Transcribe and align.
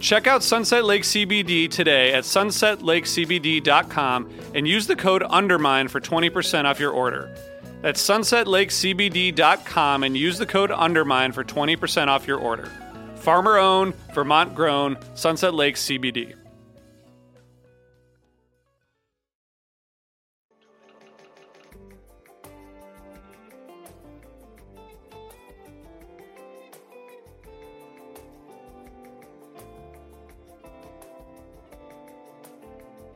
Check 0.00 0.26
out 0.26 0.42
Sunset 0.42 0.84
Lake 0.84 1.02
CBD 1.02 1.70
today 1.70 2.14
at 2.14 2.24
sunsetlakecbd.com 2.24 4.30
and 4.54 4.66
use 4.66 4.86
the 4.86 4.96
code 4.96 5.22
UNDERMINE 5.22 5.88
for 5.88 6.00
20% 6.00 6.64
off 6.64 6.80
your 6.80 6.90
order. 6.90 7.30
That's 7.82 8.02
sunsetlakecbd.com 8.08 10.02
and 10.02 10.16
use 10.16 10.38
the 10.38 10.46
code 10.46 10.70
UNDERMINE 10.70 11.32
for 11.32 11.44
20% 11.44 12.06
off 12.08 12.26
your 12.26 12.38
order. 12.38 12.72
Farmer 13.16 13.58
owned, 13.58 13.92
Vermont 14.14 14.54
grown, 14.54 14.96
Sunset 15.14 15.52
Lake 15.52 15.74
CBD. 15.74 16.39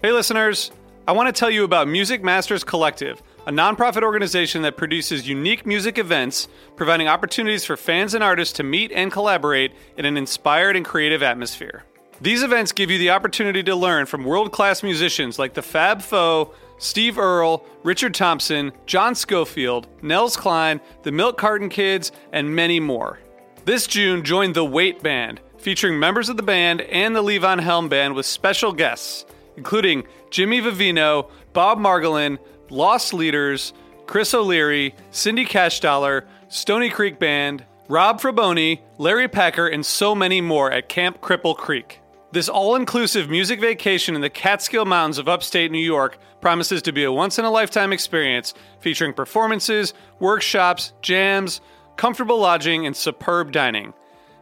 Hey, 0.04 0.12
listeners. 0.12 0.70
I 1.08 1.12
want 1.12 1.34
to 1.34 1.40
tell 1.40 1.50
you 1.50 1.64
about 1.64 1.88
Music 1.88 2.22
Masters 2.22 2.62
Collective, 2.62 3.22
a 3.46 3.50
nonprofit 3.50 4.02
organization 4.02 4.60
that 4.60 4.76
produces 4.76 5.26
unique 5.26 5.64
music 5.64 5.96
events, 5.96 6.46
providing 6.76 7.08
opportunities 7.08 7.64
for 7.64 7.74
fans 7.78 8.12
and 8.12 8.22
artists 8.22 8.52
to 8.58 8.62
meet 8.62 8.92
and 8.92 9.10
collaborate 9.10 9.72
in 9.96 10.04
an 10.04 10.18
inspired 10.18 10.76
and 10.76 10.84
creative 10.84 11.22
atmosphere. 11.22 11.84
These 12.20 12.42
events 12.42 12.72
give 12.72 12.90
you 12.90 12.98
the 12.98 13.08
opportunity 13.08 13.62
to 13.62 13.74
learn 13.74 14.04
from 14.04 14.24
world 14.24 14.52
class 14.52 14.82
musicians 14.82 15.38
like 15.38 15.54
the 15.54 15.62
Fab 15.62 16.02
Four, 16.02 16.52
Steve 16.76 17.18
Earle, 17.18 17.64
Richard 17.82 18.12
Thompson, 18.12 18.72
John 18.84 19.14
Scofield, 19.14 19.86
Nels 20.02 20.36
Cline, 20.36 20.82
the 21.04 21.12
Milk 21.12 21.38
Carton 21.38 21.70
Kids, 21.70 22.12
and 22.30 22.54
many 22.54 22.78
more. 22.78 23.20
This 23.64 23.86
June, 23.86 24.22
join 24.22 24.52
the 24.52 24.66
Weight 24.66 25.02
Band, 25.02 25.40
featuring 25.56 25.98
members 25.98 26.28
of 26.28 26.36
the 26.36 26.42
band 26.42 26.82
and 26.82 27.16
the 27.16 27.22
Levon 27.22 27.60
Helm 27.60 27.88
Band 27.88 28.14
with 28.14 28.26
special 28.26 28.74
guests 28.74 29.24
including 29.56 30.04
Jimmy 30.30 30.60
Vivino, 30.60 31.30
Bob 31.52 31.78
Margolin, 31.78 32.38
Lost 32.70 33.14
Leaders, 33.14 33.72
Chris 34.06 34.34
O'Leary, 34.34 34.94
Cindy 35.10 35.44
Cashdollar, 35.44 36.24
Stony 36.48 36.90
Creek 36.90 37.18
Band, 37.18 37.64
Rob 37.88 38.20
Fraboni, 38.20 38.80
Larry 38.98 39.28
Packer, 39.28 39.66
and 39.66 39.84
so 39.84 40.14
many 40.14 40.40
more 40.40 40.70
at 40.70 40.88
Camp 40.88 41.20
Cripple 41.20 41.56
Creek. 41.56 42.00
This 42.32 42.48
all 42.48 42.74
inclusive 42.74 43.30
music 43.30 43.60
vacation 43.60 44.14
in 44.14 44.20
the 44.20 44.30
Catskill 44.30 44.84
Mountains 44.84 45.18
of 45.18 45.28
upstate 45.28 45.70
New 45.70 45.78
York 45.78 46.18
promises 46.40 46.82
to 46.82 46.92
be 46.92 47.04
a 47.04 47.12
once 47.12 47.38
in 47.38 47.44
a 47.44 47.50
lifetime 47.50 47.92
experience 47.92 48.54
featuring 48.80 49.12
performances, 49.12 49.94
workshops, 50.18 50.92
jams, 51.00 51.60
comfortable 51.96 52.38
lodging, 52.38 52.86
and 52.86 52.96
superb 52.96 53.52
dining. 53.52 53.94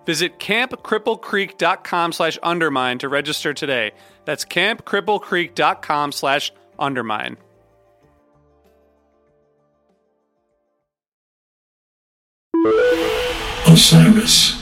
Visit 0.05 0.39
campcripplecreek.com 0.39 2.13
slash 2.13 2.39
undermine 2.43 2.99
to 2.99 3.09
register 3.09 3.55
today. 3.55 3.93
That's 4.25 4.45
campcripplecreek.com 4.45 6.13
slash 6.13 6.53
undermine. 6.79 7.37
Osiris. 13.67 14.62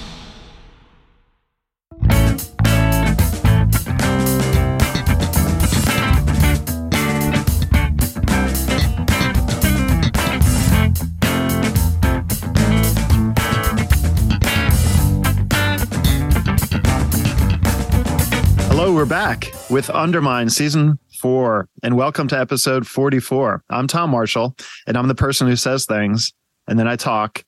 We're 18.91 19.06
back 19.06 19.47
with 19.71 19.89
Undermine 19.89 20.51
Season 20.51 20.99
4, 21.21 21.69
and 21.84 21.97
welcome 21.97 22.27
to 22.27 22.39
episode 22.39 22.87
44. 22.87 23.62
I'm 23.71 23.87
Tom 23.87 24.11
Marshall, 24.11 24.56
and 24.87 24.97
I'm 24.97 25.06
the 25.06 25.15
person 25.15 25.47
who 25.47 25.55
says 25.55 25.87
things, 25.87 26.33
and 26.67 26.77
then 26.77 26.89
I 26.89 26.97
talk, 26.97 27.45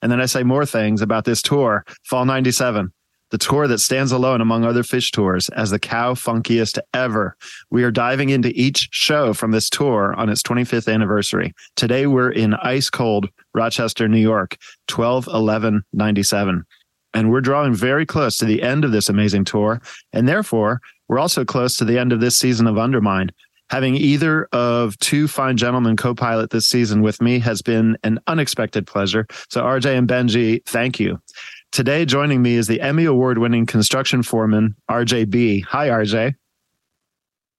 and 0.00 0.10
then 0.10 0.22
I 0.22 0.26
say 0.26 0.42
more 0.42 0.64
things 0.64 1.02
about 1.02 1.26
this 1.26 1.42
tour, 1.42 1.84
Fall 2.04 2.24
97, 2.24 2.92
the 3.30 3.38
tour 3.38 3.68
that 3.68 3.78
stands 3.78 4.10
alone 4.10 4.40
among 4.40 4.64
other 4.64 4.82
Phish 4.82 5.10
tours 5.12 5.50
as 5.50 5.70
the 5.70 5.78
cow 5.78 6.14
funkiest 6.14 6.78
ever. 6.94 7.36
We 7.70 7.84
are 7.84 7.92
diving 7.92 8.30
into 8.30 8.50
each 8.54 8.88
show 8.90 9.34
from 9.34 9.50
this 9.50 9.68
tour 9.68 10.14
on 10.14 10.30
its 10.30 10.42
25th 10.42 10.92
anniversary. 10.92 11.52
Today, 11.76 12.06
we're 12.06 12.30
in 12.30 12.54
ice 12.54 12.88
cold 12.88 13.28
Rochester, 13.54 14.08
New 14.08 14.18
York, 14.18 14.56
12 14.88 15.28
11 15.28 15.82
97 15.92 16.64
and 17.16 17.30
we're 17.30 17.40
drawing 17.40 17.74
very 17.74 18.04
close 18.04 18.36
to 18.36 18.44
the 18.44 18.62
end 18.62 18.84
of 18.84 18.92
this 18.92 19.08
amazing 19.08 19.42
tour. 19.42 19.80
And 20.12 20.28
therefore, 20.28 20.82
we're 21.08 21.18
also 21.18 21.46
close 21.46 21.74
to 21.78 21.84
the 21.86 21.98
end 21.98 22.12
of 22.12 22.20
this 22.20 22.38
season 22.38 22.66
of 22.66 22.76
Undermine. 22.76 23.30
Having 23.70 23.96
either 23.96 24.44
of 24.52 24.98
two 24.98 25.26
fine 25.26 25.56
gentlemen 25.56 25.96
co 25.96 26.14
pilot 26.14 26.50
this 26.50 26.68
season 26.68 27.00
with 27.00 27.22
me 27.22 27.38
has 27.38 27.62
been 27.62 27.96
an 28.04 28.20
unexpected 28.26 28.86
pleasure. 28.86 29.26
So, 29.48 29.62
RJ 29.62 29.96
and 29.96 30.06
Benjy, 30.06 30.62
thank 30.66 31.00
you. 31.00 31.18
Today, 31.72 32.04
joining 32.04 32.42
me 32.42 32.54
is 32.54 32.66
the 32.66 32.82
Emmy 32.82 33.06
Award 33.06 33.38
winning 33.38 33.64
construction 33.64 34.22
foreman, 34.22 34.76
RJB. 34.90 35.64
Hi, 35.64 35.88
RJ. 35.88 36.34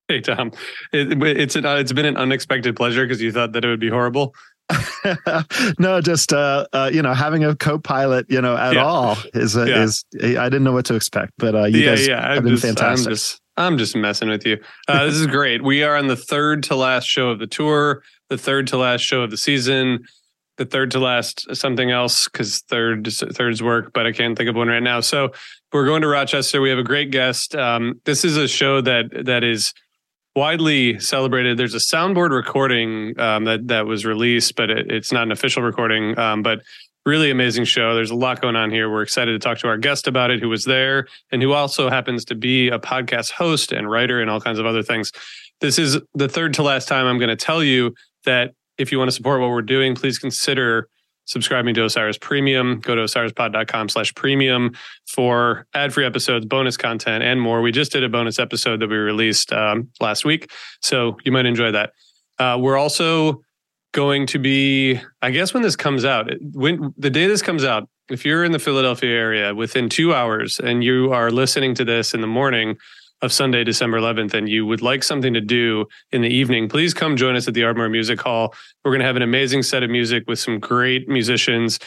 Hey, 0.06 0.20
Tom. 0.20 0.52
It, 0.92 1.20
it's, 1.20 1.56
an, 1.56 1.66
it's 1.66 1.92
been 1.92 2.06
an 2.06 2.16
unexpected 2.16 2.76
pleasure 2.76 3.04
because 3.04 3.20
you 3.20 3.32
thought 3.32 3.52
that 3.52 3.64
it 3.64 3.68
would 3.68 3.80
be 3.80 3.90
horrible. 3.90 4.34
no, 5.78 6.00
just 6.00 6.32
uh, 6.32 6.66
uh, 6.72 6.90
you 6.92 7.02
know, 7.02 7.14
having 7.14 7.44
a 7.44 7.56
co-pilot, 7.56 8.26
you 8.28 8.40
know, 8.40 8.56
at 8.56 8.74
yeah. 8.74 8.84
all 8.84 9.16
is 9.34 9.56
uh, 9.56 9.64
yeah. 9.64 9.82
is 9.82 10.04
I 10.20 10.48
didn't 10.48 10.64
know 10.64 10.72
what 10.72 10.84
to 10.86 10.94
expect, 10.94 11.32
but 11.38 11.54
uh, 11.54 11.64
you 11.64 11.80
yeah, 11.80 11.90
guys 11.90 12.06
yeah. 12.06 12.28
have 12.28 12.38
I'm 12.38 12.44
been 12.44 12.52
just, 12.54 12.66
fantastic. 12.66 13.06
I'm 13.06 13.14
just, 13.14 13.40
I'm 13.56 13.78
just 13.78 13.96
messing 13.96 14.28
with 14.28 14.44
you. 14.46 14.58
Uh, 14.86 15.06
this 15.06 15.14
is 15.14 15.26
great. 15.26 15.62
We 15.62 15.82
are 15.82 15.96
on 15.96 16.06
the 16.06 16.16
third 16.16 16.62
to 16.64 16.76
last 16.76 17.06
show 17.06 17.30
of 17.30 17.38
the 17.38 17.46
tour, 17.46 18.02
the 18.28 18.38
third 18.38 18.66
to 18.68 18.76
last 18.76 19.00
show 19.00 19.22
of 19.22 19.30
the 19.30 19.36
season, 19.36 20.04
the 20.58 20.66
third 20.66 20.90
to 20.90 20.98
last 20.98 21.54
something 21.56 21.90
else 21.90 22.28
because 22.28 22.60
third 22.60 23.06
thirds 23.06 23.62
work, 23.62 23.92
but 23.94 24.06
I 24.06 24.12
can't 24.12 24.36
think 24.36 24.50
of 24.50 24.56
one 24.56 24.68
right 24.68 24.82
now. 24.82 25.00
So 25.00 25.32
we're 25.72 25.86
going 25.86 26.02
to 26.02 26.08
Rochester. 26.08 26.60
We 26.60 26.70
have 26.70 26.78
a 26.78 26.84
great 26.84 27.10
guest. 27.10 27.54
Um, 27.54 28.00
this 28.04 28.24
is 28.24 28.36
a 28.36 28.48
show 28.48 28.80
that 28.82 29.24
that 29.24 29.44
is 29.44 29.72
widely 30.38 31.00
celebrated. 31.00 31.58
There's 31.58 31.74
a 31.74 31.78
soundboard 31.78 32.30
recording 32.30 33.18
um, 33.18 33.44
that 33.44 33.66
that 33.66 33.86
was 33.86 34.06
released, 34.06 34.54
but 34.54 34.70
it, 34.70 34.90
it's 34.90 35.12
not 35.12 35.24
an 35.24 35.32
official 35.32 35.62
recording. 35.62 36.16
Um, 36.16 36.42
but 36.42 36.60
really 37.04 37.30
amazing 37.30 37.64
show. 37.64 37.94
There's 37.94 38.12
a 38.12 38.14
lot 38.14 38.40
going 38.40 38.54
on 38.54 38.70
here. 38.70 38.88
We're 38.88 39.02
excited 39.02 39.32
to 39.32 39.38
talk 39.38 39.58
to 39.58 39.68
our 39.68 39.78
guest 39.78 40.06
about 40.06 40.30
it, 40.30 40.40
who 40.40 40.48
was 40.48 40.64
there 40.64 41.08
and 41.32 41.42
who 41.42 41.52
also 41.54 41.90
happens 41.90 42.24
to 42.26 42.34
be 42.34 42.68
a 42.68 42.78
podcast 42.78 43.32
host 43.32 43.72
and 43.72 43.90
writer 43.90 44.20
and 44.20 44.30
all 44.30 44.40
kinds 44.40 44.58
of 44.58 44.66
other 44.66 44.82
things. 44.82 45.10
This 45.60 45.78
is 45.78 45.98
the 46.14 46.28
third 46.28 46.54
to 46.54 46.62
last 46.62 46.86
time 46.86 47.06
I'm 47.06 47.18
going 47.18 47.30
to 47.30 47.36
tell 47.36 47.64
you 47.64 47.94
that 48.24 48.54
if 48.76 48.92
you 48.92 48.98
want 48.98 49.08
to 49.08 49.14
support 49.14 49.40
what 49.40 49.50
we're 49.50 49.62
doing, 49.62 49.96
please 49.96 50.18
consider 50.18 50.88
subscribing 51.28 51.74
to 51.74 51.84
Osiris 51.84 52.18
Premium. 52.18 52.80
Go 52.80 52.94
to 52.94 53.02
osirispod.com 53.02 53.88
slash 53.90 54.12
premium 54.14 54.72
for 55.06 55.66
ad-free 55.74 56.04
episodes, 56.04 56.46
bonus 56.46 56.76
content, 56.76 57.22
and 57.22 57.40
more. 57.40 57.62
We 57.62 57.70
just 57.70 57.92
did 57.92 58.02
a 58.02 58.08
bonus 58.08 58.38
episode 58.38 58.80
that 58.80 58.88
we 58.88 58.96
released 58.96 59.52
um, 59.52 59.90
last 60.00 60.24
week, 60.24 60.50
so 60.80 61.16
you 61.24 61.30
might 61.30 61.46
enjoy 61.46 61.70
that. 61.70 61.92
Uh, 62.38 62.58
we're 62.58 62.78
also 62.78 63.42
going 63.92 64.26
to 64.26 64.38
be, 64.38 65.00
I 65.22 65.30
guess, 65.30 65.54
when 65.54 65.62
this 65.62 65.76
comes 65.76 66.04
out, 66.04 66.30
when 66.52 66.92
the 66.96 67.10
day 67.10 67.26
this 67.26 67.42
comes 67.42 67.64
out, 67.64 67.88
if 68.10 68.24
you're 68.24 68.44
in 68.44 68.52
the 68.52 68.58
Philadelphia 68.58 69.10
area 69.10 69.54
within 69.54 69.88
two 69.88 70.14
hours 70.14 70.58
and 70.58 70.82
you 70.82 71.12
are 71.12 71.30
listening 71.30 71.74
to 71.74 71.84
this 71.84 72.14
in 72.14 72.20
the 72.20 72.26
morning, 72.26 72.76
of 73.22 73.32
Sunday, 73.32 73.64
December 73.64 73.98
11th, 73.98 74.34
and 74.34 74.48
you 74.48 74.64
would 74.66 74.80
like 74.82 75.02
something 75.02 75.34
to 75.34 75.40
do 75.40 75.86
in 76.12 76.22
the 76.22 76.28
evening, 76.28 76.68
please 76.68 76.94
come 76.94 77.16
join 77.16 77.34
us 77.34 77.48
at 77.48 77.54
the 77.54 77.64
Ardmore 77.64 77.88
Music 77.88 78.20
Hall. 78.20 78.54
We're 78.84 78.92
going 78.92 79.00
to 79.00 79.06
have 79.06 79.16
an 79.16 79.22
amazing 79.22 79.62
set 79.64 79.82
of 79.82 79.90
music 79.90 80.24
with 80.28 80.38
some 80.38 80.58
great 80.58 81.08
musicians. 81.08 81.78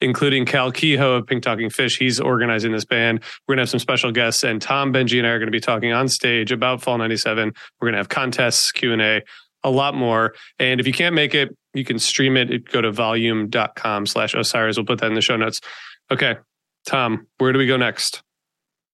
including 0.00 0.44
Cal 0.44 0.72
Kehoe 0.72 1.18
of 1.18 1.28
Pink 1.28 1.44
Talking 1.44 1.70
Fish. 1.70 1.96
He's 1.96 2.18
organizing 2.18 2.72
this 2.72 2.84
band. 2.84 3.20
We're 3.46 3.52
going 3.52 3.58
to 3.58 3.62
have 3.62 3.70
some 3.70 3.78
special 3.78 4.10
guests, 4.10 4.42
and 4.42 4.60
Tom, 4.60 4.92
Benjy, 4.92 5.18
and 5.18 5.26
I 5.28 5.30
are 5.30 5.38
going 5.38 5.46
to 5.46 5.52
be 5.52 5.60
talking 5.60 5.92
on 5.92 6.08
stage 6.08 6.50
about 6.50 6.82
Fall 6.82 6.98
97. 6.98 7.52
We're 7.80 7.86
going 7.86 7.92
to 7.92 7.98
have 7.98 8.08
contests, 8.08 8.72
Q&A, 8.72 9.22
a 9.62 9.70
lot 9.70 9.94
more. 9.94 10.34
And 10.58 10.80
if 10.80 10.88
you 10.88 10.92
can't 10.92 11.14
make 11.14 11.36
it, 11.36 11.56
you 11.72 11.84
can 11.84 12.00
stream 12.00 12.36
it. 12.36 12.68
Go 12.70 12.80
to 12.80 12.90
volume.com 12.90 14.06
slash 14.06 14.34
Osiris. 14.34 14.76
We'll 14.76 14.86
put 14.86 14.98
that 14.98 15.06
in 15.06 15.14
the 15.14 15.20
show 15.22 15.36
notes. 15.36 15.60
Okay. 16.10 16.34
Tom, 16.84 17.28
where 17.38 17.52
do 17.52 17.58
we 17.60 17.66
go 17.68 17.76
next? 17.76 18.22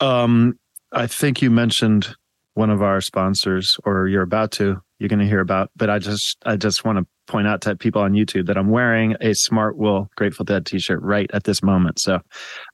Um, 0.00 0.58
I 0.92 1.06
think 1.06 1.42
you 1.42 1.50
mentioned 1.50 2.14
one 2.54 2.70
of 2.70 2.82
our 2.82 3.00
sponsors, 3.00 3.76
or 3.84 4.08
you're 4.08 4.22
about 4.22 4.52
to. 4.52 4.80
You're 4.98 5.08
going 5.08 5.20
to 5.20 5.26
hear 5.26 5.40
about, 5.40 5.70
but 5.76 5.88
I 5.90 6.00
just, 6.00 6.38
I 6.44 6.56
just 6.56 6.84
want 6.84 6.98
to 6.98 7.06
point 7.28 7.46
out 7.46 7.60
to 7.62 7.76
people 7.76 8.02
on 8.02 8.14
YouTube 8.14 8.46
that 8.46 8.58
I'm 8.58 8.70
wearing 8.70 9.14
a 9.20 9.32
Smart 9.32 9.76
Smartwool 9.76 10.08
Grateful 10.16 10.44
Dead 10.44 10.66
T-shirt 10.66 11.00
right 11.02 11.30
at 11.32 11.44
this 11.44 11.62
moment. 11.62 12.00
So, 12.00 12.20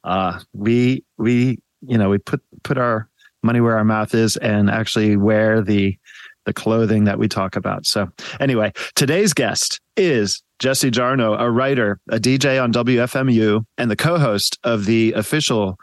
uh, 0.04 0.40
we, 0.54 1.04
we, 1.18 1.58
you 1.82 1.98
know, 1.98 2.08
we 2.08 2.16
put 2.16 2.40
put 2.62 2.78
our 2.78 3.10
money 3.42 3.60
where 3.60 3.76
our 3.76 3.84
mouth 3.84 4.14
is, 4.14 4.38
and 4.38 4.70
actually 4.70 5.16
wear 5.16 5.60
the 5.60 5.98
the 6.46 6.52
clothing 6.52 7.04
that 7.04 7.18
we 7.18 7.28
talk 7.28 7.56
about. 7.56 7.84
So, 7.84 8.08
anyway, 8.40 8.72
today's 8.94 9.34
guest 9.34 9.80
is 9.96 10.42
Jesse 10.60 10.90
Jarnow, 10.90 11.38
a 11.38 11.50
writer, 11.50 12.00
a 12.10 12.18
DJ 12.18 12.62
on 12.62 12.72
WFMU, 12.72 13.64
and 13.76 13.90
the 13.90 13.96
co-host 13.96 14.58
of 14.64 14.86
the 14.86 15.12
official 15.12 15.76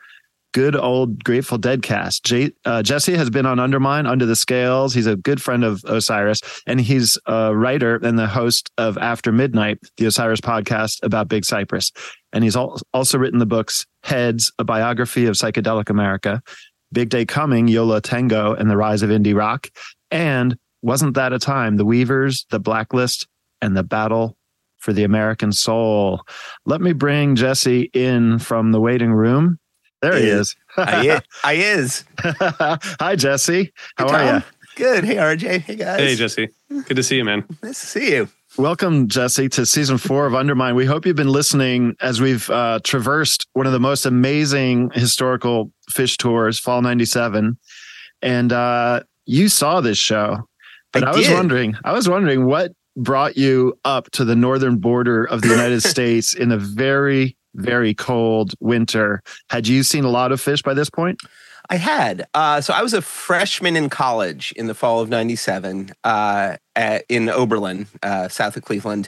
good 0.54 0.76
old 0.76 1.24
Grateful 1.24 1.58
Dead 1.58 1.82
cast. 1.82 2.24
J- 2.24 2.52
uh, 2.66 2.84
Jesse 2.84 3.16
has 3.16 3.30
been 3.30 3.46
on 3.46 3.60
Undermine, 3.60 4.06
Under 4.06 4.26
the 4.26 4.36
Scales. 4.36 4.94
He's 4.94 5.08
a 5.08 5.16
good 5.16 5.42
friend 5.42 5.64
of 5.64 5.82
Osiris, 5.86 6.42
and 6.68 6.80
he's 6.80 7.18
a 7.26 7.56
writer 7.56 7.96
and 7.98 8.18
the 8.18 8.28
host 8.28 8.70
of 8.78 8.98
After 8.98 9.32
Midnight, 9.32 9.80
the 9.98 10.06
Osiris 10.06 10.42
podcast 10.42 11.04
about 11.04 11.28
Big 11.28 11.46
Cypress. 11.46 11.92
And 12.34 12.44
he's 12.44 12.56
al- 12.56 12.80
also 12.94 13.18
written 13.18 13.40
the 13.40 13.46
books 13.46 13.86
Heads, 14.04 14.52
a 14.58 14.64
biography 14.64 15.26
of 15.26 15.36
psychedelic 15.36 15.90
America, 15.90 16.42
Big 16.92 17.10
Day 17.10 17.26
Coming, 17.26 17.68
Yo 17.68 17.86
La 17.86 18.00
Tengo, 18.00 18.54
and 18.54 18.70
the 18.70 18.78
Rise 18.78 19.04
of 19.04 19.10
Indie 19.10 19.36
Rock, 19.36 19.70
and 20.10 20.58
Wasn't 20.82 21.14
That 21.14 21.34
a 21.34 21.40
Time, 21.40 21.78
The 21.78 21.86
Weavers, 21.86 22.46
The 22.50 22.60
Blacklist, 22.60 23.28
and 23.62 23.78
The 23.78 23.84
Battle 23.84 24.38
for 24.80 24.94
the 24.94 25.04
American 25.04 25.52
Soul. 25.52 26.22
Let 26.66 26.82
me 26.82 26.92
bring 26.94 27.36
Jesse 27.36 27.92
in 27.94 28.40
from 28.40 28.72
the 28.72 28.82
waiting 28.82 29.14
room. 29.14 29.60
There 30.02 30.18
he 30.18 30.26
is. 30.30 30.56
I 30.78 31.06
is. 31.06 31.22
I 31.44 31.54
is. 31.54 32.04
Hi, 32.20 33.16
Jesse. 33.16 33.72
How 33.98 34.08
Hey, 34.10 34.14
are 34.30 34.36
you? 34.38 34.44
Good. 34.76 35.04
Hey, 35.04 35.16
RJ. 35.16 35.62
Hey, 35.62 35.76
guys. 35.76 36.00
Hey, 36.00 36.16
Jesse. 36.16 36.50
Good 36.70 36.96
to 36.96 37.04
see 37.04 37.18
you, 37.18 37.26
man. 37.26 37.46
Nice 37.62 37.80
to 37.82 37.86
see 37.88 38.12
you. 38.14 38.30
Welcome, 38.58 39.08
Jesse, 39.08 39.48
to 39.50 39.66
season 39.66 39.98
four 39.98 40.26
of 40.26 40.34
Undermine. 40.36 40.76
We 40.76 40.86
hope 40.86 41.06
you've 41.06 41.16
been 41.16 41.30
listening 41.30 41.96
as 42.02 42.20
we've 42.20 42.50
uh, 42.50 42.80
traversed 42.84 43.48
one 43.54 43.66
of 43.66 43.72
the 43.74 43.80
most 43.80 44.06
amazing 44.06 44.90
historical 44.94 45.72
Phish 45.92 46.18
tours, 46.18 46.60
Fall 46.60 46.82
97. 46.82 47.58
And 48.22 48.52
uh, 48.52 49.04
you 49.26 49.50
saw 49.50 49.82
this 49.82 49.98
show. 49.98 50.48
But 50.94 51.04
I, 51.04 51.12
I 51.12 51.16
was 51.16 51.28
did. 51.28 51.34
wondering, 51.36 51.76
I 51.86 51.94
was 51.94 52.10
wondering 52.10 52.46
what 52.46 52.72
brought 52.98 53.38
you 53.38 53.78
up 53.86 54.10
to 54.12 54.26
the 54.26 54.36
northern 54.36 54.78
border 54.80 55.24
of 55.26 55.42
the 55.42 55.48
United 55.48 55.82
States 55.84 56.34
in 56.34 56.52
a 56.52 56.58
very, 56.58 57.38
very 57.56 57.94
cold 57.94 58.54
winter. 58.60 59.22
Had 59.50 59.68
you 59.68 59.84
seen 59.84 60.04
a 60.04 60.10
lot 60.10 60.32
of 60.32 60.42
Phish 60.42 60.64
by 60.64 60.74
this 60.74 60.90
point? 60.90 61.20
I 61.70 61.78
had. 61.78 62.28
Uh, 62.34 62.60
so 62.60 62.74
I 62.74 62.82
was 62.82 62.94
a 62.94 63.02
freshman 63.02 63.76
in 63.76 63.90
college 63.90 64.52
in 64.58 64.68
the 64.68 64.74
fall 64.74 65.00
of 65.00 65.10
97 65.10 65.92
uh, 66.04 66.58
at, 66.76 67.06
in 67.08 67.30
Oberlin, 67.30 67.88
uh, 68.04 68.28
south 68.28 68.58
of 68.58 68.64
Cleveland, 68.64 69.08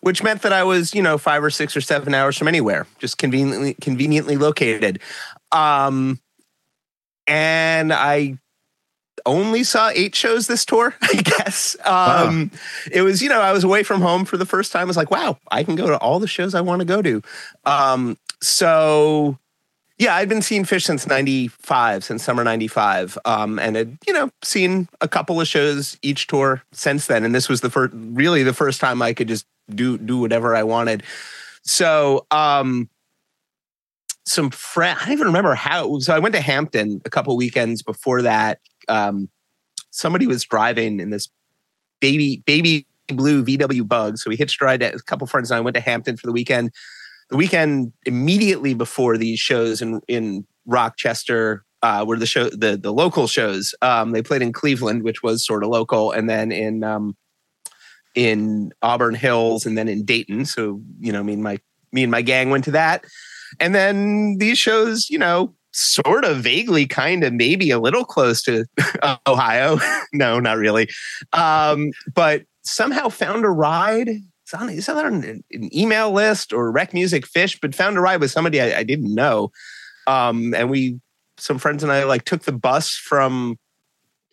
which 0.00 0.22
meant 0.22 0.42
that 0.42 0.52
I 0.52 0.64
was, 0.64 0.94
you 0.94 1.02
know, 1.02 1.18
five 1.18 1.44
or 1.44 1.50
six 1.50 1.76
or 1.76 1.80
seven 1.80 2.14
hours 2.14 2.36
from 2.36 2.48
anywhere, 2.48 2.86
just 2.98 3.18
conveniently 3.18 3.74
conveniently 3.74 4.36
located. 4.36 5.00
Um, 5.52 6.18
and 7.26 7.92
I 7.92 8.38
only 9.26 9.64
saw 9.64 9.90
eight 9.94 10.14
shows 10.14 10.46
this 10.46 10.64
tour, 10.64 10.94
I 11.02 11.14
guess. 11.14 11.76
Um, 11.84 12.50
It 12.90 13.02
was, 13.02 13.22
you 13.22 13.28
know, 13.28 13.40
I 13.40 13.52
was 13.52 13.64
away 13.64 13.82
from 13.82 14.00
home 14.00 14.24
for 14.24 14.36
the 14.36 14.46
first 14.46 14.72
time. 14.72 14.82
I 14.82 14.84
was 14.84 14.96
like, 14.96 15.10
wow, 15.10 15.38
I 15.50 15.64
can 15.64 15.76
go 15.76 15.88
to 15.88 15.98
all 15.98 16.20
the 16.20 16.26
shows 16.28 16.54
I 16.54 16.60
want 16.60 16.80
to 16.80 16.86
go 16.86 17.02
to. 17.02 17.22
Um, 17.64 18.18
so 18.40 19.38
yeah, 20.00 20.14
I'd 20.14 20.30
been 20.30 20.40
seeing 20.40 20.64
Phish 20.64 20.84
since 20.84 21.06
'95, 21.06 22.04
since 22.04 22.24
summer 22.24 22.42
'95, 22.42 23.18
um, 23.26 23.58
and 23.58 23.76
had 23.76 23.98
you 24.06 24.14
know 24.14 24.30
seen 24.42 24.88
a 25.02 25.06
couple 25.06 25.38
of 25.38 25.46
shows 25.46 25.98
each 26.00 26.26
tour 26.26 26.62
since 26.72 27.06
then. 27.06 27.22
And 27.22 27.34
this 27.34 27.50
was 27.50 27.60
the 27.60 27.68
first, 27.68 27.92
really 27.94 28.42
the 28.42 28.54
first 28.54 28.80
time 28.80 29.02
I 29.02 29.12
could 29.12 29.28
just 29.28 29.46
do 29.68 29.98
do 29.98 30.16
whatever 30.16 30.56
I 30.56 30.62
wanted. 30.62 31.02
So, 31.62 32.24
um, 32.30 32.88
some 34.24 34.48
friend, 34.50 34.98
I 34.98 35.04
don't 35.04 35.12
even 35.12 35.26
remember 35.26 35.54
how. 35.54 35.98
So 35.98 36.16
I 36.16 36.18
went 36.18 36.34
to 36.34 36.40
Hampton 36.40 37.02
a 37.04 37.10
couple 37.10 37.36
weekends 37.36 37.82
before 37.82 38.22
that. 38.22 38.58
Um, 38.90 39.28
somebody 39.90 40.26
was 40.26 40.44
driving 40.44 41.00
in 41.00 41.10
this 41.10 41.28
baby 42.00 42.42
baby 42.46 42.86
blue 43.08 43.44
VW 43.44 43.86
Bug, 43.86 44.18
so 44.18 44.28
we 44.28 44.36
hitched 44.36 44.60
a 44.60 44.64
ride. 44.64 44.82
A 44.82 44.98
couple 45.00 45.26
friends 45.26 45.50
and 45.50 45.58
I 45.58 45.60
went 45.60 45.74
to 45.74 45.80
Hampton 45.80 46.16
for 46.16 46.26
the 46.26 46.32
weekend 46.32 46.72
the 47.30 47.36
weekend 47.36 47.92
immediately 48.04 48.74
before 48.74 49.16
these 49.16 49.38
shows 49.38 49.80
in 49.80 50.00
in 50.08 50.44
Rochester 50.66 51.64
uh, 51.82 52.04
were 52.06 52.18
the 52.18 52.26
show 52.26 52.50
the 52.50 52.76
the 52.76 52.92
local 52.92 53.26
shows. 53.26 53.74
Um, 53.80 54.10
they 54.10 54.22
played 54.22 54.42
in 54.42 54.52
Cleveland, 54.52 55.02
which 55.02 55.22
was 55.22 55.46
sort 55.46 55.64
of 55.64 55.70
local, 55.70 56.12
and 56.12 56.28
then 56.28 56.52
in 56.52 56.84
um, 56.84 57.16
in 58.14 58.72
Auburn 58.82 59.14
Hills, 59.14 59.64
and 59.64 59.78
then 59.78 59.88
in 59.88 60.04
Dayton. 60.04 60.44
So 60.44 60.80
you 61.00 61.12
know, 61.12 61.22
me 61.22 61.34
and 61.34 61.42
my 61.42 61.58
me 61.92 62.02
and 62.02 62.10
my 62.10 62.22
gang 62.22 62.50
went 62.50 62.64
to 62.64 62.72
that, 62.72 63.04
and 63.58 63.74
then 63.74 64.36
these 64.38 64.58
shows, 64.58 65.08
you 65.08 65.18
know. 65.18 65.54
Sort 65.72 66.24
of 66.24 66.38
vaguely, 66.38 66.86
kind 66.86 67.22
of, 67.22 67.32
maybe 67.32 67.70
a 67.70 67.78
little 67.78 68.04
close 68.04 68.42
to 68.42 68.64
Ohio. 69.26 69.78
no, 70.12 70.40
not 70.40 70.58
really. 70.58 70.88
Um, 71.32 71.90
but 72.14 72.42
somehow 72.62 73.08
found 73.08 73.44
a 73.44 73.50
ride 73.50 74.10
it's 74.52 74.60
on, 74.60 74.68
it's 74.68 74.88
on 74.88 75.14
an, 75.24 75.44
an 75.52 75.76
email 75.76 76.10
list 76.10 76.52
or 76.52 76.72
rec.music.phish, 76.72 77.60
but 77.62 77.74
found 77.74 77.96
a 77.96 78.00
ride 78.00 78.20
with 78.20 78.32
somebody 78.32 78.60
I, 78.60 78.78
I 78.78 78.82
didn't 78.82 79.14
know. 79.14 79.52
Um, 80.08 80.54
and 80.54 80.68
we, 80.68 81.00
some 81.36 81.58
friends 81.58 81.84
and 81.84 81.92
I 81.92 82.02
like 82.04 82.24
took 82.24 82.42
the 82.42 82.52
bus 82.52 82.96
from, 82.96 83.58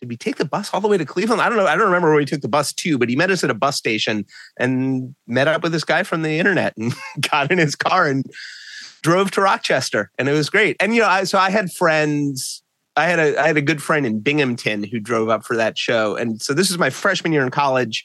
did 0.00 0.08
we 0.08 0.16
take 0.16 0.36
the 0.36 0.44
bus 0.44 0.74
all 0.74 0.80
the 0.80 0.88
way 0.88 0.98
to 0.98 1.04
Cleveland? 1.04 1.40
I 1.40 1.48
don't 1.48 1.58
know. 1.58 1.66
I 1.66 1.76
don't 1.76 1.86
remember 1.86 2.08
where 2.08 2.16
we 2.16 2.24
took 2.24 2.40
the 2.40 2.48
bus 2.48 2.72
to, 2.72 2.98
but 2.98 3.08
he 3.08 3.16
met 3.16 3.30
us 3.30 3.44
at 3.44 3.50
a 3.50 3.54
bus 3.54 3.76
station 3.76 4.24
and 4.58 5.14
met 5.28 5.46
up 5.46 5.62
with 5.62 5.70
this 5.70 5.84
guy 5.84 6.02
from 6.02 6.22
the 6.22 6.38
internet 6.38 6.76
and 6.76 6.92
got 7.30 7.52
in 7.52 7.58
his 7.58 7.76
car 7.76 8.08
and 8.08 8.26
drove 9.02 9.30
to 9.32 9.40
Rochester. 9.40 10.10
And 10.18 10.28
it 10.28 10.32
was 10.32 10.50
great. 10.50 10.76
And, 10.80 10.94
you 10.94 11.02
know, 11.02 11.08
I, 11.08 11.24
so 11.24 11.38
I 11.38 11.50
had 11.50 11.72
friends 11.72 12.62
I 12.98 13.04
had 13.06 13.20
a 13.20 13.40
I 13.40 13.46
had 13.46 13.56
a 13.56 13.62
good 13.62 13.80
friend 13.80 14.04
in 14.04 14.18
Binghamton 14.18 14.82
who 14.82 14.98
drove 14.98 15.28
up 15.28 15.44
for 15.44 15.56
that 15.56 15.78
show, 15.78 16.16
and 16.16 16.42
so 16.42 16.52
this 16.52 16.68
is 16.68 16.78
my 16.78 16.90
freshman 16.90 17.32
year 17.32 17.44
in 17.44 17.50
college. 17.50 18.04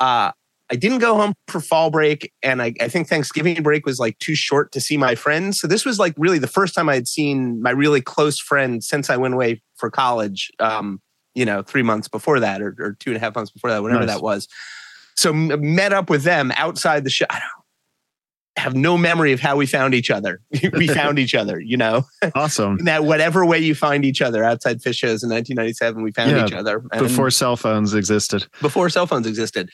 Uh, 0.00 0.32
I 0.68 0.74
didn't 0.74 0.98
go 0.98 1.14
home 1.14 1.32
for 1.46 1.60
fall 1.60 1.90
break, 1.90 2.32
and 2.42 2.60
I, 2.60 2.74
I 2.80 2.88
think 2.88 3.06
Thanksgiving 3.08 3.62
break 3.62 3.86
was 3.86 4.00
like 4.00 4.18
too 4.18 4.34
short 4.34 4.72
to 4.72 4.80
see 4.80 4.96
my 4.96 5.14
friends. 5.14 5.60
So 5.60 5.68
this 5.68 5.84
was 5.84 6.00
like 6.00 6.12
really 6.16 6.40
the 6.40 6.48
first 6.48 6.74
time 6.74 6.88
I 6.88 6.94
had 6.94 7.06
seen 7.06 7.62
my 7.62 7.70
really 7.70 8.00
close 8.00 8.40
friend 8.40 8.82
since 8.82 9.10
I 9.10 9.16
went 9.16 9.34
away 9.34 9.62
for 9.76 9.90
college. 9.90 10.50
Um, 10.58 11.00
you 11.36 11.44
know, 11.44 11.62
three 11.62 11.82
months 11.84 12.08
before 12.08 12.40
that, 12.40 12.60
or, 12.60 12.74
or 12.80 12.96
two 12.98 13.10
and 13.10 13.16
a 13.16 13.20
half 13.20 13.36
months 13.36 13.52
before 13.52 13.70
that, 13.70 13.80
whatever 13.80 14.06
Nice. 14.06 14.16
that 14.16 14.22
was. 14.22 14.48
So 15.14 15.30
m- 15.30 15.74
met 15.76 15.92
up 15.92 16.10
with 16.10 16.24
them 16.24 16.50
outside 16.56 17.04
the 17.04 17.10
show. 17.10 17.26
I 17.30 17.38
don't 17.38 17.65
have 18.56 18.74
no 18.74 18.96
memory 18.96 19.32
of 19.32 19.40
how 19.40 19.54
we 19.56 19.66
found 19.66 19.94
each 19.94 20.10
other. 20.10 20.40
we 20.72 20.86
found 21.02 21.18
each 21.18 21.34
other, 21.34 21.60
you 21.60 21.76
know 21.76 22.04
Awesome. 22.34 22.78
that 22.84 23.04
whatever 23.04 23.44
way 23.44 23.58
you 23.58 23.74
find 23.74 24.04
each 24.04 24.22
other 24.22 24.42
outside 24.44 24.80
Phish 24.80 24.96
shows 24.98 25.22
in 25.22 25.30
1997 25.30 26.02
we 26.02 26.12
found 26.12 26.30
Yeah, 26.30 26.46
each 26.46 26.52
other 26.52 26.82
and 26.92 27.00
Before 27.02 27.30
cell 27.30 27.56
phones 27.56 27.92
existed. 27.94 28.46
before 28.62 28.88
cell 28.88 29.06
phones 29.06 29.26
existed 29.26 29.70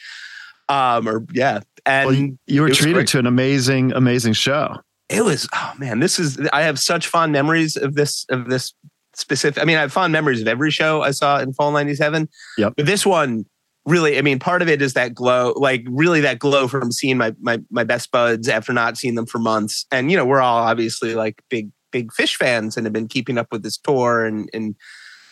um 0.68 1.08
or 1.08 1.24
yeah 1.32 1.60
and 1.86 2.06
Well, 2.06 2.14
you, 2.16 2.38
you 2.46 2.62
were 2.62 2.70
treated 2.70 2.94
great. 2.94 3.08
to 3.08 3.18
an 3.18 3.26
amazing, 3.26 3.92
amazing 3.92 4.32
show. 4.34 4.76
it 5.08 5.24
was 5.24 5.48
oh 5.54 5.72
man 5.78 5.98
this 6.00 6.18
is 6.18 6.38
i 6.52 6.62
have 6.62 6.78
such 6.78 7.06
fond 7.08 7.32
memories 7.32 7.76
of 7.76 7.94
this 7.94 8.24
of 8.30 8.48
this 8.48 8.72
specific 9.14 9.60
i 9.60 9.64
mean 9.66 9.76
i 9.76 9.80
have 9.80 9.92
fond 9.92 10.12
memories 10.12 10.40
of 10.40 10.46
every 10.48 10.70
show 10.70 11.02
i 11.02 11.10
saw 11.10 11.38
in 11.38 11.52
fall 11.52 11.70
97 11.72 12.28
Yep. 12.58 12.74
but 12.76 12.86
this 12.86 13.04
one 13.04 13.44
really 13.84 14.16
i 14.16 14.22
mean 14.22 14.38
part 14.38 14.62
of 14.62 14.68
it 14.68 14.80
is 14.80 14.94
that 14.94 15.14
glow 15.14 15.52
like 15.56 15.84
really 15.88 16.20
that 16.20 16.38
glow 16.38 16.68
from 16.68 16.92
seeing 16.92 17.18
my 17.18 17.34
my 17.40 17.58
my 17.70 17.82
best 17.84 18.10
buds 18.12 18.48
after 18.48 18.72
not 18.72 18.96
seeing 18.96 19.16
them 19.16 19.26
for 19.26 19.38
months 19.38 19.86
and 19.90 20.10
you 20.10 20.16
know 20.16 20.24
we're 20.24 20.40
all 20.40 20.58
obviously 20.58 21.14
like 21.14 21.42
big 21.48 21.70
big 21.90 22.10
Phish 22.12 22.36
fans 22.36 22.76
and 22.76 22.86
have 22.86 22.92
been 22.92 23.08
keeping 23.08 23.38
up 23.38 23.48
with 23.50 23.62
this 23.62 23.76
tour 23.76 24.24
and 24.24 24.48
and 24.54 24.76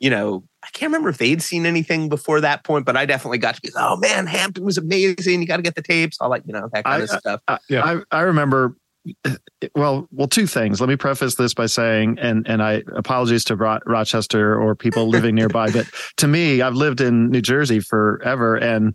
you 0.01 0.11
know 0.11 0.43
i 0.65 0.69
can't 0.73 0.91
remember 0.91 1.09
if 1.11 1.19
they'd 1.19 1.43
seen 1.43 1.65
anything 1.65 2.09
before 2.09 2.41
that 2.41 2.65
point 2.65 2.85
but 2.85 2.97
i 2.97 3.07
definitely 3.07 3.39
got 3.39 3.55
to 3.55 3.61
be 3.61 3.71
oh 3.77 3.97
man 3.99 4.27
hampton 4.27 4.65
was 4.65 4.77
amazing 4.79 5.41
you 5.41 5.47
got 5.47 5.57
to 5.59 5.63
get 5.63 5.77
the 5.77 5.83
tapes 5.83 6.17
all 6.21 6.29
like 6.29 6.43
you 6.45 6.53
know 6.53 6.69
that 6.73 6.85
kind 6.85 7.03
I- 7.03 7.05
of 7.05 7.11
stuff 7.11 7.41
I, 7.47 7.59
Yeah. 7.69 7.85
I, 8.11 8.19
I 8.19 8.21
remember. 8.23 8.77
Well, 9.75 10.09
well, 10.11 10.27
two 10.27 10.47
things. 10.47 10.81
Let 10.81 10.89
me 10.89 10.97
preface 10.97 11.35
this 11.35 11.53
by 11.53 11.67
saying, 11.67 12.19
and 12.19 12.49
and 12.49 12.63
I 12.63 12.83
apologies 12.95 13.45
to 13.45 13.57
Ro- 13.57 13.79
Rochester 13.85 14.59
or 14.59 14.75
people 14.75 15.07
living 15.07 15.35
nearby, 15.35 15.71
but 15.71 15.87
to 16.17 16.27
me, 16.27 16.63
I've 16.63 16.75
lived 16.75 17.03
in 17.03 17.29
New 17.29 17.43
Jersey 17.43 17.79
forever, 17.81 18.57
and 18.57 18.95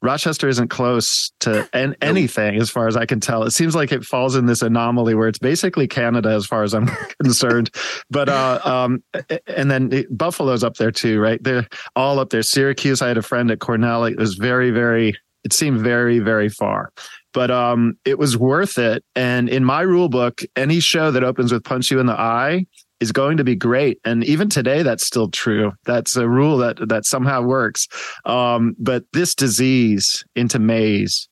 Rochester 0.00 0.48
isn't 0.48 0.68
close 0.68 1.32
to 1.40 1.68
an, 1.72 1.96
anything 2.00 2.60
as 2.60 2.70
far 2.70 2.86
as 2.86 2.96
I 2.96 3.06
can 3.06 3.18
tell. 3.18 3.42
It 3.42 3.50
seems 3.50 3.74
like 3.74 3.90
it 3.90 4.04
falls 4.04 4.36
in 4.36 4.46
this 4.46 4.62
anomaly 4.62 5.14
where 5.14 5.26
it's 5.26 5.40
basically 5.40 5.88
Canada 5.88 6.30
as 6.30 6.46
far 6.46 6.62
as 6.62 6.72
I'm 6.72 6.86
concerned. 7.22 7.70
But 8.08 8.28
uh, 8.28 8.60
um, 8.64 9.02
and 9.48 9.70
then 9.70 10.06
Buffalo's 10.10 10.62
up 10.62 10.76
there 10.76 10.92
too, 10.92 11.20
right? 11.20 11.42
They're 11.42 11.66
all 11.96 12.20
up 12.20 12.30
there. 12.30 12.42
Syracuse. 12.42 13.02
I 13.02 13.08
had 13.08 13.18
a 13.18 13.22
friend 13.22 13.50
at 13.50 13.58
Cornell. 13.58 14.04
It 14.04 14.16
was 14.16 14.34
very, 14.34 14.70
very. 14.70 15.16
It 15.44 15.52
seemed 15.52 15.80
very, 15.80 16.18
very 16.18 16.48
far 16.48 16.92
but 17.38 17.52
um, 17.52 17.96
it 18.04 18.18
was 18.18 18.36
worth 18.36 18.78
it. 18.78 19.04
And 19.14 19.48
in 19.48 19.64
my 19.64 19.82
rule 19.82 20.08
book, 20.08 20.40
any 20.56 20.80
show 20.80 21.12
that 21.12 21.22
opens 21.22 21.52
with 21.52 21.62
punch 21.62 21.88
you 21.88 22.00
in 22.00 22.06
the 22.06 22.18
eye 22.18 22.66
is 22.98 23.12
going 23.12 23.36
to 23.36 23.44
be 23.44 23.54
great. 23.54 24.00
And 24.04 24.24
even 24.24 24.48
today, 24.48 24.82
that's 24.82 25.06
still 25.06 25.30
true. 25.30 25.70
That's 25.84 26.16
a 26.16 26.28
rule 26.28 26.56
that 26.56 26.88
that 26.88 27.04
somehow 27.04 27.42
works. 27.42 27.86
Um, 28.24 28.74
but 28.76 29.04
this 29.12 29.36
disease 29.36 30.24
into 30.34 30.58
Maze. 30.58 31.28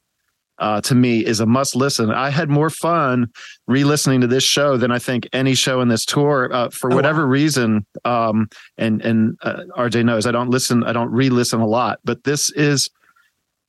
Uh, 0.59 0.81
to 0.83 0.95
me 0.95 1.27
is 1.27 1.41
a 1.41 1.45
must 1.45 1.75
listen. 1.75 2.13
I 2.13 2.31
had 2.31 2.49
more 2.49 2.71
fun 2.71 3.27
re-listening 3.67 4.21
to 4.23 4.27
this 4.27 4.45
show 4.45 4.79
than 4.79 4.91
I 4.91 4.99
think 4.99 5.29
any 5.33 5.55
show 5.55 5.81
in 5.83 5.89
this 5.89 6.07
tour 6.07 6.51
uh, 6.51 6.71
for 6.71 6.91
oh, 6.91 6.95
whatever 6.95 7.27
wow. 7.27 7.33
reason. 7.33 7.85
Um, 8.05 8.49
and 8.79 9.03
and 9.03 9.37
uh, 9.43 9.65
RJ 9.77 10.05
knows 10.05 10.25
I 10.25 10.31
don't 10.31 10.51
listen. 10.51 10.85
I 10.85 10.93
don't 10.93 11.11
re-listen 11.11 11.61
a 11.61 11.67
lot, 11.67 11.99
but 12.05 12.23
this 12.23 12.51
is 12.53 12.89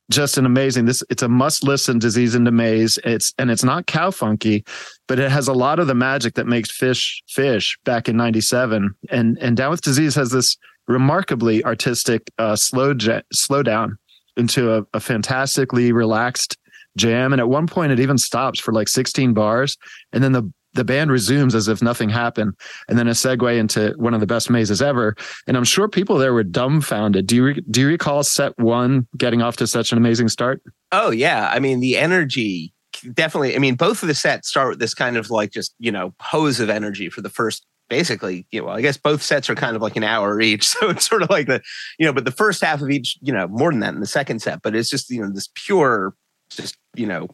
just 0.09 0.37
an 0.37 0.45
amazing 0.45 0.85
this 0.85 1.03
it's 1.09 1.23
a 1.23 1.27
must 1.27 1.63
listen 1.63 1.99
disease 1.99 2.35
into 2.35 2.51
maze. 2.51 2.97
It's 3.03 3.33
and 3.37 3.51
it's 3.51 3.63
not 3.63 3.87
cow 3.87 4.11
funky 4.11 4.63
but 5.07 5.19
it 5.19 5.31
has 5.31 5.47
a 5.47 5.53
lot 5.53 5.79
of 5.79 5.87
the 5.87 5.95
magic 5.95 6.35
that 6.35 6.47
makes 6.47 6.71
Phish 6.71 7.17
Phish 7.29 7.77
back 7.83 8.07
in 8.07 8.17
97 8.17 8.93
and 9.09 9.37
and 9.39 9.57
down 9.57 9.71
with 9.71 9.81
disease 9.81 10.15
has 10.15 10.31
this 10.31 10.57
remarkably 10.87 11.63
artistic 11.65 12.31
uh 12.37 12.55
slow 12.55 12.95
slow 13.33 13.63
down 13.63 13.97
into 14.37 14.71
a, 14.71 14.85
a 14.93 14.99
fantastically 14.99 15.91
relaxed 15.91 16.57
jam. 16.97 17.31
And 17.31 17.39
at 17.39 17.47
one 17.47 17.67
point 17.67 17.91
it 17.91 17.99
even 17.99 18.17
stops 18.17 18.59
for 18.59 18.73
like 18.73 18.87
16 18.87 19.33
bars. 19.33 19.77
And 20.11 20.23
then 20.23 20.33
the 20.33 20.51
the 20.77 20.85
band 20.85 21.11
resumes 21.11 21.53
as 21.53 21.67
if 21.67 21.81
nothing 21.81 22.09
happened 22.09 22.53
and 22.87 22.97
then 22.97 23.07
a 23.07 23.11
segue 23.11 23.57
into 23.57 23.93
one 23.97 24.13
of 24.13 24.19
the 24.19 24.27
best 24.27 24.49
mazes 24.49 24.81
ever. 24.81 25.15
And 25.45 25.57
i'm 25.57 25.63
sure 25.63 25.87
people 25.87 26.17
there 26.17 26.33
were 26.33 26.43
dumbfounded. 26.43 27.27
Do 27.27 27.35
you 27.35 27.43
re- 27.43 27.63
do 27.69 27.81
you 27.81 27.87
recall 27.87 28.23
set 28.23 28.57
one 28.57 29.07
getting 29.17 29.41
off 29.41 29.57
to 29.57 29.67
such 29.67 29.91
an 29.91 29.97
amazing 29.97 30.29
start? 30.29 30.61
Oh 30.91 31.11
yeah. 31.11 31.49
I 31.53 31.59
mean 31.59 31.79
the 31.79 31.97
energy 31.97 32.73
definitely 33.13 33.55
i 33.55 33.59
mean 33.59 33.75
both 33.75 34.01
of 34.01 34.07
the 34.07 34.15
sets 34.15 34.49
start 34.49 34.69
with 34.69 34.79
this 34.79 34.95
kind 34.95 35.17
of 35.17 35.29
like 35.29 35.51
just 35.51 35.75
you 35.77 35.91
know 35.91 36.15
hose 36.19 36.59
of 36.59 36.67
energy 36.67 37.09
for 37.09 37.21
the 37.21 37.29
first 37.29 37.63
basically 37.89 38.47
you 38.51 38.61
know 38.61 38.69
i 38.69 38.81
guess 38.81 38.97
both 38.97 39.21
sets 39.21 39.49
are 39.49 39.55
kind 39.55 39.75
of 39.75 39.81
like 39.81 39.95
an 39.95 40.03
hour 40.03 40.41
each. 40.41 40.67
So 40.79 40.89
it's 40.89 41.07
sort 41.07 41.21
of 41.21 41.29
like 41.29 41.47
the 41.47 41.61
you 41.99 42.05
know 42.05 42.13
but 42.13 42.25
the 42.25 42.31
first 42.31 42.63
half 42.63 42.81
of 42.81 42.89
each 42.89 43.17
you 43.21 43.31
know 43.31 43.47
more 43.47 43.71
than 43.71 43.81
that 43.81 43.93
in 43.93 43.99
the 43.99 44.07
second 44.07 44.41
set 44.41 44.61
but 44.61 44.75
it's 44.75 44.89
just 44.89 45.09
you 45.09 45.21
know 45.21 45.29
this 45.31 45.49
pure 45.53 46.15
just 46.49 46.77
you 46.95 47.05
know 47.05 47.27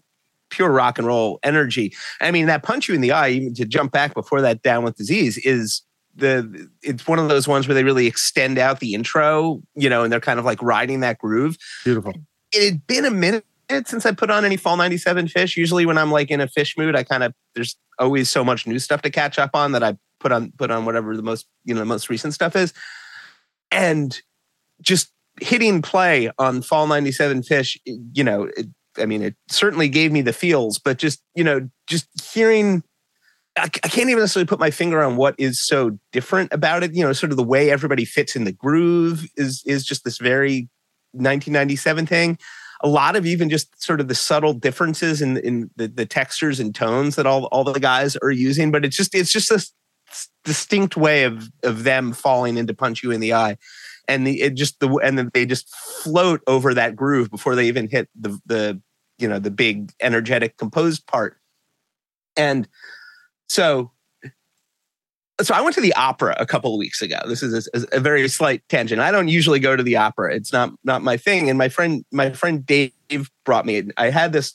pure 0.54 0.72
rock 0.72 0.98
and 0.98 1.08
roll 1.08 1.40
energy. 1.44 1.94
I 2.22 2.32
mean, 2.32 2.46
that 2.46 2.64
punch 2.64 2.88
you 2.88 2.96
in 2.96 3.02
the 3.02 3.12
eye, 3.12 3.30
even 3.30 3.54
to 3.56 3.66
jump 3.66 3.92
back 3.92 4.14
before 4.14 4.42
that 4.42 4.62
down 4.62 4.84
with 4.84 4.96
disease, 4.96 5.38
is 5.40 5.82
the 6.16 6.70
it's 6.84 7.08
one 7.08 7.18
of 7.18 7.28
those 7.28 7.48
ones 7.48 7.68
where 7.68 7.74
they 7.74 7.84
really 7.84 8.06
extend 8.06 8.60
out 8.60 8.80
the 8.80 8.94
intro, 8.94 9.62
you 9.76 9.90
know, 9.90 10.04
and 10.04 10.14
they're 10.14 10.20
kind 10.20 10.40
of 10.40 10.46
like 10.46 10.62
riding 10.62 11.00
that 11.00 11.18
groove. 11.18 11.58
Beautiful. 11.84 12.14
It 12.52 12.64
had 12.64 12.88
been 12.88 13.06
a 13.06 13.12
minute 13.12 13.46
since 13.86 14.06
I 14.06 14.12
put 14.12 14.30
on 14.30 14.46
any 14.46 14.58
fall 14.58 14.78
97 14.78 15.28
Phish. 15.28 15.58
Usually 15.58 15.88
when 15.88 15.98
I'm 15.98 16.12
like 16.12 16.30
in 16.30 16.40
a 16.40 16.48
Phish 16.48 16.78
mood, 16.78 16.96
I 16.96 17.04
kind 17.04 17.24
of 17.24 17.34
there's 17.56 17.76
always 17.98 18.30
so 18.30 18.44
much 18.44 18.68
new 18.68 18.78
stuff 18.78 19.02
to 19.02 19.10
catch 19.10 19.40
up 19.40 19.52
on 19.56 19.72
that 19.72 19.84
I 19.84 19.98
put 20.20 20.32
on 20.32 20.52
put 20.52 20.70
on 20.70 20.86
whatever 20.86 21.16
the 21.18 21.24
most, 21.24 21.48
you 21.66 21.74
know, 21.74 21.80
the 21.80 21.86
most 21.86 22.10
recent 22.10 22.34
stuff 22.34 22.56
is. 22.56 22.74
And 23.72 24.22
just 24.82 25.12
hitting 25.42 25.82
play 25.82 26.30
on 26.38 26.62
fall 26.62 26.86
97 26.86 27.42
Phish, 27.42 27.78
you 27.86 28.24
know, 28.24 28.44
it, 28.56 28.68
I 28.98 29.06
mean, 29.06 29.22
it 29.22 29.36
certainly 29.50 29.90
gave 29.90 30.12
me 30.12 30.22
the 30.22 30.34
feels, 30.34 30.80
but 30.80 30.98
just, 30.98 31.22
you 31.36 31.44
know, 31.44 31.70
just 31.88 32.08
hearing, 32.34 32.84
I, 33.58 33.64
I 33.64 33.68
can't 33.68 34.10
even 34.10 34.20
necessarily 34.20 34.48
put 34.48 34.60
my 34.60 34.72
finger 34.72 35.04
on 35.04 35.16
what 35.16 35.36
is 35.38 35.66
so 35.66 35.98
different 36.12 36.54
about 36.54 36.84
it. 36.84 36.94
You 36.94 37.04
know, 37.04 37.14
sort 37.14 37.32
of 37.32 37.38
the 37.38 37.44
way 37.44 37.70
everybody 37.70 38.06
fits 38.06 38.36
in 38.36 38.44
the 38.44 38.52
groove 38.52 39.28
is, 39.36 39.64
is 39.66 39.86
just 39.86 40.04
this 40.04 40.18
very 40.18 40.70
1997 41.12 42.06
thing. 42.06 42.38
A 42.82 42.88
lot 42.88 43.16
of 43.16 43.26
even 43.26 43.50
just 43.50 43.82
sort 43.82 44.02
of 44.02 44.08
the 44.08 44.16
subtle 44.16 44.54
differences 44.54 45.22
in, 45.22 45.38
in 45.38 45.70
the, 45.78 45.88
the 45.88 46.06
textures 46.06 46.60
and 46.60 46.76
tones 46.76 47.16
that 47.16 47.26
all, 47.26 47.46
all 47.46 47.64
the 47.64 47.80
guys 47.80 48.18
are 48.18 48.32
using, 48.32 48.72
but 48.72 48.84
it's 48.84 48.98
just, 48.98 49.16
it's 49.16 49.32
just 49.32 49.50
this 49.50 49.72
distinct 50.44 50.98
way 50.98 51.24
of, 51.24 51.50
of 51.64 51.84
them 51.84 52.12
falling 52.12 52.58
into 52.58 52.74
punch 52.74 53.02
you 53.04 53.12
in 53.12 53.22
the 53.22 53.34
eye 53.34 53.58
and 54.08 54.26
the 54.28 54.42
it 54.42 54.56
just 54.56 54.80
the 54.80 54.90
and 55.04 55.18
then 55.18 55.30
they 55.34 55.46
just 55.46 55.70
float 55.76 56.42
over 56.48 56.74
that 56.74 56.96
groove 56.96 57.30
before 57.30 57.56
they 57.56 57.68
even 57.68 57.90
hit 57.90 58.10
the 58.20 58.40
the 58.46 58.82
you 59.18 59.28
know 59.28 59.40
the 59.40 59.52
big 59.52 59.92
energetic 60.02 60.58
composed 60.58 61.06
part 61.08 61.38
and 62.36 62.68
so 63.48 63.92
so 65.42 65.54
I 65.54 65.62
went 65.62 65.76
to 65.76 65.82
the 65.82 65.94
opera 65.94 66.36
a 66.40 66.46
couple 66.46 66.74
of 66.74 66.78
weeks 66.78 67.02
ago. 67.02 67.18
This 67.28 67.42
is 67.42 67.68
a, 67.74 67.98
a, 67.98 68.00
very 68.00 68.28
slight 68.28 68.62
tangent. 68.70 69.02
I 69.02 69.12
don't 69.12 69.28
usually 69.28 69.60
go 69.60 69.76
to 69.76 69.84
the 69.84 69.98
opera; 69.98 70.34
it's 70.34 70.54
not 70.54 70.72
not 70.84 71.02
my 71.02 71.18
thing. 71.18 71.50
And 71.50 71.58
my 71.58 71.70
friend, 71.70 72.06
my 72.12 72.32
friend 72.32 72.66
Dave, 72.66 72.92
brought 73.44 73.66
me. 73.66 73.84
I 73.98 74.10
had 74.10 74.32
this, 74.32 74.54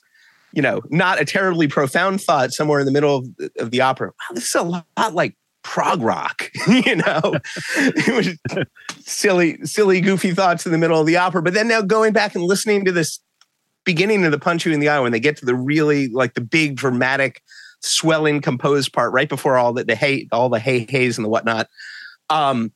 you 0.52 0.62
know, 0.62 0.82
not 0.88 1.20
a 1.20 1.24
terribly 1.24 1.66
profound 1.66 2.22
thought 2.22 2.52
somewhere 2.52 2.80
in 2.80 2.86
the 2.86 2.92
middle 2.92 3.16
of, 3.16 3.28
of 3.58 3.70
the 3.70 3.80
opera. 3.80 4.08
Wow, 4.08 4.34
this 4.34 4.46
is 4.46 4.54
a 4.54 4.62
lot 4.62 4.86
like 5.14 5.36
prog 5.62 6.00
rock, 6.02 6.50
you 6.68 6.96
know, 6.96 7.34
it 7.76 8.14
was 8.14 8.64
silly, 9.00 9.58
silly, 9.64 10.00
goofy 10.00 10.32
thoughts 10.32 10.66
in 10.66 10.72
the 10.72 10.78
middle 10.78 11.00
of 11.00 11.06
the 11.06 11.16
opera. 11.16 11.42
But 11.42 11.54
then 11.54 11.68
now 11.68 11.82
going 11.82 12.12
back 12.12 12.34
and 12.34 12.44
listening 12.44 12.84
to 12.84 12.92
this 12.92 13.20
beginning 13.84 14.24
of 14.24 14.32
the 14.32 14.38
punch 14.38 14.66
you 14.66 14.72
in 14.72 14.80
the 14.80 14.88
eye 14.88 15.00
when 15.00 15.12
they 15.12 15.20
get 15.20 15.36
to 15.38 15.46
the 15.46 15.54
really 15.54 16.08
like 16.08 16.34
the 16.34 16.40
big 16.40 16.76
dramatic 16.76 17.42
swelling 17.80 18.40
composed 18.40 18.92
part 18.92 19.12
right 19.12 19.28
before 19.28 19.56
all 19.56 19.72
the, 19.72 19.84
the 19.84 19.94
hey 19.94 20.28
all 20.32 20.48
the 20.48 20.58
hey 20.58 20.86
hays 20.88 21.16
and 21.18 21.24
the 21.24 21.28
whatnot. 21.28 21.68
Um, 22.30 22.72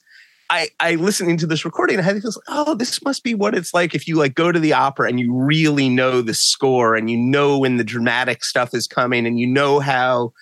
I, 0.52 0.68
I 0.80 0.96
listening 0.96 1.38
to 1.38 1.46
this 1.46 1.64
recording, 1.64 1.98
I 1.98 2.12
this, 2.12 2.38
oh, 2.48 2.74
this 2.74 3.02
must 3.02 3.24
be 3.24 3.34
what 3.34 3.54
it's 3.54 3.72
like 3.72 3.94
if 3.94 4.06
you 4.06 4.16
like 4.16 4.34
go 4.34 4.52
to 4.52 4.60
the 4.60 4.74
opera 4.74 5.08
and 5.08 5.18
you 5.18 5.34
really 5.34 5.88
know 5.88 6.20
the 6.20 6.34
score 6.34 6.94
and 6.94 7.10
you 7.10 7.16
know 7.16 7.58
when 7.58 7.78
the 7.78 7.84
dramatic 7.84 8.44
stuff 8.44 8.74
is 8.74 8.86
coming 8.86 9.26
and 9.26 9.40
you 9.40 9.46
know 9.46 9.80
how 9.80 10.32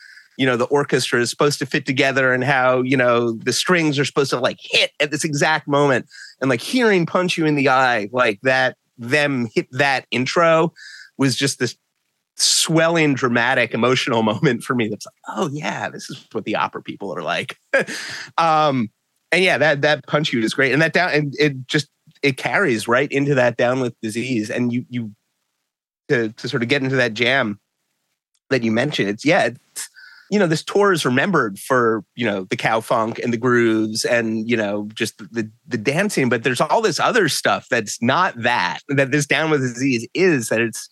you 0.40 0.47
know 0.47 0.56
the 0.56 0.64
orchestra 0.64 1.20
is 1.20 1.28
supposed 1.28 1.59
to 1.59 1.66
fit 1.66 1.85
together 1.85 2.32
and 2.32 2.42
how 2.42 2.80
you 2.80 2.97
know 2.97 3.32
the 3.32 3.52
strings 3.52 3.99
are 3.99 4.06
supposed 4.06 4.30
to 4.30 4.40
like 4.40 4.56
hit 4.59 4.90
at 4.99 5.11
this 5.11 5.23
exact 5.23 5.68
moment. 5.68 6.06
And 6.40 6.49
like 6.49 6.62
hearing 6.62 7.04
punch 7.04 7.37
you 7.37 7.44
in 7.44 7.56
the 7.56 7.68
eye 7.68 8.09
like 8.11 8.40
that 8.42 8.78
them 8.97 9.50
hit 9.54 9.68
that 9.73 10.06
intro 10.11 10.73
was 11.18 11.37
just 11.37 11.59
this 11.59 11.76
swelling 12.37 13.12
dramatic 13.12 13.75
emotional 13.75 14.23
moment 14.32 14.62
for 14.62 14.75
me 14.75 14.88
that's 14.88 15.04
like 15.04 15.37
oh 15.37 15.50
yeah 15.52 15.90
this 15.90 16.09
is 16.09 16.26
what 16.32 16.47
the 16.47 16.56
opera 16.56 16.82
people 16.82 17.14
are 17.14 17.23
like. 17.23 17.59
Um 18.38 18.90
and 19.32 19.44
yeah 19.44 19.59
that 19.59 19.82
that 19.82 20.06
punch 20.06 20.32
you 20.32 20.40
is 20.40 20.54
great. 20.54 20.73
And 20.73 20.80
that 20.80 20.94
down 20.94 21.11
and 21.11 21.35
it 21.38 21.66
just 21.66 21.88
it 22.23 22.38
carries 22.38 22.88
right 22.88 23.12
into 23.12 23.35
that 23.35 23.59
down 23.59 23.80
with 23.80 23.94
disease. 24.00 24.49
And 24.49 24.73
you 24.73 24.87
you 24.88 25.12
to 26.09 26.30
to 26.30 26.49
sort 26.49 26.62
of 26.62 26.70
get 26.70 26.82
into 26.82 26.97
that 26.97 27.12
jam 27.12 27.61
that 28.50 28.62
you 28.62 28.73
mentioned 28.73 29.09
it's 29.09 29.25
yeah 29.25 29.44
it's 29.44 29.89
you 30.30 30.38
know, 30.38 30.46
this 30.46 30.62
tour 30.62 30.92
is 30.92 31.04
remembered 31.04 31.58
for, 31.58 32.04
you 32.14 32.25
know, 32.25 32.44
the 32.44 32.56
cow 32.56 32.80
funk 32.80 33.18
and 33.18 33.32
the 33.32 33.37
grooves 33.37 34.04
and, 34.04 34.49
you 34.49 34.56
know, 34.56 34.88
just 34.94 35.18
the, 35.18 35.50
the 35.66 35.76
dancing. 35.76 36.28
But 36.28 36.44
there's 36.44 36.60
all 36.60 36.80
this 36.80 37.00
other 37.00 37.28
stuff 37.28 37.66
that's 37.68 38.00
not 38.00 38.40
that, 38.40 38.78
that 38.88 39.10
this 39.10 39.26
Down 39.26 39.50
with 39.50 39.60
Disease 39.60 40.06
is, 40.14 40.49
that 40.49 40.60
it's 40.60 40.88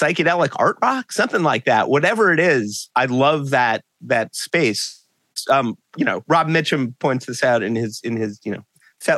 psychedelic 0.00 0.52
art 0.56 0.78
rock, 0.80 1.10
something 1.10 1.42
like 1.42 1.64
that. 1.64 1.88
Whatever 1.88 2.32
it 2.32 2.38
is, 2.38 2.88
I 2.94 3.06
love 3.06 3.50
that 3.50 3.84
that 4.02 4.34
space. 4.34 5.04
Um, 5.50 5.76
you 5.96 6.04
know, 6.04 6.22
Rob 6.28 6.46
Mitchum 6.46 6.98
points 7.00 7.26
this 7.26 7.42
out 7.42 7.62
in 7.62 7.74
his 7.74 8.00
in 8.04 8.16
his, 8.16 8.40
you 8.44 8.52
know, 8.52 8.64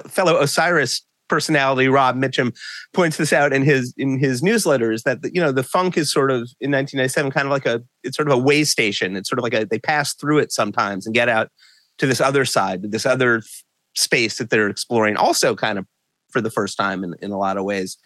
fellow 0.09 0.40
Osiris 0.40 1.02
personality 1.29 1.88
Rob 1.88 2.17
Mitchum 2.17 2.55
points 2.93 3.17
this 3.17 3.33
out 3.33 3.52
in 3.52 3.62
his 3.62 3.95
in 3.97 4.19
his 4.19 4.43
newsletters 4.43 5.02
that 5.05 5.19
you 5.33 5.41
know 5.41 5.52
the 5.52 5.62
funk 5.62 5.97
is 5.97 6.12
sort 6.12 6.31
of 6.31 6.50
in 6.61 6.71
1997 6.71 7.31
kind 7.31 7.47
of 7.47 7.52
like 7.52 7.67
a 7.67 7.83
it's 8.02 8.17
sort 8.17 8.29
of 8.29 8.35
a 8.35 8.43
way 8.43 8.64
station. 8.64 9.17
It's 9.17 9.29
sort 9.29 9.38
of 9.38 9.43
like 9.43 9.55
a 9.55 9.64
they 9.64 9.79
pass 9.79 10.14
through 10.14 10.38
it 10.38 10.52
sometimes 10.52 11.07
and 11.07 11.14
get 11.14 11.29
out 11.29 11.49
to 11.99 12.07
this 12.07 12.21
other 12.21 12.45
side, 12.45 12.91
this 12.91 13.07
other 13.07 13.43
space 13.95 14.38
that 14.38 14.50
they're 14.50 14.69
exploring. 14.69 15.17
Also, 15.17 15.55
kind 15.55 15.79
of 15.79 15.87
for 16.31 16.41
the 16.41 16.50
first 16.50 16.76
time 16.76 17.05
in, 17.05 17.14
in 17.21 17.31
a 17.31 17.38
lot 17.38 17.57
of 17.57 17.64
ways. 17.64 17.99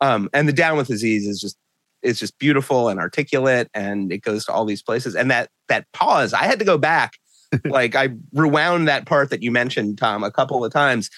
Um, 0.00 0.28
and 0.32 0.48
the 0.48 0.52
Down 0.52 0.76
with 0.76 0.88
Disease 0.88 1.26
is 1.26 1.40
just 1.40 1.56
it's 2.02 2.20
just 2.20 2.38
beautiful 2.38 2.88
and 2.88 3.00
articulate, 3.00 3.68
and 3.74 4.12
it 4.12 4.18
goes 4.18 4.44
to 4.44 4.52
all 4.52 4.64
these 4.64 4.82
places. 4.82 5.16
And 5.16 5.30
that 5.30 5.50
that 5.68 5.86
pause, 5.92 6.32
I 6.32 6.44
had 6.44 6.58
to 6.58 6.64
go 6.64 6.78
back. 6.78 7.14
like 7.64 7.94
I 7.94 8.10
rewound 8.34 8.88
that 8.88 9.06
part 9.06 9.30
that 9.30 9.42
you 9.42 9.50
mentioned, 9.50 9.96
Tom, 9.96 10.22
a 10.22 10.30
couple 10.30 10.64
of 10.64 10.72
times 10.72 11.08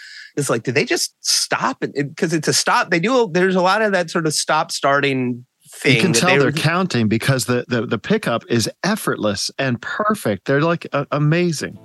it's 0.40 0.50
like, 0.50 0.64
did 0.64 0.74
they 0.74 0.84
just 0.84 1.14
stop? 1.20 1.80
Because 1.80 2.32
it, 2.32 2.38
it's 2.38 2.48
a 2.48 2.52
stop. 2.52 2.90
They 2.90 3.00
do. 3.00 3.30
There's 3.32 3.56
a 3.56 3.62
lot 3.62 3.82
of 3.82 3.92
that 3.92 4.10
sort 4.10 4.26
of 4.26 4.34
stop 4.34 4.70
starting 4.72 5.44
thing. 5.72 5.96
You 5.96 6.00
can 6.00 6.12
tell 6.12 6.28
they 6.28 6.44
are 6.44 6.52
counting 6.52 7.08
because 7.08 7.46
the, 7.46 7.64
the 7.68 7.86
the 7.86 7.98
pickup 7.98 8.42
is 8.48 8.68
effortless 8.82 9.50
and 9.58 9.80
perfect. 9.80 10.46
They're 10.46 10.62
like 10.62 10.86
uh, 10.92 11.04
amazing. 11.10 11.78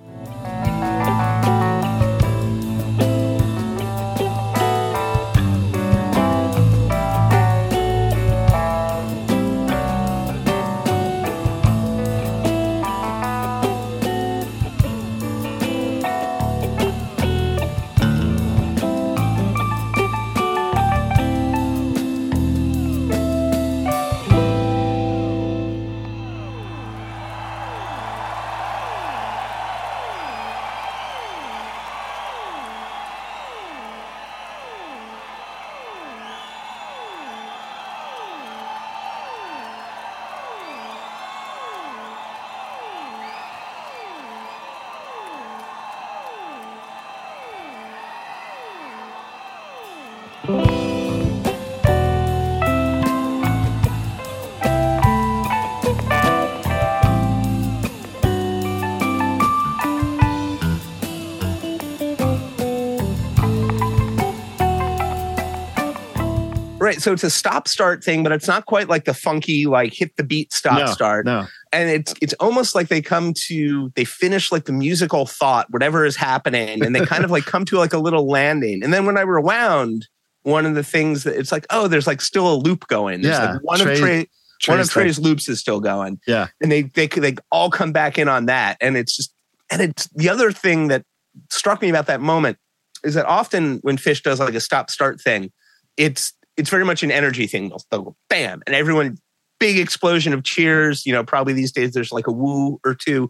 Right. 66.85 67.01
So 67.01 67.13
it's 67.13 67.23
a 67.23 67.29
stop 67.29 67.67
start 67.67 68.03
thing, 68.03 68.21
but 68.21 68.31
it's 68.31 68.47
not 68.47 68.65
quite 68.67 68.87
like 68.87 69.05
the 69.05 69.13
funky, 69.13 69.65
like 69.65 69.93
hit 69.93 70.15
the 70.17 70.23
beat 70.23 70.53
stop 70.53 70.77
No, 70.77 70.85
start. 70.85 71.25
No. 71.25 71.47
And 71.71 71.89
it's 71.89 72.13
it's 72.21 72.33
almost 72.35 72.75
like 72.75 72.89
they 72.89 73.01
come 73.01 73.33
to 73.47 73.91
they 73.95 74.05
finish 74.05 74.51
like 74.51 74.65
the 74.65 74.71
musical 74.71 75.25
thought, 75.25 75.65
whatever 75.71 76.05
is 76.05 76.15
happening, 76.15 76.85
and 76.85 76.95
they 76.95 77.05
kind 77.05 77.23
of 77.25 77.31
like 77.31 77.45
come 77.45 77.65
to 77.65 77.77
like 77.77 77.93
a 77.93 77.97
little 77.97 78.27
landing. 78.27 78.83
And 78.83 78.93
then 78.93 79.05
when 79.05 79.17
I 79.17 79.21
rewound, 79.21 80.07
one 80.43 80.65
of 80.67 80.75
the 80.75 80.83
things 80.83 81.23
that 81.23 81.35
it's 81.35 81.51
like, 81.51 81.65
oh, 81.71 81.87
there's 81.87 82.05
like 82.05 82.21
still 82.21 82.53
a 82.53 82.55
loop 82.55 82.87
going. 82.87 83.21
There's 83.21 83.37
Yeah, 83.37 83.53
like 83.53 83.63
one 83.63 83.79
Trey- 83.79 83.93
of 83.93 83.99
Trey, 83.99 84.27
one 84.67 84.79
of 84.79 84.89
Trey's 84.89 85.15
Trey's 85.15 85.19
loops 85.19 85.49
is 85.49 85.59
still 85.59 85.79
going. 85.79 86.19
Yeah. 86.27 86.47
And 86.61 86.71
they 86.71 86.83
they 86.83 87.07
they 87.07 87.35
all 87.51 87.71
come 87.71 87.91
back 87.91 88.19
in 88.19 88.27
on 88.27 88.45
that. 88.45 88.77
And 88.79 88.95
it's 88.95 89.15
just 89.15 89.33
and 89.71 89.81
it's 89.81 90.07
the 90.09 90.29
other 90.29 90.51
thing 90.51 90.89
that 90.89 91.03
struck 91.49 91.81
me 91.81 91.89
about 91.89 92.05
that 92.05 92.21
moment 92.21 92.57
is 93.03 93.15
that 93.15 93.25
often 93.25 93.79
when 93.81 93.97
Phish 93.97 94.21
does 94.21 94.39
like 94.39 94.53
a 94.53 94.59
stop 94.59 94.91
start 94.91 95.19
thing, 95.19 95.51
it's 95.97 96.31
it's 96.57 96.69
very 96.69 96.85
much 96.85 97.03
an 97.03 97.12
energy 97.12 97.47
thing. 97.47 97.69
They'll, 97.69 97.83
they'll 97.91 98.01
go 98.03 98.15
bam, 98.29 98.62
and 98.65 98.75
everyone 98.75 99.17
big 99.59 99.77
explosion 99.77 100.33
of 100.33 100.43
cheers. 100.43 101.05
You 101.05 101.13
know, 101.13 101.24
probably 101.24 101.53
these 101.53 101.71
days 101.71 101.93
there's 101.93 102.12
like 102.12 102.27
a 102.27 102.31
woo 102.31 102.79
or 102.85 102.95
two. 102.95 103.29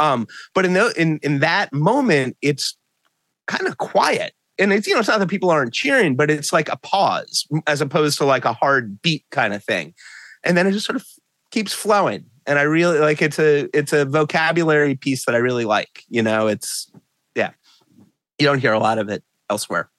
Um, 0.00 0.26
but 0.54 0.64
in 0.64 0.72
the, 0.72 0.92
in 0.96 1.18
in 1.22 1.40
that 1.40 1.72
moment, 1.72 2.36
it's 2.42 2.76
kind 3.46 3.66
of 3.66 3.78
quiet. 3.78 4.32
And 4.58 4.72
it's 4.72 4.86
you 4.86 4.94
know 4.94 5.00
it's 5.00 5.08
not 5.08 5.18
that 5.20 5.28
people 5.28 5.50
aren't 5.50 5.74
cheering, 5.74 6.16
but 6.16 6.30
it's 6.30 6.52
like 6.52 6.68
a 6.68 6.76
pause 6.76 7.46
as 7.66 7.80
opposed 7.80 8.18
to 8.18 8.24
like 8.24 8.44
a 8.44 8.52
hard 8.52 9.00
beat 9.02 9.24
kind 9.30 9.52
of 9.52 9.64
thing. 9.64 9.94
And 10.44 10.56
then 10.56 10.66
it 10.66 10.72
just 10.72 10.86
sort 10.86 10.96
of 10.96 11.06
keeps 11.50 11.72
flowing. 11.72 12.26
And 12.46 12.58
I 12.58 12.62
really 12.62 12.98
like 12.98 13.22
it's 13.22 13.38
a 13.38 13.68
it's 13.76 13.92
a 13.92 14.04
vocabulary 14.04 14.94
piece 14.94 15.24
that 15.26 15.34
I 15.34 15.38
really 15.38 15.64
like. 15.64 16.04
You 16.08 16.22
know, 16.22 16.46
it's 16.46 16.90
yeah. 17.34 17.50
You 18.38 18.46
don't 18.46 18.58
hear 18.58 18.72
a 18.72 18.78
lot 18.78 18.98
of 18.98 19.08
it 19.08 19.22
elsewhere. 19.48 19.90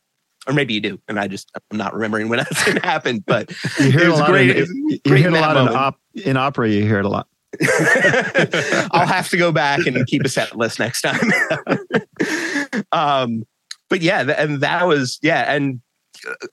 Or 0.48 0.54
maybe 0.54 0.74
you 0.76 0.82
do, 0.82 1.00
and 1.08 1.20
I 1.20 1.28
just 1.28 1.52
I'm 1.72 1.78
not 1.78 1.94
remembering 1.94 2.30
when 2.30 2.40
that 2.66 2.82
happened. 2.84 3.24
But 3.26 3.52
You 3.80 3.92
hear 3.92 4.04
it 4.04 4.10
a 4.10 4.16
lot. 4.16 4.30
great. 4.30 4.56
In, 4.56 5.00
you 5.04 5.16
hear 5.16 5.30
a 5.30 5.32
lot 5.32 5.58
in, 5.58 5.68
op- 5.70 6.00
in 6.14 6.38
opera. 6.38 6.70
You 6.70 6.84
hear 6.84 7.00
it 7.00 7.06
a 7.06 7.10
lot. 7.10 7.28
I'll 8.92 9.08
have 9.08 9.30
to 9.30 9.38
go 9.38 9.52
back 9.52 9.86
and 9.88 10.06
keep 10.08 10.24
a 10.24 10.30
set 10.30 10.56
list 10.58 10.78
next 10.78 11.02
time. 11.02 11.32
um, 12.92 13.44
but 13.90 14.02
yeah, 14.02 14.22
and 14.38 14.62
that 14.62 14.88
was 14.88 15.20
yeah, 15.22 15.54
and 15.54 15.82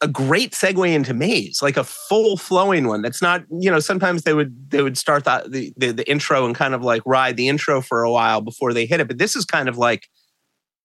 a 0.00 0.08
great 0.08 0.52
segue 0.52 0.92
into 0.92 1.14
Maze, 1.14 1.62
like 1.62 1.76
a 1.76 1.84
full 1.84 2.36
flowing 2.36 2.86
one. 2.88 3.02
That's 3.02 3.22
not 3.22 3.44
you 3.50 3.70
know 3.70 3.80
sometimes 3.80 4.22
they 4.22 4.34
would 4.34 4.70
they 4.70 4.82
would 4.82 4.98
start 4.98 5.24
the 5.24 5.72
the 5.76 5.92
the 5.92 6.10
intro 6.10 6.46
and 6.46 6.54
kind 6.54 6.74
of 6.74 6.82
like 6.82 7.02
ride 7.06 7.36
the 7.36 7.48
intro 7.48 7.80
for 7.80 8.02
a 8.02 8.10
while 8.10 8.40
before 8.40 8.72
they 8.72 8.86
hit 8.86 9.00
it, 9.00 9.08
but 9.08 9.18
this 9.18 9.36
is 9.36 9.44
kind 9.44 9.68
of 9.68 9.76
like 9.78 10.08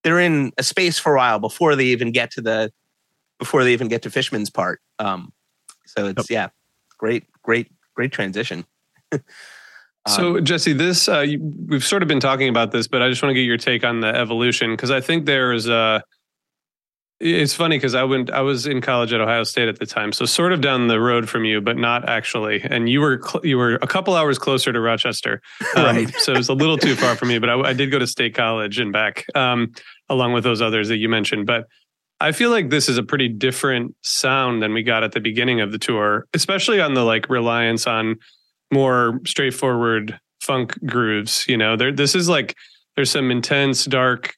they're 0.04 0.20
in 0.20 0.52
a 0.58 0.62
space 0.62 0.98
for 0.98 1.14
a 1.14 1.16
while 1.18 1.38
before 1.38 1.74
they 1.76 1.86
even 1.86 2.12
get 2.12 2.30
to 2.32 2.40
the 2.40 2.72
before 3.38 3.64
they 3.64 3.72
even 3.72 3.88
get 3.88 4.02
to 4.02 4.10
Fishman's 4.10 4.50
part. 4.50 4.80
Um, 4.98 5.32
so 5.86 6.06
it's 6.08 6.30
yeah, 6.30 6.48
great, 6.98 7.24
great, 7.42 7.70
great 7.94 8.12
transition. 8.12 8.64
Um, 10.06 10.14
So 10.14 10.40
Jesse, 10.40 10.72
this 10.72 11.08
uh, 11.08 11.20
you, 11.20 11.38
we've 11.68 11.84
sort 11.84 12.02
of 12.02 12.08
been 12.08 12.20
talking 12.20 12.48
about 12.48 12.70
this, 12.70 12.86
but 12.86 13.02
I 13.02 13.08
just 13.08 13.20
want 13.22 13.30
to 13.30 13.34
get 13.34 13.42
your 13.42 13.56
take 13.58 13.84
on 13.84 14.00
the 14.00 14.06
evolution 14.08 14.70
because 14.70 14.90
I 14.90 15.00
think 15.00 15.26
there's 15.26 15.66
a. 15.68 16.02
It's 17.20 17.52
funny 17.52 17.76
because 17.76 17.96
I 17.96 18.04
went. 18.04 18.30
I 18.30 18.42
was 18.42 18.64
in 18.66 18.80
college 18.80 19.12
at 19.12 19.20
Ohio 19.20 19.42
State 19.42 19.68
at 19.68 19.80
the 19.80 19.86
time, 19.86 20.12
so 20.12 20.24
sort 20.24 20.52
of 20.52 20.60
down 20.60 20.86
the 20.86 21.00
road 21.00 21.28
from 21.28 21.44
you, 21.44 21.60
but 21.60 21.76
not 21.76 22.08
actually. 22.08 22.62
And 22.62 22.88
you 22.88 23.00
were 23.00 23.20
cl- 23.20 23.44
you 23.44 23.58
were 23.58 23.74
a 23.82 23.88
couple 23.88 24.14
hours 24.14 24.38
closer 24.38 24.72
to 24.72 24.80
Rochester, 24.80 25.42
um, 25.74 25.84
Right. 25.84 26.14
so 26.18 26.32
it 26.32 26.38
was 26.38 26.48
a 26.48 26.54
little 26.54 26.78
too 26.78 26.94
far 26.94 27.16
for 27.16 27.24
me. 27.26 27.40
But 27.40 27.50
I, 27.50 27.60
I 27.60 27.72
did 27.72 27.90
go 27.90 27.98
to 27.98 28.06
State 28.06 28.36
College 28.36 28.78
and 28.78 28.92
back, 28.92 29.26
um, 29.34 29.72
along 30.08 30.32
with 30.32 30.44
those 30.44 30.62
others 30.62 30.86
that 30.88 30.98
you 30.98 31.08
mentioned. 31.08 31.44
But 31.46 31.66
I 32.20 32.32
feel 32.32 32.50
like 32.50 32.70
this 32.70 32.88
is 32.88 32.98
a 32.98 33.02
pretty 33.02 33.28
different 33.28 33.94
sound 34.02 34.62
than 34.62 34.72
we 34.72 34.82
got 34.82 35.04
at 35.04 35.12
the 35.12 35.20
beginning 35.20 35.60
of 35.60 35.70
the 35.70 35.78
tour, 35.78 36.26
especially 36.34 36.80
on 36.80 36.94
the 36.94 37.04
like 37.04 37.28
reliance 37.28 37.86
on 37.86 38.16
more 38.72 39.20
straightforward 39.24 40.18
funk 40.40 40.78
grooves. 40.84 41.46
You 41.46 41.56
know, 41.56 41.76
there 41.76 41.92
this 41.92 42.14
is 42.14 42.28
like 42.28 42.56
there's 42.96 43.10
some 43.10 43.30
intense, 43.30 43.84
dark, 43.84 44.34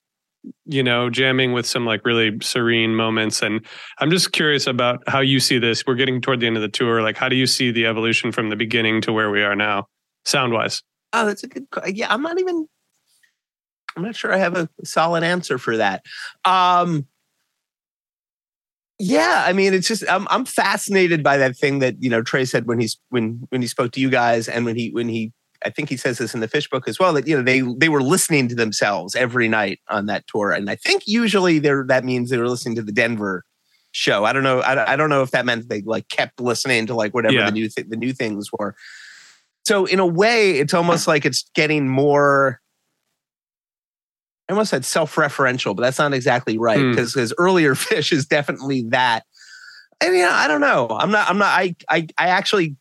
you 0.67 0.83
know, 0.83 1.09
jamming 1.09 1.53
with 1.53 1.67
some 1.67 1.87
like 1.87 2.05
really 2.05 2.37
serene 2.43 2.95
moments. 2.95 3.43
And 3.43 3.65
I'm 3.99 4.11
just 4.11 4.33
curious 4.33 4.67
about 4.67 5.03
how 5.07 5.21
you 5.21 5.41
see 5.41 5.59
this. 5.59 5.85
We're 5.87 5.95
getting 5.95 6.21
toward 6.21 6.41
the 6.41 6.47
end 6.47 6.57
of 6.57 6.63
the 6.63 6.69
tour. 6.69 7.03
Like, 7.03 7.17
how 7.17 7.29
do 7.29 7.37
you 7.37 7.47
see 7.47 7.71
the 7.71 7.87
evolution 7.87 8.33
from 8.33 8.51
the 8.51 8.57
beginning 8.57 9.01
to 9.03 9.13
where 9.13 9.31
we 9.31 9.43
are 9.43 9.57
now, 9.57 9.87
sound 10.25 10.53
wise? 10.53 10.83
Oh, 11.13 11.27
that's 11.27 11.43
a 11.43 11.49
good. 11.49 11.67
Yeah, 11.87 12.13
I'm 12.13 12.23
not 12.23 12.39
even. 12.39 12.69
I'm 13.97 14.05
not 14.05 14.15
sure 14.15 14.33
I 14.33 14.37
have 14.37 14.57
a 14.57 14.69
solid 14.85 15.25
answer 15.25 15.59
for 15.59 15.77
that. 15.79 16.05
Um, 16.45 17.07
yeah, 19.01 19.45
I 19.47 19.53
mean, 19.55 19.73
it's 19.75 19.89
just 19.89 20.05
I'm 20.09 20.29
I'm 20.31 20.45
fascinated 20.45 21.23
by 21.23 21.39
that 21.39 21.57
thing 21.57 21.79
that 21.81 21.97
you 22.03 22.11
know 22.11 22.23
Trey 22.23 22.45
said 22.45 22.67
when 22.67 22.79
he's 22.79 22.99
when 23.09 23.47
when 23.49 23.63
he 23.63 23.67
spoke 23.67 23.93
to 23.93 24.01
you 24.01 24.11
guys 24.11 24.47
and 24.49 24.65
when 24.67 24.77
he 24.77 24.91
when 24.91 25.09
he 25.09 25.33
I 25.65 25.71
think 25.71 25.89
he 25.89 25.97
says 25.97 26.19
this 26.19 26.35
in 26.35 26.41
the 26.41 26.49
Phish 26.49 26.69
book 26.71 26.87
as 26.87 26.99
well 26.99 27.13
that 27.15 27.27
you 27.27 27.37
know 27.37 27.43
they 27.43 27.63
they 27.79 27.89
were 27.89 28.03
listening 28.03 28.47
to 28.49 28.55
themselves 28.55 29.15
every 29.17 29.49
night 29.49 29.81
on 29.89 30.07
that 30.07 30.27
tour 30.27 30.51
and 30.53 30.69
I 30.71 30.77
think 30.77 31.05
usually 31.07 31.59
there 31.59 31.85
that 31.89 32.05
means 32.05 32.29
they 32.31 32.37
were 32.39 32.49
listening 32.49 32.77
to 32.77 32.83
the 32.83 32.93
Denver 32.93 33.45
show. 33.93 34.25
I 34.25 34.33
don't 34.33 34.43
know. 34.45 34.61
I, 34.61 34.93
I 34.93 34.97
don't 34.97 35.09
know 35.11 35.23
if 35.23 35.31
that 35.33 35.45
meant 35.47 35.69
they 35.69 35.81
like 35.83 36.09
kept 36.09 36.39
listening 36.41 36.87
to 36.87 36.95
like 36.95 37.15
whatever 37.15 37.35
Yeah. 37.35 37.47
the 37.47 37.53
new 37.53 37.69
th- 37.69 37.89
the 37.89 37.97
new 37.97 38.13
things 38.13 38.51
were. 38.59 38.77
So 39.67 39.85
in 39.87 39.99
a 39.99 40.07
way, 40.07 40.53
it's 40.59 40.75
almost 40.75 41.09
like 41.13 41.25
it's 41.25 41.49
getting 41.55 41.89
more. 41.89 42.61
I 44.51 44.53
almost 44.53 44.71
said 44.71 44.85
self-referential, 44.85 45.77
but 45.77 45.83
that's 45.83 45.99
not 45.99 46.13
exactly 46.13 46.59
right 46.59 46.81
Hmm. 46.81 46.91
because 46.91 47.15
because 47.15 47.33
earlier 47.39 47.75
Phish 47.77 48.13
is 48.13 48.27
definitely 48.27 48.83
that. 48.89 49.23
I 50.03 50.11
mean, 50.11 50.25
I 50.25 50.49
don't 50.49 50.61
know. 50.61 50.89
I'm 50.91 51.13
not. 51.13 51.29
I'm 51.31 51.39
not. 51.39 51.49
I. 51.49 51.77
I. 51.89 52.09
I 52.19 52.29
actually. 52.29 52.77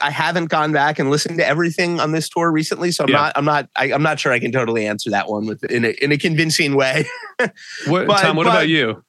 I 0.00 0.10
haven't 0.10 0.46
gone 0.46 0.72
back 0.72 0.98
and 0.98 1.10
listened 1.10 1.36
to 1.38 1.46
everything 1.46 2.00
on 2.00 2.12
this 2.12 2.28
tour 2.28 2.50
recently, 2.50 2.90
so 2.92 3.04
I'm 3.04 3.10
Yeah. 3.10 3.16
not. 3.16 3.32
I'm 3.36 3.44
not. 3.44 3.68
I, 3.76 3.92
I'm 3.92 4.02
not 4.02 4.18
sure 4.18 4.32
I 4.32 4.38
can 4.40 4.50
totally 4.50 4.86
answer 4.86 5.10
that 5.10 5.28
one 5.28 5.46
with 5.46 5.62
in 5.70 5.84
a 5.84 5.90
in 6.02 6.10
a 6.12 6.18
convincing 6.18 6.74
way. 6.74 7.04
What, 7.86 8.06
But- 8.08 8.20
Tom? 8.22 8.36
What 8.36 8.44
but- 8.44 8.50
about 8.50 8.68
you? 8.68 9.04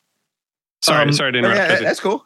Sorry, 0.83 1.01
Um, 1.03 1.13
sorry 1.13 1.31
to 1.31 1.37
interrupt. 1.39 1.57
yeah, 1.57 1.79
that's 1.79 2.01
cool. 2.01 2.25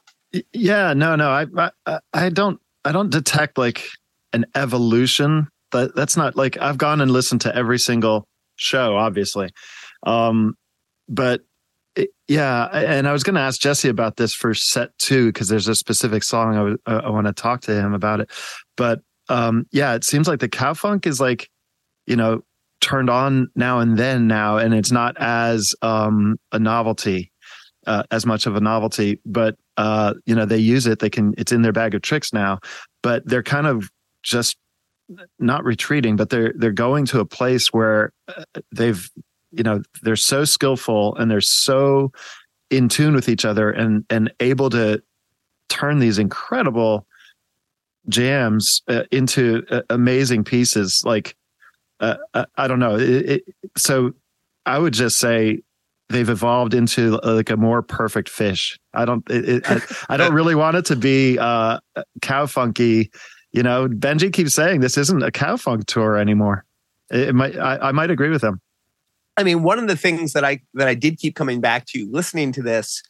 Yeah, 0.51 0.93
no, 0.93 1.15
no. 1.15 1.29
I, 1.29 1.45
I 1.85 1.99
I 2.13 2.29
don't 2.29 2.59
I 2.83 2.91
don't 2.91 3.11
detect 3.11 3.57
like 3.59 3.87
an 4.33 4.45
evolution. 4.55 5.47
That 5.71 5.95
that's 5.95 6.17
not 6.17 6.35
like 6.35 6.57
I've 6.57 6.77
gone 6.79 6.99
and 7.01 7.11
listened 7.11 7.41
to 7.41 7.55
every 7.55 7.77
single 7.77 8.27
show, 8.55 8.95
obviously. 8.97 9.51
Um, 10.03 10.55
but 11.09 11.41
it, 11.95 12.09
yeah, 12.27 12.65
and 12.65 13.07
I 13.07 13.13
was 13.13 13.23
going 13.23 13.35
to 13.35 13.41
ask 13.41 13.59
Jesse 13.59 13.89
about 13.89 14.17
this 14.17 14.33
for 14.33 14.53
set 14.53 14.97
two 14.99 15.27
because 15.27 15.47
there's 15.47 15.67
a 15.67 15.75
specific 15.75 16.23
song 16.23 16.77
I, 16.85 16.91
I, 16.91 17.09
want 17.09 17.27
to 17.27 17.33
talk 17.33 17.61
to 17.61 17.73
him 17.73 17.93
about 17.93 18.19
it. 18.19 18.29
But 18.75 19.01
um, 19.29 19.65
yeah, 19.71 19.95
it 19.95 20.03
seems 20.03 20.27
like 20.27 20.39
the 20.39 20.47
cow 20.47 20.73
funk 20.73 21.07
is 21.07 21.19
like, 21.19 21.49
you 22.05 22.15
know, 22.15 22.43
turned 22.81 23.09
on 23.09 23.49
now 23.55 23.79
and 23.79 23.97
then 23.97 24.27
now, 24.27 24.57
and 24.57 24.73
it's 24.73 24.91
not 24.91 25.15
as 25.19 25.73
um, 25.81 26.37
a 26.51 26.59
novelty, 26.59 27.31
uh, 27.87 28.03
as 28.11 28.25
much 28.25 28.45
of 28.45 28.55
a 28.55 28.61
novelty. 28.61 29.19
But 29.25 29.55
uh, 29.77 30.13
you 30.25 30.35
know, 30.35 30.45
they 30.45 30.57
use 30.57 30.87
it. 30.87 30.99
They 30.99 31.09
can. 31.09 31.33
It's 31.37 31.51
in 31.51 31.61
their 31.61 31.73
bag 31.73 31.95
of 31.95 32.01
tricks 32.01 32.31
now. 32.31 32.59
But 33.01 33.27
they're 33.27 33.43
kind 33.43 33.67
of 33.67 33.89
just 34.23 34.57
not 35.39 35.63
retreating, 35.63 36.15
but 36.15 36.29
they're 36.29 36.53
they're 36.55 36.71
going 36.71 37.05
to 37.07 37.19
a 37.19 37.25
place 37.25 37.67
where 37.67 38.11
uh, 38.27 38.43
they've 38.71 39.09
you 39.57 39.63
know 39.63 39.81
they're 40.03 40.15
so 40.15 40.45
skillful 40.45 41.15
and 41.15 41.29
they're 41.29 41.41
so 41.41 42.11
in 42.69 42.87
tune 42.87 43.15
with 43.15 43.27
each 43.27 43.43
other 43.43 43.71
and 43.71 44.05
and 44.09 44.31
able 44.39 44.69
to 44.69 45.01
turn 45.69 45.99
these 45.99 46.19
incredible 46.19 47.05
jams 48.09 48.81
uh, 48.87 49.03
into 49.11 49.65
uh, 49.69 49.81
amazing 49.89 50.43
pieces. 50.43 51.01
Like 51.05 51.35
uh, 51.99 52.17
I, 52.33 52.45
I 52.55 52.67
don't 52.67 52.79
know. 52.79 52.95
It, 52.95 53.29
it, 53.29 53.43
so 53.75 54.13
i 54.65 54.77
would 54.77 54.93
just 54.93 55.17
say 55.17 55.61
they've 56.09 56.29
evolved 56.29 56.73
into 56.73 57.19
uh, 57.23 57.35
like 57.35 57.49
a 57.49 57.57
more 57.57 57.81
perfect 57.81 58.29
Phish. 58.29 58.77
I 58.93 59.05
don't 59.05 59.23
it, 59.29 59.69
I, 59.69 59.81
I 60.09 60.17
don't 60.17 60.33
really 60.33 60.55
want 60.55 60.77
it 60.77 60.85
to 60.85 60.95
be 60.95 61.37
uh 61.39 61.79
cow 62.21 62.45
funky. 62.45 63.11
You 63.51 63.63
know 63.63 63.87
Benjy 63.87 64.31
keeps 64.31 64.53
saying 64.53 64.81
this 64.81 64.97
isn't 64.97 65.23
a 65.23 65.31
cow 65.31 65.57
funk 65.57 65.85
tour 65.87 66.17
anymore. 66.17 66.65
It, 67.09 67.29
it 67.29 67.33
might 67.33 67.57
I, 67.57 67.89
I 67.89 67.91
might 67.91 68.11
agree 68.11 68.29
with 68.29 68.43
him 68.43 68.61
I 69.37 69.43
mean, 69.43 69.63
one 69.63 69.79
of 69.79 69.87
the 69.87 69.95
things 69.95 70.33
that 70.33 70.43
I 70.43 70.61
that 70.73 70.87
I 70.87 70.95
did 70.95 71.17
keep 71.17 71.35
coming 71.35 71.61
back 71.61 71.85
to 71.87 72.09
listening 72.11 72.51
to 72.53 72.63
this 72.63 73.03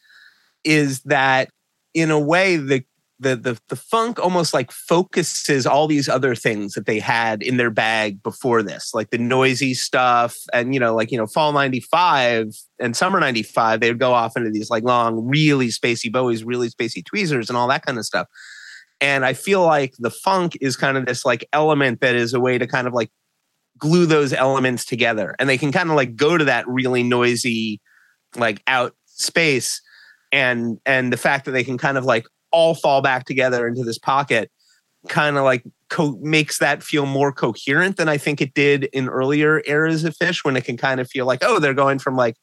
is 0.64 1.00
that 1.02 1.48
in 1.94 2.10
a 2.10 2.20
way 2.20 2.56
the 2.56 2.84
the 3.20 3.34
the 3.34 3.58
the 3.68 3.76
funk 3.76 4.18
almost 4.18 4.54
like 4.54 4.70
focuses 4.70 5.66
all 5.66 5.86
these 5.88 6.08
other 6.08 6.34
things 6.34 6.74
that 6.74 6.86
they 6.86 7.00
had 7.00 7.42
in 7.42 7.56
their 7.56 7.70
bag 7.70 8.22
before 8.22 8.62
this, 8.62 8.92
like 8.94 9.10
the 9.10 9.18
noisy 9.18 9.74
stuff, 9.74 10.36
and 10.52 10.74
you 10.74 10.80
know, 10.80 10.94
like 10.94 11.10
you 11.10 11.18
know, 11.18 11.26
fall 11.26 11.52
'95 11.52 12.54
and 12.78 12.96
summer 12.96 13.18
'95, 13.18 13.80
they 13.80 13.90
would 13.90 13.98
go 13.98 14.12
off 14.12 14.36
into 14.36 14.50
these 14.50 14.70
like 14.70 14.84
long, 14.84 15.26
really 15.26 15.68
spacey 15.68 16.12
Bowies, 16.12 16.44
really 16.46 16.68
spacey 16.68 17.04
tweezers, 17.04 17.48
and 17.48 17.56
all 17.56 17.68
that 17.68 17.84
kind 17.84 17.98
of 17.98 18.04
stuff. 18.04 18.28
And 19.00 19.24
I 19.24 19.32
feel 19.32 19.62
like 19.62 19.94
the 19.98 20.10
funk 20.10 20.58
is 20.60 20.76
kind 20.76 20.96
of 20.96 21.06
this 21.06 21.24
like 21.24 21.48
element 21.52 22.00
that 22.00 22.14
is 22.14 22.34
a 22.34 22.40
way 22.40 22.58
to 22.58 22.66
kind 22.66 22.86
of 22.86 22.92
like 22.92 23.10
glue 23.78 24.06
those 24.06 24.32
elements 24.32 24.84
together, 24.84 25.34
and 25.38 25.48
they 25.48 25.58
can 25.58 25.72
kind 25.72 25.90
of 25.90 25.96
like 25.96 26.16
go 26.16 26.36
to 26.36 26.44
that 26.44 26.66
really 26.68 27.02
noisy, 27.02 27.80
like 28.36 28.62
out 28.66 28.94
space 29.06 29.80
and 30.32 30.78
and 30.86 31.12
the 31.12 31.16
fact 31.16 31.44
that 31.44 31.52
they 31.52 31.64
can 31.64 31.78
kind 31.78 31.98
of 31.98 32.04
like 32.04 32.26
all 32.50 32.74
fall 32.74 33.02
back 33.02 33.24
together 33.24 33.66
into 33.66 33.82
this 33.82 33.98
pocket 33.98 34.50
kind 35.08 35.36
of 35.36 35.44
like 35.44 35.64
co- 35.88 36.18
makes 36.20 36.58
that 36.58 36.82
feel 36.82 37.06
more 37.06 37.32
coherent 37.32 37.96
than 37.96 38.08
I 38.08 38.18
think 38.18 38.40
it 38.40 38.54
did 38.54 38.84
in 38.92 39.08
earlier 39.08 39.62
eras 39.66 40.04
of 40.04 40.14
Phish 40.16 40.44
when 40.44 40.56
it 40.56 40.64
can 40.64 40.76
kind 40.76 41.00
of 41.00 41.08
feel 41.08 41.26
like, 41.26 41.40
oh, 41.42 41.58
they're 41.58 41.74
going 41.74 41.98
from 41.98 42.16
like 42.16 42.36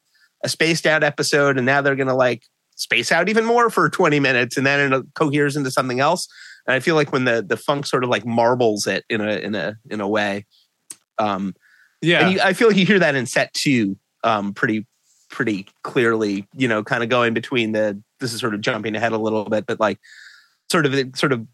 a 0.44 0.48
spaced 0.48 0.86
out 0.86 1.02
episode 1.02 1.56
and 1.56 1.66
now 1.66 1.80
they're 1.80 1.96
going 1.96 2.08
to 2.08 2.14
like 2.14 2.44
space 2.76 3.12
out 3.12 3.28
even 3.28 3.44
more 3.44 3.70
for 3.70 3.88
20 3.88 4.20
minutes 4.20 4.56
and 4.56 4.66
then 4.66 4.92
it 4.92 4.96
uh, 4.96 5.02
coheres 5.14 5.56
into 5.56 5.70
something 5.70 6.00
else. 6.00 6.28
And 6.66 6.74
I 6.74 6.80
feel 6.80 6.94
like 6.94 7.12
when 7.12 7.24
the 7.24 7.44
the 7.46 7.56
funk 7.56 7.86
sort 7.86 8.02
of 8.02 8.10
like 8.10 8.26
marbles 8.26 8.86
it 8.86 9.04
in 9.08 9.20
a 9.20 9.36
in 9.36 9.54
a 9.54 9.76
in 9.88 10.00
a 10.00 10.08
way. 10.08 10.46
Um 11.18 11.54
yeah. 12.02 12.28
You, 12.28 12.40
I 12.40 12.52
feel 12.52 12.68
like 12.68 12.76
you 12.76 12.86
hear 12.86 12.98
that 12.98 13.14
in 13.14 13.26
set 13.26 13.52
two 13.54 13.96
um 14.24 14.54
pretty 14.54 14.86
pretty 15.30 15.66
clearly, 15.82 16.46
you 16.54 16.68
know, 16.68 16.82
kind 16.84 17.02
of 17.02 17.08
going 17.08 17.34
between 17.34 17.72
the 17.72 18.00
this 18.20 18.32
is 18.32 18.40
sort 18.40 18.54
of 18.54 18.60
jumping 18.60 18.94
ahead 18.94 19.12
a 19.12 19.18
little 19.18 19.44
bit, 19.44 19.66
but 19.66 19.80
like 19.80 19.98
sort 20.70 20.86
of 20.86 20.94
it 20.94 21.16
sort 21.16 21.32
of 21.32 21.46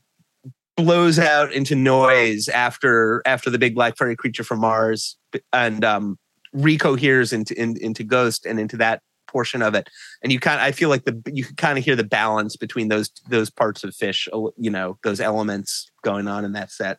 blows 0.77 1.19
out 1.19 1.53
into 1.53 1.75
noise 1.75 2.49
after 2.49 3.23
after 3.27 3.51
the 3.51 3.59
big 3.59 3.75
black 3.75 3.97
furry 3.97 4.17
creature 4.17 4.45
from 4.45 4.61
Mars 4.61 5.17
and 5.53 5.85
um 5.85 6.19
recoheres 6.55 7.33
into 7.33 7.59
in, 7.61 7.77
into 7.81 8.05
Ghost 8.05 8.47
and 8.47 8.61
into 8.61 8.77
that 8.77 9.03
portion 9.33 9.63
of 9.63 9.75
it. 9.75 9.89
And 10.23 10.31
you 10.31 10.39
kind 10.39 10.61
of 10.61 10.67
I 10.67 10.73
feel 10.73 10.89
like 10.89 11.05
the 11.05 11.21
you 11.33 11.45
can 11.45 11.57
kind 11.57 11.79
of 11.79 11.85
hear 11.85 11.97
the 11.97 12.05
balance 12.05 12.57
between 12.57 12.89
those 12.89 13.11
those 13.29 13.51
parts 13.51 13.83
of 13.83 13.91
Phish 13.91 14.29
you 14.57 14.71
know, 14.71 14.99
those 15.03 15.21
elements 15.21 15.91
going 16.05 16.29
on 16.29 16.45
in 16.45 16.53
that 16.53 16.71
set. 16.71 16.99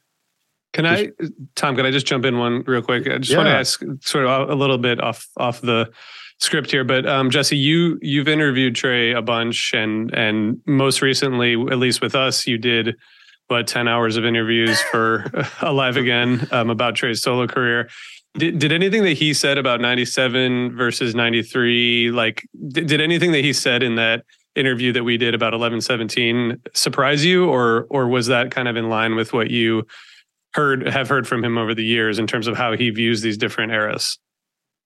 Can 0.74 0.88
I, 0.88 1.10
Tom? 1.56 1.76
Can 1.76 1.86
I 1.86 1.92
just 1.92 2.08
jump 2.08 2.26
in 2.26 2.40
one 2.40 2.64
real 2.66 2.82
quick? 2.82 3.08
I 3.08 3.20
just 3.20 3.32
yeah. 3.32 3.38
want 3.38 3.48
to 3.48 3.54
ask, 3.54 3.84
sort 4.02 4.26
of 4.26 4.50
a 4.50 4.56
little 4.56 4.80
bit 4.80 5.00
off 5.00 5.28
off 5.38 5.62
the 5.62 5.92
script 6.40 6.72
here, 6.72 6.84
but 6.84 7.08
um, 7.08 7.30
Jesse, 7.30 7.58
you 7.58 7.98
you've 8.02 8.28
interviewed 8.28 8.76
Trey 8.76 9.12
a 9.14 9.22
bunch, 9.22 9.74
and 9.74 10.14
and 10.14 10.60
most 10.66 11.02
recently, 11.02 11.54
at 11.54 11.78
least 11.78 12.02
with 12.02 12.16
us, 12.16 12.48
you 12.48 12.58
did 12.58 12.96
what 13.48 13.68
ten 13.68 13.88
hours 13.88 14.18
of 14.18 14.26
interviews 14.26 14.82
for 14.92 15.32
Alive 15.62 15.96
Again 15.96 16.48
um, 16.52 16.70
about 16.70 16.96
Trey's 16.96 17.22
solo 17.22 17.48
career. 17.48 17.90
Did, 18.36 18.58
did 18.58 18.72
anything 18.72 19.04
that 19.04 19.14
he 19.14 19.32
said 19.32 19.60
about 19.60 19.80
97 19.80 20.76
versus 20.76 21.14
93 21.14 22.10
like 22.10 22.48
did, 22.68 22.88
did 22.88 23.00
anything 23.00 23.32
that 23.32 23.44
he 23.44 23.54
said 23.54 23.84
in 23.84 23.94
that 23.98 24.26
interview 24.56 24.92
that 24.94 25.04
we 25.04 25.18
did 25.18 25.36
about 25.36 25.54
1117 25.54 26.60
surprise 26.74 27.24
you 27.24 27.48
or 27.48 27.86
or 27.92 28.08
was 28.08 28.26
that 28.26 28.50
kind 28.50 28.68
of 28.68 28.76
in 28.76 28.90
line 28.90 29.14
with 29.14 29.34
what 29.34 29.52
you 29.52 29.86
heard 30.56 30.88
have 30.88 31.10
heard 31.10 31.28
from 31.28 31.44
him 31.44 31.58
over 31.58 31.74
the 31.74 31.84
years 31.84 32.20
in 32.20 32.28
terms 32.28 32.48
of 32.48 32.56
how 32.56 32.76
he 32.76 32.90
views 32.90 33.22
these 33.22 33.38
different 33.38 33.72
eras 33.72 34.18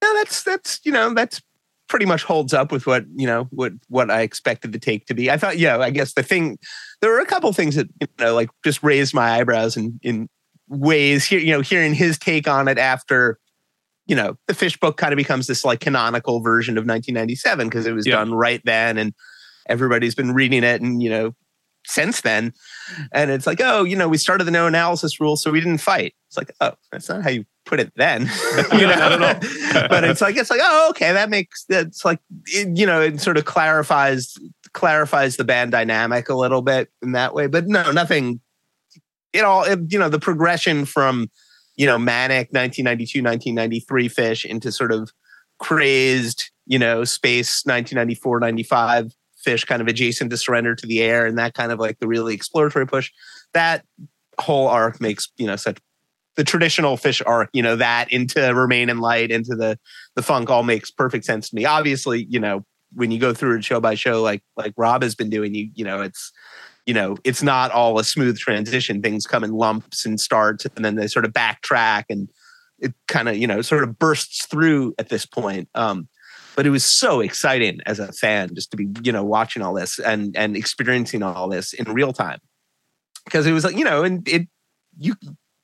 no, 0.01 0.13
that's 0.15 0.43
that's 0.43 0.79
you 0.83 0.91
know 0.91 1.13
that's 1.13 1.41
pretty 1.89 2.05
much 2.05 2.23
holds 2.23 2.53
up 2.53 2.71
with 2.71 2.85
what 2.85 3.05
you 3.15 3.25
know 3.25 3.47
what 3.51 3.73
what 3.87 4.11
I 4.11 4.21
expected 4.21 4.71
the 4.71 4.79
take 4.79 5.05
to 5.07 5.13
be. 5.13 5.31
I 5.31 5.37
thought, 5.37 5.57
yeah, 5.57 5.77
I 5.77 5.89
guess 5.89 6.13
the 6.13 6.23
thing 6.23 6.57
there 7.01 7.11
were 7.11 7.19
a 7.19 7.25
couple 7.25 7.51
things 7.53 7.75
that 7.75 7.87
you 7.99 8.07
know 8.19 8.35
like 8.35 8.49
just 8.63 8.83
raised 8.83 9.13
my 9.13 9.39
eyebrows 9.39 9.75
in 9.75 9.99
in 10.03 10.29
ways. 10.67 11.25
Here, 11.25 11.39
you 11.39 11.51
know, 11.51 11.61
hearing 11.61 11.93
his 11.93 12.17
take 12.19 12.47
on 12.47 12.67
it 12.67 12.77
after 12.77 13.39
you 14.05 14.15
know 14.15 14.37
the 14.47 14.53
Phish 14.53 14.79
book 14.79 14.97
kind 14.97 15.13
of 15.13 15.17
becomes 15.17 15.47
this 15.47 15.65
like 15.65 15.79
canonical 15.79 16.41
version 16.41 16.77
of 16.77 16.83
1997 16.83 17.67
because 17.67 17.87
it 17.87 17.93
was 17.93 18.05
done 18.05 18.33
right 18.33 18.61
then 18.63 18.97
and 18.97 19.13
everybody's 19.67 20.15
been 20.15 20.33
reading 20.33 20.63
it 20.63 20.81
and 20.81 21.03
you 21.03 21.09
know 21.09 21.35
since 21.87 22.21
then 22.21 22.53
and 23.11 23.31
it's 23.31 23.47
like 23.47 23.61
oh 23.63 23.83
you 23.83 23.95
know 23.95 24.07
we 24.07 24.17
started 24.17 24.43
the 24.43 24.51
no 24.51 24.67
analysis 24.67 25.19
rule 25.19 25.35
so 25.35 25.51
we 25.51 25.59
didn't 25.59 25.79
fight 25.79 26.13
it's 26.27 26.37
like 26.37 26.51
oh 26.61 26.73
that's 26.91 27.09
not 27.09 27.23
how 27.23 27.29
you 27.29 27.45
put 27.67 27.79
it 27.79 27.91
then, 27.95 28.21
you 28.73 28.87
know. 28.87 29.39
but 29.89 30.03
it's 30.03 30.21
like 30.21 30.35
it's 30.37 30.49
like 30.49 30.61
oh 30.63 30.87
okay 30.89 31.13
that 31.13 31.29
makes 31.29 31.65
it's 31.69 32.03
like 32.03 32.19
it, 32.47 32.75
you 32.75 32.85
know 32.85 33.01
it 33.01 33.21
sort 33.21 33.37
of 33.37 33.45
clarifies 33.45 34.35
clarifies 34.73 35.35
the 35.35 35.43
band 35.43 35.71
dynamic 35.71 36.29
a 36.29 36.35
little 36.35 36.61
bit 36.61 36.89
in 37.03 37.11
that 37.11 37.35
way. 37.35 37.47
But 37.47 37.67
no, 37.67 37.91
nothing. 37.91 38.39
It 39.33 39.43
all 39.43 39.63
it, 39.63 39.79
you 39.89 39.99
know 39.99 40.09
the 40.09 40.19
progression 40.19 40.85
from 40.85 41.29
you 41.75 41.85
know 41.85 41.99
manic 41.99 42.51
1992 42.51 43.21
1993 43.21 44.09
Phish 44.09 44.45
into 44.45 44.71
sort 44.71 44.91
of 44.91 45.11
crazed 45.59 46.49
you 46.65 46.79
know 46.79 47.03
space 47.03 47.65
1994 47.65 48.39
95 48.39 49.13
Phish 49.47 49.65
kind 49.65 49.81
of 49.81 49.87
adjacent 49.87 50.29
to 50.31 50.37
surrender 50.37 50.75
to 50.75 50.85
the 50.85 51.01
air 51.01 51.25
and 51.25 51.37
that 51.37 51.53
kind 51.53 51.71
of 51.71 51.79
like 51.79 51.99
the 51.99 52.07
really 52.07 52.33
exploratory 52.33 52.85
push 52.85 53.11
that 53.53 53.85
whole 54.39 54.67
arc 54.67 54.99
makes 55.01 55.29
you 55.37 55.47
know 55.47 55.55
such 55.55 55.77
the 56.37 56.43
traditional 56.43 56.97
Phish 56.97 57.21
arc, 57.25 57.49
you 57.51 57.63
know, 57.63 57.75
that 57.75 58.11
into 58.13 58.53
Remain 58.53 58.89
in 58.89 58.99
Light, 58.99 59.31
into 59.31 59.55
the 59.55 59.77
the 60.15 60.21
funk 60.21 60.49
all 60.49 60.63
makes 60.63 60.89
perfect 60.89 61.25
sense 61.25 61.49
to 61.49 61.55
me. 61.55 61.65
Obviously, 61.65 62.25
you 62.29 62.39
know, 62.39 62.63
when 62.93 63.11
you 63.11 63.19
go 63.19 63.33
through 63.33 63.57
it 63.57 63.65
show 63.65 63.81
by 63.81 63.95
show, 63.95 64.21
like 64.21 64.43
like 64.55 64.73
Rob 64.77 65.01
has 65.01 65.15
been 65.15 65.29
doing, 65.29 65.53
you 65.53 65.69
you 65.73 65.83
know, 65.83 66.01
it's 66.01 66.31
you 66.85 66.93
know, 66.93 67.17
it's 67.25 67.43
not 67.43 67.71
all 67.71 67.99
a 67.99 68.03
smooth 68.03 68.37
transition. 68.37 69.01
Things 69.01 69.25
come 69.25 69.43
in 69.43 69.51
lumps 69.51 70.05
and 70.05 70.21
starts, 70.21 70.65
and 70.75 70.85
then 70.85 70.95
they 70.95 71.07
sort 71.07 71.25
of 71.25 71.33
backtrack, 71.33 72.03
and 72.09 72.29
it 72.79 72.93
kind 73.07 73.27
of 73.27 73.35
you 73.35 73.47
know 73.47 73.61
sort 73.61 73.83
of 73.83 73.97
bursts 73.97 74.45
through 74.45 74.93
at 74.99 75.09
this 75.09 75.25
point. 75.25 75.67
Um, 75.73 76.07
but 76.57 76.65
it 76.65 76.71
was 76.71 76.83
so 76.83 77.21
exciting 77.21 77.79
as 77.85 77.99
a 77.99 78.11
fan 78.11 78.49
just 78.55 78.71
to 78.71 78.77
be 78.77 78.87
you 79.03 79.11
know 79.11 79.23
watching 79.23 79.61
all 79.61 79.75
this 79.75 79.99
and 79.99 80.35
and 80.35 80.57
experiencing 80.57 81.21
all 81.21 81.47
this 81.47 81.71
in 81.71 81.85
real 81.93 82.11
time. 82.11 82.39
Because 83.23 83.45
it 83.45 83.51
was 83.51 83.63
like 83.63 83.77
you 83.77 83.85
know 83.85 84.03
and 84.03 84.27
it 84.27 84.47
you 84.97 85.13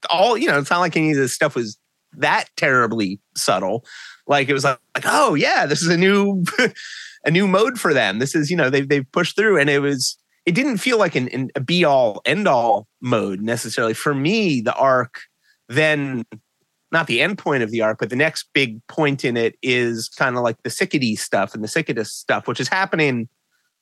all 0.10 0.38
you 0.38 0.47
know 0.47 0.60
it's 0.60 0.69
not 0.69 0.79
like 0.79 0.95
any 0.95 1.10
of 1.10 1.17
this 1.17 1.34
stuff 1.34 1.56
was 1.56 1.77
that 2.13 2.45
terribly 2.56 3.19
subtle. 3.36 3.84
Like 4.27 4.47
it 4.47 4.53
was 4.53 4.63
like, 4.63 4.77
like 4.95 5.06
oh 5.08 5.34
yeah 5.34 5.65
this 5.65 5.82
is 5.82 5.88
a 5.88 5.97
new 5.97 6.43
a 7.25 7.32
new 7.32 7.47
mode 7.47 7.79
for 7.79 7.91
them. 7.91 8.19
This 8.19 8.36
is 8.36 8.51
you 8.51 8.56
know 8.56 8.69
they've, 8.69 8.88
they've 8.88 9.12
pushed 9.12 9.36
through 9.36 9.60
and 9.60 9.71
it 9.71 9.79
was 9.79 10.15
it 10.45 10.53
didn't 10.53 10.77
feel 10.77 10.99
like 10.99 11.15
an, 11.15 11.27
an 11.29 11.49
a 11.56 11.60
be 11.60 11.84
all 11.84 12.21
end 12.23 12.47
all 12.47 12.88
mode 13.01 13.41
necessarily. 13.41 13.95
For 13.95 14.13
me 14.13 14.62
the 14.62 14.75
arc 14.75 15.21
then 15.69 16.23
not 16.93 17.08
the 17.08 17.21
end 17.21 17.38
point 17.38 17.63
of 17.63 17.71
the 17.71 17.82
arc 17.82 17.99
but 17.99 18.10
the 18.10 18.15
next 18.15 18.47
big 18.53 18.86
point 18.88 19.25
in 19.25 19.36
it 19.36 19.56
is 19.62 20.08
kind 20.10 20.38
of 20.38 20.43
like 20.43 20.62
the 20.63 20.69
Sickity 20.69 21.17
stuff 21.17 21.53
and 21.53 21.63
the 21.63 21.67
Siket 21.67 21.95
Disc 21.95 22.13
stuff 22.13 22.47
which 22.47 22.60
is 22.60 22.69
happening 22.69 23.27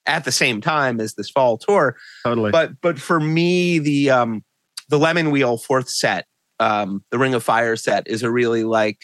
at 0.06 0.26
the 0.26 0.32
same 0.32 0.62
time 0.62 1.00
as 1.00 1.13
this 1.13 1.30
fall 1.30 1.58
tour. 1.58 1.95
Totally. 2.24 2.52
But 2.52 2.82
but 2.82 3.00
for 3.00 3.19
me 3.19 3.80
the 3.80 4.10
um 4.10 4.43
the 4.89 5.00
Lemonwheel 5.00 5.63
fourth 5.63 5.89
set, 5.89 6.28
um, 6.60 7.04
the 7.12 7.17
Ring 7.17 7.34
of 7.34 7.43
Fire 7.43 7.76
set, 7.78 8.08
is 8.08 8.24
a 8.24 8.32
really 8.32 8.65
like, 8.65 9.00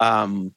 um, 0.00 0.54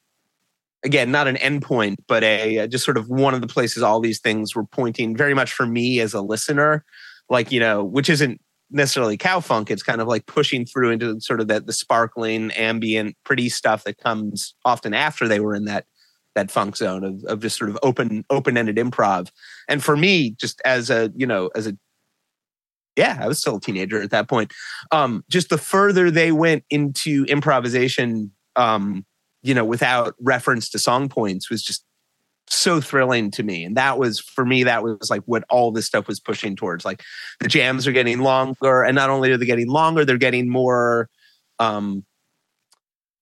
again, 0.83 1.09
not 1.09 1.27
an 1.27 1.37
endpoint, 1.37 1.95
but 2.07 2.21
a, 2.23 2.57
a 2.57 2.67
just 2.67 2.83
sort 2.83 2.97
of 2.97 3.09
one 3.09 3.33
of 3.33 3.39
the 3.39 3.47
places 3.47 3.81
all 3.81 4.01
these 4.01 4.19
things 4.19 4.53
were 4.53 4.65
pointing 4.65 5.15
very 5.15 5.33
much 5.33 5.53
for 5.53 5.65
me 5.65 6.01
as 6.01 6.13
a 6.13 6.21
listener, 6.21 6.83
like 7.29 7.51
you 7.51 7.61
know, 7.61 7.83
which 7.83 8.09
isn't 8.09 8.41
necessarily 8.71 9.17
cow 9.17 9.39
funk. 9.39 9.69
It's 9.69 9.83
kind 9.83 10.01
of 10.01 10.07
like 10.07 10.25
pushing 10.25 10.65
through 10.65 10.91
into 10.91 11.19
sort 11.19 11.41
of 11.41 11.47
that 11.47 11.67
the 11.67 11.73
sparkling, 11.73 12.51
ambient, 12.51 13.15
pretty 13.23 13.49
stuff 13.49 13.83
that 13.83 13.97
comes 13.97 14.55
often 14.65 14.93
after 14.93 15.27
they 15.27 15.39
were 15.39 15.55
in 15.55 15.65
that 15.65 15.85
that 16.33 16.49
funk 16.49 16.77
zone 16.77 17.03
of, 17.03 17.23
of 17.25 17.41
just 17.41 17.57
sort 17.57 17.69
of 17.69 17.77
open 17.83 18.23
open 18.29 18.57
ended 18.57 18.77
improv. 18.77 19.29
And 19.67 19.83
for 19.83 19.97
me, 19.97 20.31
just 20.31 20.61
as 20.65 20.89
a 20.89 21.11
you 21.15 21.27
know 21.27 21.49
as 21.55 21.67
a 21.67 21.77
yeah, 22.97 23.17
I 23.21 23.27
was 23.27 23.39
still 23.39 23.57
a 23.57 23.61
teenager 23.61 24.01
at 24.01 24.11
that 24.11 24.27
point. 24.27 24.53
Um, 24.91 25.23
just 25.29 25.49
the 25.49 25.57
further 25.57 26.11
they 26.11 26.31
went 26.31 26.63
into 26.69 27.25
improvisation, 27.29 28.31
um, 28.55 29.05
you 29.43 29.53
know, 29.53 29.63
without 29.63 30.15
reference 30.19 30.69
to 30.69 30.79
song 30.79 31.07
points 31.07 31.49
was 31.49 31.63
just 31.63 31.85
so 32.47 32.81
thrilling 32.81 33.31
to 33.31 33.43
me. 33.43 33.63
And 33.63 33.77
that 33.77 33.97
was 33.97 34.19
for 34.19 34.45
me, 34.45 34.63
that 34.63 34.83
was 34.83 35.09
like 35.09 35.21
what 35.25 35.43
all 35.49 35.71
this 35.71 35.85
stuff 35.85 36.07
was 36.07 36.19
pushing 36.19 36.55
towards. 36.55 36.83
Like 36.83 37.03
the 37.39 37.47
jams 37.47 37.87
are 37.87 37.91
getting 37.91 38.19
longer, 38.19 38.83
and 38.83 38.95
not 38.95 39.09
only 39.09 39.31
are 39.31 39.37
they 39.37 39.45
getting 39.45 39.69
longer, 39.69 40.05
they're 40.05 40.17
getting 40.17 40.49
more 40.49 41.09
um 41.59 42.05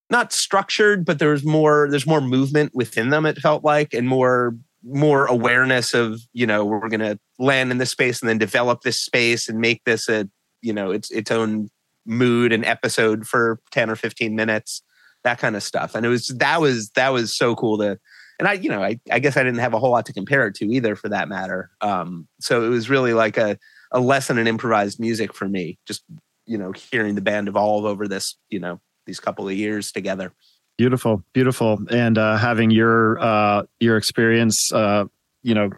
not 0.09 0.33
structured, 0.33 1.05
but 1.05 1.19
there's 1.19 1.45
more 1.45 1.87
there's 1.89 2.07
more 2.07 2.21
movement 2.21 2.71
within 2.73 3.09
them, 3.09 3.25
it 3.25 3.37
felt 3.37 3.63
like, 3.63 3.93
and 3.93 4.07
more 4.07 4.55
more 4.83 5.25
awareness 5.25 5.93
of 5.93 6.21
you 6.33 6.47
know 6.47 6.63
we're 6.65 6.87
to 6.89 7.19
land 7.37 7.71
in 7.71 7.77
this 7.77 7.91
space 7.91 8.21
and 8.21 8.29
then 8.29 8.37
develop 8.37 8.81
this 8.81 8.99
space 8.99 9.49
and 9.49 9.59
make 9.59 9.83
this 9.83 10.07
a 10.07 10.27
you 10.61 10.73
know 10.73 10.91
its 10.91 11.11
its 11.11 11.31
own 11.31 11.69
mood 12.05 12.53
and 12.53 12.65
episode 12.65 13.27
for 13.27 13.59
10 13.71 13.89
or 13.89 13.95
15 13.95 14.35
minutes 14.35 14.81
that 15.23 15.37
kind 15.37 15.55
of 15.57 15.63
stuff 15.63 15.95
and 15.95 16.05
it 16.05 16.09
was 16.09 16.27
that 16.29 16.61
was 16.61 16.89
that 16.91 17.09
was 17.09 17.35
so 17.35 17.55
cool 17.55 17.77
to 17.77 17.99
and 18.39 18.47
i 18.47 18.53
you 18.53 18.69
know 18.69 18.81
i, 18.81 18.99
I 19.11 19.19
guess 19.19 19.37
i 19.37 19.43
didn't 19.43 19.59
have 19.59 19.73
a 19.73 19.79
whole 19.79 19.91
lot 19.91 20.05
to 20.07 20.13
compare 20.13 20.47
it 20.47 20.55
to 20.55 20.65
either 20.65 20.95
for 20.95 21.09
that 21.09 21.29
matter 21.29 21.69
um 21.81 22.27
so 22.39 22.63
it 22.63 22.69
was 22.69 22.89
really 22.89 23.13
like 23.13 23.37
a 23.37 23.57
a 23.91 23.99
lesson 23.99 24.37
in 24.37 24.47
improvised 24.47 24.99
music 24.99 25.33
for 25.33 25.47
me. 25.47 25.77
Just 25.85 26.03
you 26.45 26.57
know, 26.57 26.71
hearing 26.71 27.15
the 27.15 27.21
band 27.21 27.47
evolve 27.47 27.85
over 27.85 28.07
this, 28.07 28.35
you 28.49 28.59
know, 28.59 28.81
these 29.05 29.19
couple 29.19 29.47
of 29.47 29.53
years 29.53 29.91
together. 29.91 30.33
Beautiful, 30.77 31.23
beautiful, 31.33 31.79
and 31.91 32.17
uh, 32.17 32.37
having 32.37 32.71
your 32.71 33.19
uh, 33.19 33.63
your 33.79 33.97
experience, 33.97 34.71
uh, 34.73 35.05
you 35.43 35.53
know, 35.53 35.69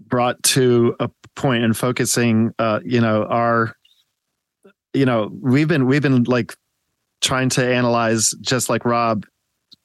brought 0.00 0.42
to 0.42 0.96
a 1.00 1.08
point 1.36 1.64
and 1.64 1.76
focusing, 1.76 2.52
uh, 2.58 2.80
you 2.84 3.00
know, 3.00 3.24
our, 3.24 3.76
you 4.92 5.06
know, 5.06 5.30
we've 5.40 5.68
been 5.68 5.86
we've 5.86 6.02
been 6.02 6.24
like 6.24 6.54
trying 7.20 7.48
to 7.50 7.64
analyze 7.64 8.34
just 8.40 8.68
like 8.68 8.84
Rob, 8.84 9.24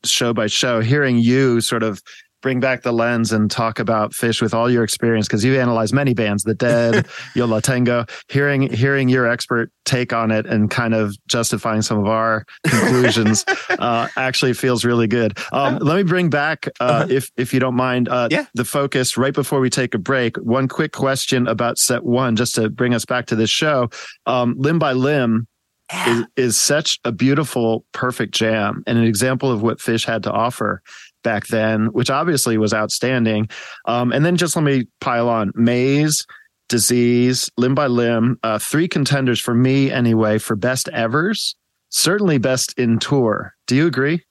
show 0.10 0.34
by 0.34 0.48
show, 0.48 0.82
hearing 0.82 1.18
you 1.18 1.62
sort 1.62 1.84
of 1.84 2.02
bring 2.46 2.60
back 2.60 2.84
the 2.84 2.92
lens 2.92 3.32
and 3.32 3.50
talk 3.50 3.80
about 3.80 4.12
Phish 4.12 4.40
with 4.40 4.54
all 4.54 4.70
your 4.70 4.84
experience 4.84 5.26
because 5.26 5.44
you 5.44 5.60
analyze 5.60 5.92
many 5.92 6.14
bands, 6.14 6.44
The 6.44 6.54
Dead, 6.54 7.08
Yo 7.36 7.48
La 7.48 7.60
Tengo. 7.60 8.06
Hearing 8.30 8.72
hearing 8.72 9.10
your 9.10 9.26
expert 9.26 9.72
take 9.84 10.14
on 10.14 10.30
it 10.30 10.46
and 10.46 10.70
kind 10.70 10.94
of 10.94 11.16
justifying 11.26 11.82
some 11.82 11.98
of 11.98 12.06
our 12.06 12.46
conclusions 12.68 13.46
uh, 13.80 14.08
actually 14.16 14.54
feels 14.54 14.86
really 14.86 15.08
good. 15.08 15.40
Um, 15.52 15.80
let 15.80 15.98
me 15.98 16.04
bring 16.04 16.30
back, 16.30 16.68
uh, 16.80 16.84
uh-huh. 16.84 17.08
if 17.10 17.32
if 17.36 17.52
you 17.52 17.60
don't 17.60 17.76
mind, 17.76 18.10
uh, 18.10 18.28
yeah. 18.30 18.46
the 18.54 18.64
focus 18.64 19.18
right 19.18 19.34
before 19.34 19.60
we 19.60 19.72
take 19.72 19.96
a 19.96 20.00
break. 20.00 20.38
One 20.38 20.68
quick 20.68 20.92
question 20.92 21.48
about 21.48 21.80
set 21.80 22.04
one, 22.04 22.36
just 22.36 22.54
to 22.56 22.70
bring 22.70 22.94
us 22.94 23.06
back 23.06 23.26
to 23.28 23.36
this 23.36 23.50
show. 23.50 23.90
Um, 24.28 24.54
limb 24.56 24.78
by 24.78 24.94
limb. 24.94 25.48
Is, 25.94 26.26
is 26.36 26.58
such 26.58 27.00
a 27.06 27.12
beautiful, 27.12 27.86
perfect 27.92 28.34
jam 28.34 28.84
and 28.88 28.98
an 28.98 29.04
example 29.04 29.52
of 29.52 29.62
what 29.62 29.78
Phish 29.78 30.04
had 30.04 30.24
to 30.24 30.32
offer 30.32 30.82
back 31.24 31.48
then, 31.48 31.88
which 31.88 32.10
obviously 32.10 32.58
was 32.58 32.74
outstanding. 32.74 33.50
Um, 33.86 34.12
and 34.12 34.26
then 34.26 34.36
just 34.36 34.56
let 34.56 34.64
me 34.64 34.88
pile 35.00 35.30
on 35.30 35.52
Maze, 35.54 36.26
Disease, 36.70 37.52
Limb 37.58 37.76
by 37.76 37.86
Limb, 37.88 38.40
uh, 38.42 38.58
three 38.58 38.88
contenders 38.88 39.40
for 39.40 39.54
me 39.54 39.92
anyway 39.92 40.40
for 40.40 40.56
best 40.56 40.88
evers. 40.90 41.56
Certainly 41.90 42.40
best 42.40 42.74
in 42.80 42.98
tour. 42.98 43.54
Do 43.68 43.76
you 43.76 43.86
agree? 43.86 44.24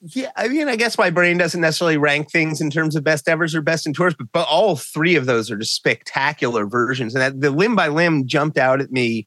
Yeah, 0.00 0.30
I 0.36 0.48
mean, 0.48 0.68
I 0.68 0.76
guess 0.76 0.98
my 0.98 1.10
brain 1.10 1.38
doesn't 1.38 1.60
necessarily 1.60 1.96
rank 1.96 2.30
things 2.30 2.60
in 2.60 2.70
terms 2.70 2.94
of 2.94 3.04
best 3.04 3.28
evers 3.28 3.54
or 3.54 3.62
best 3.62 3.86
in 3.86 3.92
tours, 3.92 4.14
but, 4.16 4.28
but 4.32 4.46
all 4.48 4.76
three 4.76 5.16
of 5.16 5.26
those 5.26 5.50
are 5.50 5.56
just 5.56 5.74
spectacular 5.74 6.66
versions. 6.66 7.14
And 7.14 7.22
that, 7.22 7.40
the 7.40 7.50
limb 7.50 7.74
by 7.74 7.88
limb 7.88 8.26
jumped 8.26 8.58
out 8.58 8.80
at 8.80 8.92
me 8.92 9.26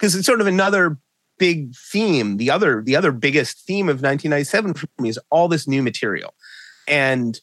because 0.00 0.14
it's 0.14 0.26
sort 0.26 0.40
of 0.40 0.46
another 0.46 0.96
big 1.38 1.74
theme, 1.74 2.38
the 2.38 2.50
other 2.50 2.82
the 2.82 2.96
other 2.96 3.12
biggest 3.12 3.66
theme 3.66 3.88
of 3.88 4.02
1997 4.02 4.74
for 4.74 4.86
me 4.98 5.10
is 5.10 5.18
all 5.30 5.46
this 5.46 5.68
new 5.68 5.82
material. 5.82 6.34
And 6.88 7.38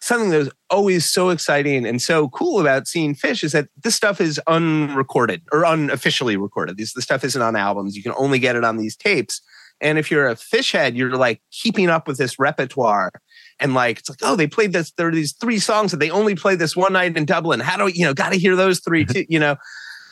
something 0.00 0.30
that 0.30 0.38
was 0.38 0.50
always 0.68 1.10
so 1.10 1.30
exciting 1.30 1.86
and 1.86 2.02
so 2.02 2.28
cool 2.28 2.60
about 2.60 2.86
seeing 2.86 3.14
Fish 3.14 3.42
is 3.42 3.52
that 3.52 3.68
this 3.82 3.94
stuff 3.94 4.20
is 4.20 4.40
unrecorded 4.46 5.42
or 5.52 5.64
unofficially 5.64 6.36
recorded. 6.36 6.76
This 6.76 6.92
the 6.92 7.02
stuff 7.02 7.24
isn't 7.24 7.40
on 7.40 7.56
albums. 7.56 7.96
You 7.96 8.02
can 8.02 8.14
only 8.16 8.38
get 8.38 8.56
it 8.56 8.64
on 8.64 8.76
these 8.76 8.96
tapes. 8.96 9.40
And 9.80 9.98
if 9.98 10.10
you're 10.10 10.28
a 10.28 10.36
Phish 10.36 10.72
head, 10.72 10.96
you're 10.96 11.16
like 11.16 11.40
keeping 11.50 11.88
up 11.88 12.06
with 12.06 12.18
this 12.18 12.38
repertoire. 12.38 13.10
And 13.58 13.74
like 13.74 14.00
it's 14.00 14.08
like, 14.08 14.18
oh, 14.22 14.36
they 14.36 14.46
played 14.46 14.72
this. 14.72 14.92
There 14.92 15.08
are 15.08 15.14
these 15.14 15.32
three 15.32 15.58
songs 15.58 15.90
that 15.92 15.98
they 15.98 16.10
only 16.10 16.34
played 16.34 16.58
this 16.58 16.76
one 16.76 16.92
night 16.92 17.16
in 17.16 17.24
Dublin. 17.24 17.60
How 17.60 17.76
do 17.76 17.88
you 17.88 18.04
know? 18.04 18.14
Got 18.14 18.32
to 18.32 18.38
hear 18.38 18.54
those 18.54 18.80
three 18.80 19.04
too, 19.06 19.24
you 19.28 19.38
know 19.38 19.56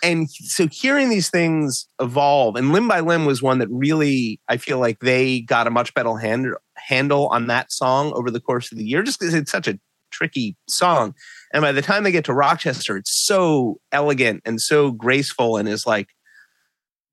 and 0.03 0.31
so 0.31 0.67
hearing 0.69 1.11
these 1.11 1.31
things 1.31 1.87
evolve 2.01 2.57
and 2.57 2.73
limb 2.73 2.89
by 2.89 3.01
limb 3.01 3.25
was 3.25 3.43
one 3.43 3.59
that 3.59 3.69
really 3.71 4.41
i 4.49 4.57
feel 4.57 4.79
like 4.79 5.01
they 5.01 5.41
got 5.43 5.67
a 5.67 5.71
much 5.71 5.93
better 5.95 6.17
hand, 6.17 6.49
handle 6.77 7.29
on 7.29 7.47
that 7.47 7.73
song 7.73 8.13
over 8.15 8.31
the 8.31 8.41
course 8.41 8.71
of 8.73 8.79
the 8.79 8.85
year 8.85 9.03
just 9.03 9.19
because 9.19 9.35
it's 9.35 9.53
such 9.53 9.69
a 9.69 9.79
tricky 10.13 10.57
song. 10.69 11.15
And 11.53 11.63
by 11.63 11.71
the 11.71 11.83
time 11.83 12.03
they 12.03 12.13
get 12.13 12.25
to 12.25 12.35
rochester 12.35 12.97
it's 12.97 13.13
so 13.13 13.81
elegant 13.93 14.43
and 14.45 14.61
so 14.61 14.91
graceful 14.91 15.57
and 15.57 15.69
is 15.69 15.87
like 15.87 16.09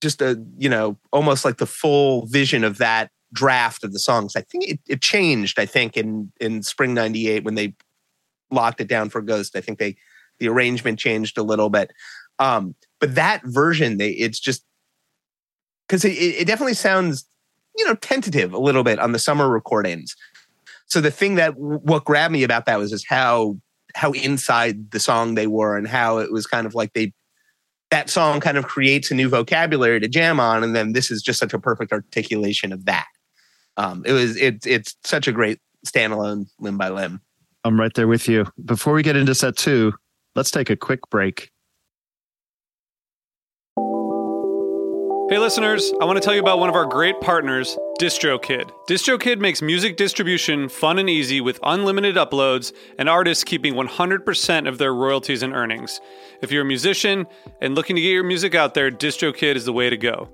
just 0.01 0.21
a 0.21 0.43
you 0.57 0.69
know 0.69 0.97
almost 1.11 1.45
like 1.45 1.57
the 1.57 1.65
full 1.65 2.25
vision 2.27 2.63
of 2.63 2.77
that 2.79 3.11
draft 3.33 3.83
of 3.83 3.93
the 3.93 3.99
songs. 3.99 4.35
I 4.35 4.41
think 4.41 4.69
it, 4.69 4.79
it 4.87 5.01
changed 5.01 5.59
i 5.59 5.65
think 5.65 5.97
in 5.97 6.31
in 6.39 6.63
spring 6.63 6.93
98 6.93 7.43
when 7.43 7.55
they 7.55 7.75
locked 8.51 8.81
it 8.81 8.87
down 8.87 9.09
for 9.09 9.21
ghost. 9.21 9.55
I 9.55 9.61
think 9.61 9.79
they 9.79 9.95
the 10.39 10.47
arrangement 10.47 10.99
changed 10.99 11.37
a 11.37 11.43
little 11.43 11.69
bit 11.69 11.91
um, 12.39 12.75
but 12.99 13.15
that 13.15 13.41
version, 13.45 13.97
they 13.97 14.09
it's 14.09 14.39
just 14.39 14.63
because 15.87 16.03
it, 16.05 16.11
it 16.11 16.47
definitely 16.47 16.73
sounds, 16.73 17.25
you 17.75 17.85
know, 17.85 17.95
tentative 17.95 18.53
a 18.53 18.59
little 18.59 18.83
bit 18.83 18.99
on 18.99 19.11
the 19.11 19.19
summer 19.19 19.49
recordings. 19.49 20.15
So 20.87 21.01
the 21.01 21.11
thing 21.11 21.35
that 21.35 21.57
what 21.57 22.05
grabbed 22.05 22.31
me 22.31 22.43
about 22.43 22.65
that 22.65 22.79
was 22.79 22.91
just 22.91 23.07
how 23.07 23.57
how 23.95 24.11
inside 24.11 24.91
the 24.91 24.99
song 24.99 25.35
they 25.35 25.47
were 25.47 25.77
and 25.77 25.87
how 25.87 26.19
it 26.19 26.31
was 26.31 26.45
kind 26.45 26.67
of 26.67 26.75
like 26.75 26.93
they 26.93 27.13
that 27.89 28.09
song 28.09 28.39
kind 28.39 28.57
of 28.57 28.67
creates 28.67 29.11
a 29.11 29.15
new 29.15 29.29
vocabulary 29.29 29.99
to 29.99 30.07
jam 30.07 30.39
on, 30.39 30.63
and 30.63 30.75
then 30.75 30.93
this 30.93 31.09
is 31.09 31.21
just 31.21 31.39
such 31.39 31.53
a 31.53 31.59
perfect 31.59 31.91
articulation 31.91 32.73
of 32.73 32.85
that. 32.85 33.07
Um, 33.77 34.03
it 34.05 34.11
was 34.11 34.35
it's 34.37 34.65
it's 34.65 34.95
such 35.03 35.27
a 35.27 35.31
great 35.31 35.59
standalone 35.85 36.47
limb 36.59 36.77
by 36.77 36.89
limb. 36.89 37.21
I'm 37.63 37.79
right 37.79 37.93
there 37.93 38.07
with 38.07 38.27
you. 38.27 38.45
Before 38.65 38.93
we 38.93 39.03
get 39.03 39.15
into 39.15 39.35
set 39.35 39.55
two, 39.55 39.93
let's 40.35 40.51
take 40.51 40.69
a 40.69 40.75
quick 40.75 40.99
break. 41.09 41.51
Hey 45.29 45.39
listeners, 45.39 45.91
I 45.99 46.05
want 46.05 46.15
to 46.15 46.23
tell 46.23 46.33
you 46.33 46.39
about 46.39 46.57
one 46.57 46.69
of 46.69 46.75
our 46.75 46.85
great 46.85 47.19
partners, 47.19 47.77
DistroKid. 47.99 48.71
DistroKid 48.87 49.39
makes 49.39 49.61
music 49.61 49.97
distribution 49.97 50.69
fun 50.69 50.99
and 50.99 51.09
easy 51.09 51.41
with 51.41 51.59
unlimited 51.63 52.15
uploads 52.15 52.71
and 52.97 53.09
artists 53.09 53.43
keeping 53.43 53.73
100% 53.73 54.69
of 54.69 54.77
their 54.77 54.93
royalties 54.93 55.43
and 55.43 55.53
earnings. 55.53 55.99
If 56.41 56.49
you're 56.49 56.61
a 56.61 56.65
musician 56.65 57.27
and 57.59 57.75
looking 57.75 57.97
to 57.97 58.01
get 58.01 58.11
your 58.11 58.23
music 58.23 58.55
out 58.55 58.73
there, 58.73 58.89
DistroKid 58.89 59.57
is 59.57 59.65
the 59.65 59.73
way 59.73 59.89
to 59.89 59.97
go. 59.97 60.29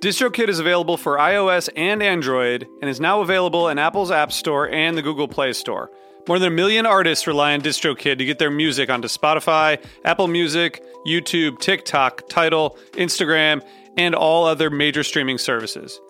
DistroKid 0.00 0.48
is 0.48 0.58
available 0.58 0.98
for 0.98 1.16
iOS 1.16 1.70
and 1.74 2.02
Android 2.02 2.66
and 2.82 2.90
is 2.90 3.00
now 3.00 3.22
available 3.22 3.70
in 3.70 3.78
Apple's 3.78 4.10
App 4.10 4.30
Store 4.30 4.68
and 4.68 4.94
the 4.94 5.00
Google 5.00 5.26
Play 5.26 5.54
Store. 5.54 5.90
More 6.28 6.38
than 6.38 6.52
a 6.52 6.56
million 6.56 6.84
artists 6.84 7.26
rely 7.26 7.54
on 7.54 7.60
DistroKid 7.60 8.18
to 8.18 8.24
get 8.24 8.38
their 8.38 8.50
music 8.50 8.90
onto 8.90 9.08
Spotify, 9.08 9.82
Apple 10.04 10.26
Music, 10.28 10.82
YouTube, 11.06 11.58
TikTok, 11.58 12.28
Tidal, 12.28 12.78
Instagram, 12.92 13.62
and 13.96 14.14
all 14.14 14.44
other 14.44 14.70
major 14.70 15.02
streaming 15.02 15.38
services. 15.38 16.00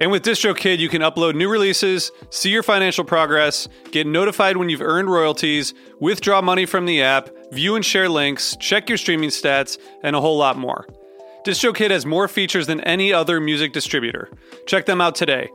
And 0.00 0.10
with 0.10 0.24
DistroKid, 0.24 0.78
you 0.78 0.88
can 0.88 1.00
upload 1.00 1.34
new 1.34 1.48
releases, 1.48 2.12
see 2.30 2.50
your 2.50 2.62
financial 2.62 3.04
progress, 3.04 3.66
get 3.92 4.06
notified 4.06 4.58
when 4.58 4.68
you've 4.68 4.82
earned 4.82 5.10
royalties, 5.10 5.72
withdraw 6.00 6.42
money 6.42 6.66
from 6.66 6.84
the 6.84 7.02
app, 7.02 7.30
view 7.50 7.76
and 7.76 7.84
share 7.84 8.08
links, 8.08 8.56
check 8.60 8.88
your 8.90 8.98
streaming 8.98 9.30
stats, 9.30 9.78
and 10.02 10.14
a 10.14 10.20
whole 10.20 10.36
lot 10.36 10.58
more. 10.58 10.86
DistroKid 11.46 11.90
has 11.90 12.04
more 12.04 12.28
features 12.28 12.66
than 12.66 12.80
any 12.82 13.12
other 13.12 13.40
music 13.40 13.72
distributor. 13.72 14.28
Check 14.66 14.84
them 14.84 15.00
out 15.00 15.14
today. 15.14 15.48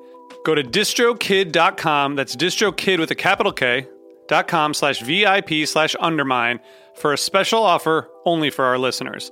Go 0.44 0.56
to 0.56 0.64
distrokid.com, 0.64 2.16
that's 2.16 2.36
distrokid 2.36 2.98
with 2.98 3.12
a 3.12 3.16
capital 3.16 3.52
K, 3.52 3.88
dot 4.28 4.48
com 4.48 4.74
slash 4.74 5.02
VIP 5.02 5.68
slash 5.68 5.96
undermine 6.00 6.60
for 6.96 7.14
a 7.14 7.18
special 7.18 7.62
offer 7.62 8.10
only 8.26 8.50
for 8.50 8.66
our 8.66 8.80
listeners. 8.80 9.32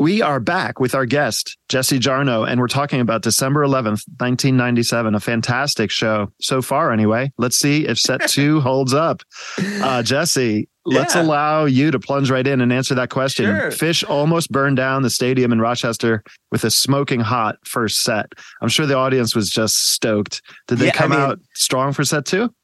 We 0.00 0.22
are 0.22 0.38
back 0.38 0.78
with 0.78 0.94
our 0.94 1.06
guest, 1.06 1.58
Jesse 1.68 1.98
Jarnow, 1.98 2.48
and 2.48 2.60
we're 2.60 2.68
talking 2.68 3.00
about 3.00 3.22
December 3.22 3.66
11th, 3.66 4.06
1997, 4.20 5.16
a 5.16 5.18
fantastic 5.18 5.90
show 5.90 6.30
so 6.40 6.62
far, 6.62 6.92
anyway. 6.92 7.32
Let's 7.36 7.58
see 7.58 7.84
if 7.84 7.98
set 7.98 8.28
two 8.28 8.60
holds 8.68 8.94
up. 8.94 9.24
Uh, 9.58 10.04
Jesse, 10.04 10.68
yeah. 10.86 10.98
let's 11.00 11.16
allow 11.16 11.64
you 11.64 11.90
to 11.90 11.98
plunge 11.98 12.30
right 12.30 12.46
in 12.46 12.60
and 12.60 12.72
answer 12.72 12.94
that 12.94 13.10
question. 13.10 13.46
Sure. 13.46 13.70
Phish 13.72 14.08
almost 14.08 14.52
burned 14.52 14.76
down 14.76 15.02
the 15.02 15.10
stadium 15.10 15.50
in 15.50 15.60
Rochester 15.60 16.22
with 16.52 16.62
a 16.62 16.70
smoking 16.70 17.18
hot 17.18 17.56
first 17.64 18.04
set. 18.04 18.34
I'm 18.62 18.68
sure 18.68 18.86
the 18.86 18.96
audience 18.96 19.34
was 19.34 19.50
just 19.50 19.94
stoked. 19.94 20.42
Did 20.68 20.78
they 20.78 20.86
yeah, 20.86 20.92
come 20.92 21.10
I 21.10 21.16
mean, 21.16 21.24
out 21.24 21.40
strong 21.54 21.92
for 21.92 22.04
set 22.04 22.24
two? 22.24 22.54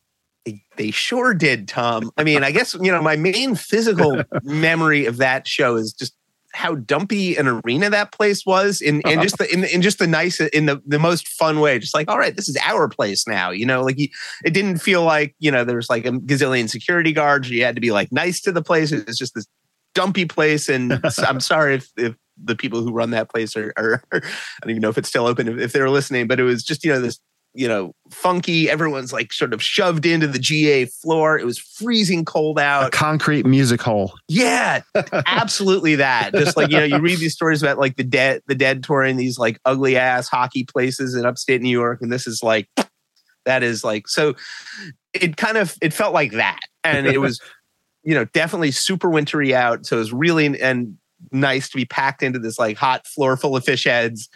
They 0.77 0.93
sure 0.93 1.35
did, 1.35 1.67
Tom. 1.67 2.13
I 2.17 2.23
mean, 2.23 2.45
I 2.45 2.53
guess, 2.53 2.75
you 2.75 2.93
know, 2.93 3.03
my 3.03 3.17
main 3.17 3.57
physical 3.57 4.23
memory 4.45 5.07
of 5.07 5.17
that 5.17 5.49
show 5.49 5.75
is 5.75 5.93
just 5.93 6.15
how 6.55 6.77
dumpy 6.77 7.37
an 7.37 7.49
arena 7.49 7.91
that 7.91 8.13
place 8.13 8.47
was 8.47 8.81
in, 8.81 9.01
in 9.03 9.21
just 9.21 9.39
the 9.39 9.53
in, 9.53 9.65
in 9.65 9.83
just 9.83 9.99
the 9.99 10.07
nice 10.07 10.41
in 10.41 10.67
the, 10.67 10.81
the 10.87 10.99
most 10.99 11.29
fun 11.29 11.61
way. 11.61 11.79
Just 11.79 11.95
like 11.95 12.09
all 12.09 12.19
right 12.19 12.35
this 12.35 12.49
is 12.49 12.57
our 12.63 12.89
place 12.89 13.27
now 13.27 13.51
you 13.51 13.67
know? 13.67 13.83
Like 13.83 13.99
you, 13.99 14.09
it 14.45 14.51
didn't 14.55 14.79
feel 14.79 15.03
like 15.03 15.35
you 15.39 15.51
know 15.51 15.65
there 15.65 15.77
was 15.77 15.91
like 15.91 16.07
a 16.07 16.13
gazillion 16.13 16.71
security 16.71 17.13
guards. 17.13 17.51
You 17.51 17.65
had 17.65 17.75
to 17.75 17.81
be 17.81 17.93
like 17.93 18.13
nice 18.13 18.41
to 18.43 18.53
the 18.53 18.63
place. 18.63 18.93
It's 18.93 19.19
just 19.19 19.35
this 19.35 19.47
dumpy 19.95 20.25
place. 20.25 20.69
And 20.69 21.01
i'm 21.19 21.41
sorry 21.41 21.77
if, 21.77 21.91
if 21.97 22.15
the 22.43 22.57
people 22.57 22.83
who 22.83 22.93
run 22.93 23.11
that 23.11 23.31
place 23.31 23.57
are, 23.57 23.73
are 23.77 24.03
I 24.13 24.21
don't 24.63 24.71
even 24.71 24.83
know 24.83 24.89
if 24.89 24.99
it's 24.99 25.09
still 25.09 25.27
open 25.27 25.49
if, 25.49 25.59
if 25.59 25.73
they're 25.73 25.91
listening, 25.91 26.27
but 26.27 26.41
it 26.41 26.45
was 26.45 26.65
just, 26.65 26.85
you 26.85 26.93
know, 26.93 27.01
this, 27.01 27.21
you 27.55 27.69
know, 27.69 27.95
funky. 28.11 28.69
Everyone's 28.69 29.13
like 29.13 29.33
sort 29.33 29.55
of 29.55 29.63
shoved 29.63 30.05
into 30.05 30.27
the 30.27 30.39
GA 30.41 30.87
floor. 30.87 31.39
It 31.39 31.47
was 31.47 31.57
freezing 31.59 32.25
cold 32.25 32.59
A 32.59 32.63
out. 32.63 32.93
concrete 32.93 33.47
music 33.47 33.81
hole. 33.81 34.13
Yeah, 34.29 34.83
absolutely 35.27 35.95
that. 35.97 36.33
Just 36.35 36.57
like, 36.57 36.71
you 36.71 36.79
know, 36.79 36.85
you 36.85 36.99
read 36.99 37.19
these 37.19 37.33
stories 37.33 37.63
about 37.63 37.79
like 37.79 37.97
the 37.97 38.05
dead, 38.05 38.43
the 38.49 38.57
dead 38.57 38.83
touring 38.83 39.17
these 39.17 39.39
like 39.39 39.61
ugly 39.65 39.97
ass 39.97 40.29
hockey 40.29 40.65
places 40.65 41.15
in 41.15 41.25
upstate 41.25 41.63
New 41.63 41.71
York. 41.71 42.03
And 42.03 42.13
this 42.13 42.27
is 42.27 42.43
like, 42.43 42.69
that 43.45 43.63
is 43.63 43.85
like, 43.85 44.09
so 44.09 44.35
it 45.13 45.37
kind 45.37 45.57
of, 45.57 45.77
it 45.81 45.93
felt 45.93 46.13
like 46.13 46.33
that. 46.33 46.59
And 46.83 47.07
it 47.07 47.19
was, 47.19 47.41
you 48.03 48.15
know, 48.15 48.25
definitely 48.27 48.73
super 48.73 49.09
wintry 49.09 49.55
out. 49.55 49.87
So 49.87 49.97
it 49.97 50.01
was 50.01 50.13
really, 50.13 50.61
and 50.61 50.99
nice 51.31 51.69
to 51.69 51.77
be 51.77 51.85
packed 51.85 52.23
into 52.23 52.39
this 52.39 52.59
like 52.59 52.77
hot 52.77 53.07
floor 53.07 53.37
full 53.37 53.57
of 53.57 53.65
Phish 53.65 53.85
heads. 53.85 54.29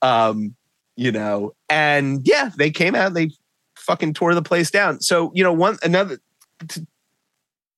Um, 0.00 0.54
you 0.96 1.12
know, 1.12 1.54
and 1.68 2.20
yeah, 2.24 2.50
they 2.56 2.70
came 2.70 2.94
out, 2.94 3.14
they 3.14 3.30
fucking 3.76 4.14
tore 4.14 4.34
the 4.34 4.42
place 4.42 4.70
down. 4.70 5.00
So, 5.00 5.32
you 5.34 5.42
know, 5.42 5.52
one, 5.52 5.78
another, 5.82 6.18
to 6.68 6.86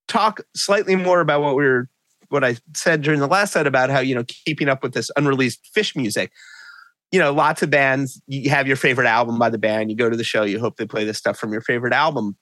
talk 0.09 0.41
slightly 0.55 0.97
more 0.97 1.21
about 1.21 1.43
what 1.43 1.57
we 1.57 1.65
were 1.65 1.89
what 2.29 2.45
I 2.45 2.57
said 2.75 3.03
during 3.03 3.21
the 3.21 3.27
last 3.27 3.53
set 3.53 3.67
about 3.67 3.91
how 3.91 4.01
you 4.01 4.15
know 4.15 4.25
keeping 4.27 4.69
up 4.69 4.83
with 4.83 4.93
this 4.93 5.11
unreleased 5.17 5.71
Phish 5.75 5.97
music. 5.97 6.33
You 7.13 7.21
know, 7.21 7.33
lots 7.33 7.63
of 7.63 7.71
bands. 7.71 8.21
You 8.27 8.51
have 8.51 8.67
your 8.67 8.77
favorite 8.77 9.07
album 9.07 9.39
by 9.39 9.51
the 9.51 9.59
band. 9.59 9.91
You 9.91 9.97
go 9.97 10.11
to 10.11 10.17
the 10.17 10.25
show. 10.25 10.43
You 10.43 10.59
hope 10.59 10.77
they 10.77 10.87
play 10.87 11.05
this 11.05 11.17
stuff 11.17 11.39
from 11.39 11.53
your 11.53 11.61
favorite 11.61 11.93
album. 11.93 12.37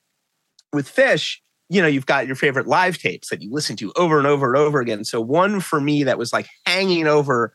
With 0.71 0.93
Phish, 0.93 1.37
you 1.69 1.79
know, 1.81 1.87
you've 1.87 2.07
got 2.07 2.25
your 2.25 2.35
favorite 2.35 2.65
live 2.65 2.97
tapes 2.97 3.29
that 3.29 3.41
you 3.41 3.51
listen 3.51 3.75
to 3.77 3.93
over 3.95 4.17
and 4.17 4.25
over 4.25 4.47
and 4.47 4.57
over 4.57 4.79
again. 4.79 5.03
So 5.05 5.21
one 5.21 5.59
for 5.59 5.79
me 5.79 6.03
that 6.03 6.17
was 6.17 6.33
like 6.33 6.47
hanging 6.65 7.05
over 7.05 7.53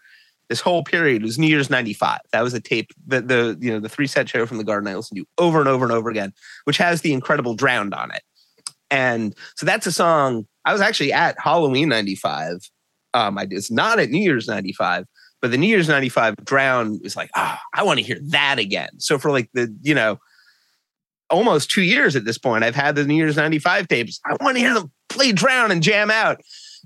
this 0.48 0.61
whole 0.61 0.82
period 0.82 1.22
was 1.22 1.38
New 1.38 1.46
Year's 1.46 1.70
'95. 1.70 2.20
That 2.32 2.42
was 2.42 2.54
a 2.54 2.61
tape 2.61 2.90
that 3.06 3.28
the 3.28 3.56
you 3.61 3.70
know 3.70 3.80
the 3.80 3.88
three 3.88 4.06
set 4.06 4.28
show 4.28 4.46
from 4.46 4.58
the 4.58 4.64
Garden 4.64 4.88
I 4.88 4.94
listened 4.94 5.18
to 5.18 5.26
over 5.42 5.58
and 5.58 5.68
over 5.68 5.84
and 5.84 5.92
over 5.92 6.11
again, 6.11 6.32
which 6.64 6.78
has 6.78 7.02
the 7.02 7.12
incredible 7.12 7.54
"Drowned" 7.54 7.94
on 7.94 8.11
it. 8.11 8.22
And 8.90 9.34
so 9.56 9.66
that's 9.66 9.87
a 9.87 9.92
song 9.92 10.46
I 10.64 10.72
was 10.72 10.82
actually 10.82 11.14
at 11.14 11.37
Halloween 11.38 11.88
95. 11.88 12.58
Um, 13.14 13.38
I, 13.38 13.46
it's 13.50 13.70
not 13.70 13.98
at 13.98 14.11
New 14.11 14.20
Year's 14.20 14.46
95, 14.46 15.06
but 15.40 15.50
the 15.50 15.56
New 15.56 15.66
Year's 15.66 15.88
95 15.88 16.37
Drown 16.44 17.00
was 17.02 17.16
like, 17.16 17.30
ah, 17.37 17.58
I 17.74 17.84
want 17.84 17.98
to 17.98 18.04
hear 18.04 18.18
that 18.28 18.58
again. 18.58 18.90
So 18.98 19.18
for 19.18 19.30
like 19.30 19.48
the, 19.54 19.74
you 19.82 19.94
know, 19.94 20.18
almost 21.30 21.70
two 21.70 21.82
years 21.82 22.16
at 22.16 22.26
this 22.26 22.37
point, 22.37 22.64
I've 22.64 22.74
had 22.74 22.96
the 22.96 23.04
New 23.04 23.14
Year's 23.14 23.37
95 23.37 23.88
tapes. 23.88 24.20
I 24.26 24.37
want 24.42 24.56
to 24.56 24.61
hear 24.61 24.74
them 24.74 24.92
play 25.08 25.32
Drown 25.32 25.70
and 25.70 25.82
jam 25.82 26.11
out. 26.11 26.40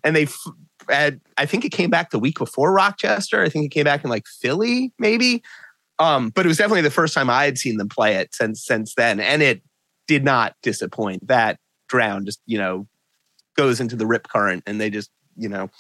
And 0.05 0.15
they, 0.15 0.25
f- 0.25 0.47
had, 0.89 1.21
I 1.37 1.47
think 1.47 1.65
it 1.65 1.71
came 1.71 1.91
back 1.91 2.11
the 2.11 2.19
week 2.19 2.39
before 2.39 2.73
Rochester. 2.73 3.43
I 3.43 3.49
think 3.49 3.67
it 3.67 3.71
came 3.71 3.85
back 3.85 4.05
in 4.05 4.11
like 4.11 4.27
Philly, 4.27 4.93
maybe. 4.99 5.43
Um, 5.99 6.31
but 6.31 6.45
it 6.45 6.49
was 6.49 6.59
definitely 6.59 6.83
the 6.83 6.91
first 6.91 7.15
time 7.15 7.31
I 7.31 7.45
had 7.45 7.59
seen 7.59 7.77
them 7.77 7.89
play 7.89 8.17
it 8.17 8.35
since 8.35 8.65
since 8.65 8.95
then, 8.95 9.21
and 9.21 9.43
it 9.43 9.63
did 10.09 10.25
not 10.25 10.57
disappoint. 10.63 11.29
That 11.29 11.59
drown 11.89 12.25
just 12.25 12.41
you 12.47 12.59
know 12.59 12.87
goes 13.57 13.81
into 13.81 13.97
the 13.97 14.07
rip 14.07 14.29
current, 14.29 14.65
and 14.67 14.81
they 14.81 14.91
just 14.91 15.11
you 15.37 15.49
know 15.49 15.71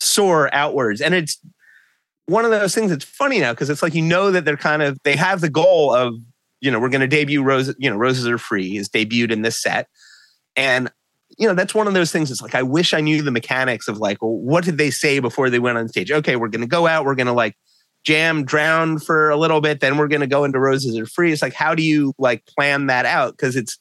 soar 0.00 0.48
outwards. 0.54 1.00
And 1.00 1.14
it's 1.14 1.38
one 2.26 2.44
of 2.44 2.50
those 2.50 2.74
things 2.74 2.90
that's 2.90 3.04
funny 3.04 3.40
now 3.40 3.52
because 3.52 3.68
it's 3.68 3.82
like 3.82 3.94
you 3.94 4.02
know 4.02 4.30
that 4.30 4.44
they're 4.44 4.56
kind 4.56 4.82
of 4.82 4.98
they 5.04 5.16
have 5.16 5.40
the 5.40 5.50
goal 5.50 5.94
of 5.94 6.14
you 6.60 6.70
know 6.70 6.80
we're 6.80 6.88
going 6.88 7.00
to 7.00 7.08
debut 7.08 7.42
Rose. 7.42 7.74
You 7.78 7.90
know, 7.90 7.96
Roses 7.96 8.26
Are 8.26 8.38
Free 8.38 8.76
is 8.76 8.88
debuted 8.88 9.32
in 9.32 9.42
this 9.42 9.60
set, 9.60 9.88
and 10.56 10.90
you 11.38 11.46
know 11.46 11.54
that's 11.54 11.74
one 11.74 11.86
of 11.86 11.94
those 11.94 12.12
things. 12.12 12.30
It's 12.30 12.42
like 12.42 12.54
I 12.54 12.62
wish 12.62 12.94
I 12.94 13.00
knew 13.00 13.22
the 13.22 13.30
mechanics 13.30 13.88
of 13.88 13.98
like, 13.98 14.22
well, 14.22 14.36
what 14.36 14.64
did 14.64 14.78
they 14.78 14.90
say 14.90 15.18
before 15.18 15.50
they 15.50 15.58
went 15.58 15.78
on 15.78 15.88
stage? 15.88 16.10
Okay, 16.10 16.36
we're 16.36 16.48
going 16.48 16.62
to 16.62 16.66
go 16.66 16.86
out. 16.86 17.04
We're 17.04 17.14
going 17.14 17.26
to 17.26 17.32
like 17.32 17.56
jam 18.04 18.44
drown 18.44 18.98
for 18.98 19.30
a 19.30 19.36
little 19.36 19.60
bit 19.60 19.80
then 19.80 19.96
we're 19.96 20.08
going 20.08 20.20
to 20.20 20.26
go 20.26 20.44
into 20.44 20.58
roses 20.58 20.98
are 20.98 21.06
free 21.06 21.32
it's 21.32 21.42
like 21.42 21.52
how 21.52 21.74
do 21.74 21.82
you 21.82 22.12
like 22.18 22.44
plan 22.46 22.86
that 22.86 23.06
out 23.06 23.32
because 23.32 23.54
it's 23.54 23.78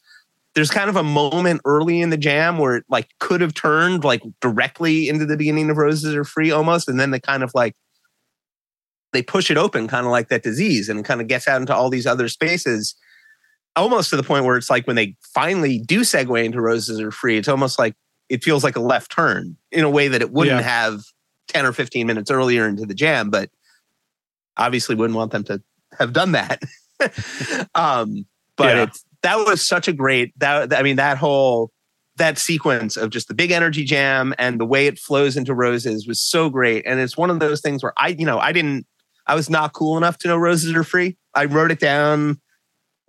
there's 0.53 0.69
kind 0.69 0.89
of 0.89 0.95
a 0.95 1.03
moment 1.03 1.61
early 1.65 2.01
in 2.01 2.09
the 2.09 2.17
jam 2.17 2.57
where 2.57 2.75
it 2.75 2.85
like 2.89 3.07
could 3.19 3.41
have 3.41 3.53
turned 3.53 4.03
like 4.03 4.21
directly 4.39 5.09
into 5.09 5.25
the 5.25 5.37
beginning 5.37 5.69
of 5.69 5.77
roses 5.77 6.13
are 6.13 6.23
free 6.23 6.51
almost 6.51 6.87
and 6.87 6.99
then 6.99 7.11
they 7.11 7.19
kind 7.19 7.41
of 7.41 7.51
like 7.55 7.75
they 9.13 9.23
push 9.23 9.49
it 9.49 9.57
open 9.57 9.87
kind 9.87 10.05
of 10.05 10.11
like 10.11 10.29
that 10.29 10.43
disease 10.43 10.87
and 10.87 11.03
kind 11.03 11.19
of 11.19 11.27
gets 11.27 11.47
out 11.47 11.59
into 11.59 11.75
all 11.75 11.89
these 11.89 12.05
other 12.05 12.27
spaces 12.27 12.95
almost 13.75 14.09
to 14.09 14.17
the 14.17 14.23
point 14.23 14.45
where 14.45 14.57
it's 14.57 14.69
like 14.69 14.85
when 14.87 14.95
they 14.95 15.15
finally 15.33 15.79
do 15.79 16.01
segue 16.01 16.43
into 16.43 16.61
roses 16.61 16.99
are 16.99 17.11
free 17.11 17.37
it's 17.37 17.47
almost 17.47 17.79
like 17.79 17.95
it 18.29 18.43
feels 18.43 18.63
like 18.63 18.75
a 18.75 18.81
left 18.81 19.11
turn 19.11 19.55
in 19.71 19.83
a 19.83 19.89
way 19.89 20.07
that 20.07 20.21
it 20.21 20.31
wouldn't 20.31 20.59
Yeah. 20.59 20.67
have 20.67 21.01
10 21.47 21.65
or 21.65 21.73
15 21.73 22.05
minutes 22.07 22.29
earlier 22.31 22.67
into 22.67 22.85
the 22.85 22.93
jam 22.93 23.29
but 23.29 23.49
obviously 24.57 24.95
wouldn't 24.95 25.17
want 25.17 25.31
them 25.31 25.43
to 25.45 25.61
have 25.97 26.13
done 26.13 26.31
that. 26.33 26.61
um, 27.75 28.25
but 28.57 28.75
Yeah. 28.75 28.83
it's 28.83 29.05
that 29.23 29.35
was 29.37 29.65
such 29.65 29.87
a 29.87 29.93
great 29.93 30.37
that 30.39 30.73
I 30.73 30.81
mean 30.83 30.95
that 30.97 31.17
whole 31.17 31.71
that 32.17 32.37
sequence 32.37 32.97
of 32.97 33.09
just 33.09 33.27
the 33.27 33.33
big 33.33 33.51
energy 33.51 33.83
jam 33.83 34.33
and 34.37 34.59
the 34.59 34.65
way 34.65 34.85
it 34.87 34.99
flows 34.99 35.37
into 35.37 35.53
roses 35.53 36.07
was 36.07 36.21
so 36.21 36.49
great. 36.49 36.85
And 36.85 36.99
it's 36.99 37.17
one 37.17 37.29
of 37.29 37.39
those 37.39 37.61
things 37.61 37.81
where 37.81 37.93
I, 37.97 38.09
you 38.09 38.25
know, 38.25 38.37
I 38.39 38.51
didn't 38.51 38.85
I 39.27 39.35
was 39.35 39.49
not 39.49 39.73
cool 39.73 39.97
enough 39.97 40.17
to 40.19 40.27
know 40.27 40.37
roses 40.37 40.75
are 40.75 40.83
free. 40.83 41.17
I 41.33 41.45
wrote 41.45 41.71
it 41.71 41.79
down 41.79 42.39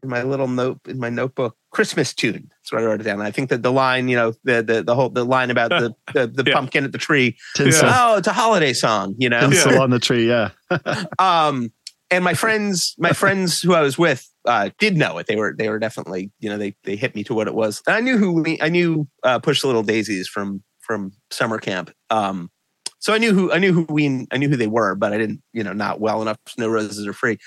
in 0.02 0.08
my 0.08 0.22
little 0.22 0.48
note 0.48 0.80
in 0.86 0.98
my 0.98 1.08
notebook, 1.10 1.56
Christmas 1.70 2.12
tune. 2.14 2.48
That's 2.50 2.72
what 2.72 2.82
I 2.82 2.84
wrote 2.84 3.00
it 3.00 3.04
down. 3.04 3.20
I 3.20 3.30
think 3.30 3.50
that 3.50 3.62
the 3.62 3.72
line, 3.72 4.08
you 4.08 4.16
know, 4.16 4.32
the 4.44 4.62
the 4.62 4.82
the 4.82 4.94
whole 4.94 5.08
the 5.10 5.24
line 5.24 5.50
about 5.50 5.70
the 5.70 5.94
the, 6.14 6.26
the 6.26 6.44
Yeah. 6.46 6.54
pumpkin 6.54 6.84
at 6.84 6.92
the 6.92 6.98
tree. 6.98 7.36
Tinsel, 7.54 7.88
Oh, 7.90 8.16
it's 8.18 8.28
a 8.28 8.32
holiday 8.32 8.72
song, 8.72 9.14
you 9.18 9.28
know 9.28 9.40
tinsel 9.40 9.80
on 9.80 9.90
the 9.90 9.98
tree. 10.00 10.28
Yeah. 10.28 10.50
um 11.18 11.70
and 12.10 12.24
my 12.24 12.34
friends 12.34 12.94
my 12.98 13.12
friends 13.14 13.60
who 13.62 13.72
i 13.74 13.80
was 13.80 13.96
with 13.96 14.28
uh 14.46 14.68
did 14.78 14.96
know 14.98 15.16
it 15.18 15.26
they 15.26 15.36
were 15.36 15.54
they 15.56 15.68
were 15.70 15.78
definitely 15.78 16.30
you 16.40 16.50
know 16.50 16.58
they 16.58 16.74
they 16.84 16.94
hit 16.96 17.14
me 17.14 17.24
to 17.24 17.32
what 17.34 17.46
it 17.48 17.54
was 17.54 17.82
and 17.86 17.96
i 17.96 18.00
knew 18.00 18.18
who 18.18 18.42
we, 18.42 18.60
i 18.60 18.68
knew 18.68 19.06
uh 19.22 19.38
push 19.38 19.60
the 19.62 19.66
little 19.66 19.82
daisies 19.82 20.28
from 20.28 20.62
from 20.80 21.10
summer 21.30 21.58
camp 21.58 21.90
um 22.10 22.50
so 22.98 23.14
i 23.14 23.18
knew 23.18 23.32
who 23.32 23.50
i 23.52 23.58
knew 23.58 23.72
who 23.72 23.86
we 23.88 24.26
i 24.30 24.36
knew 24.36 24.48
who 24.50 24.56
they 24.56 24.66
were 24.66 24.94
but 24.94 25.12
i 25.14 25.18
didn't 25.18 25.42
you 25.54 25.62
know 25.64 25.72
not 25.72 26.00
well 26.00 26.20
enough 26.20 26.36
to 26.44 26.60
know 26.60 26.68
roses 26.68 27.06
are 27.06 27.14
free 27.14 27.38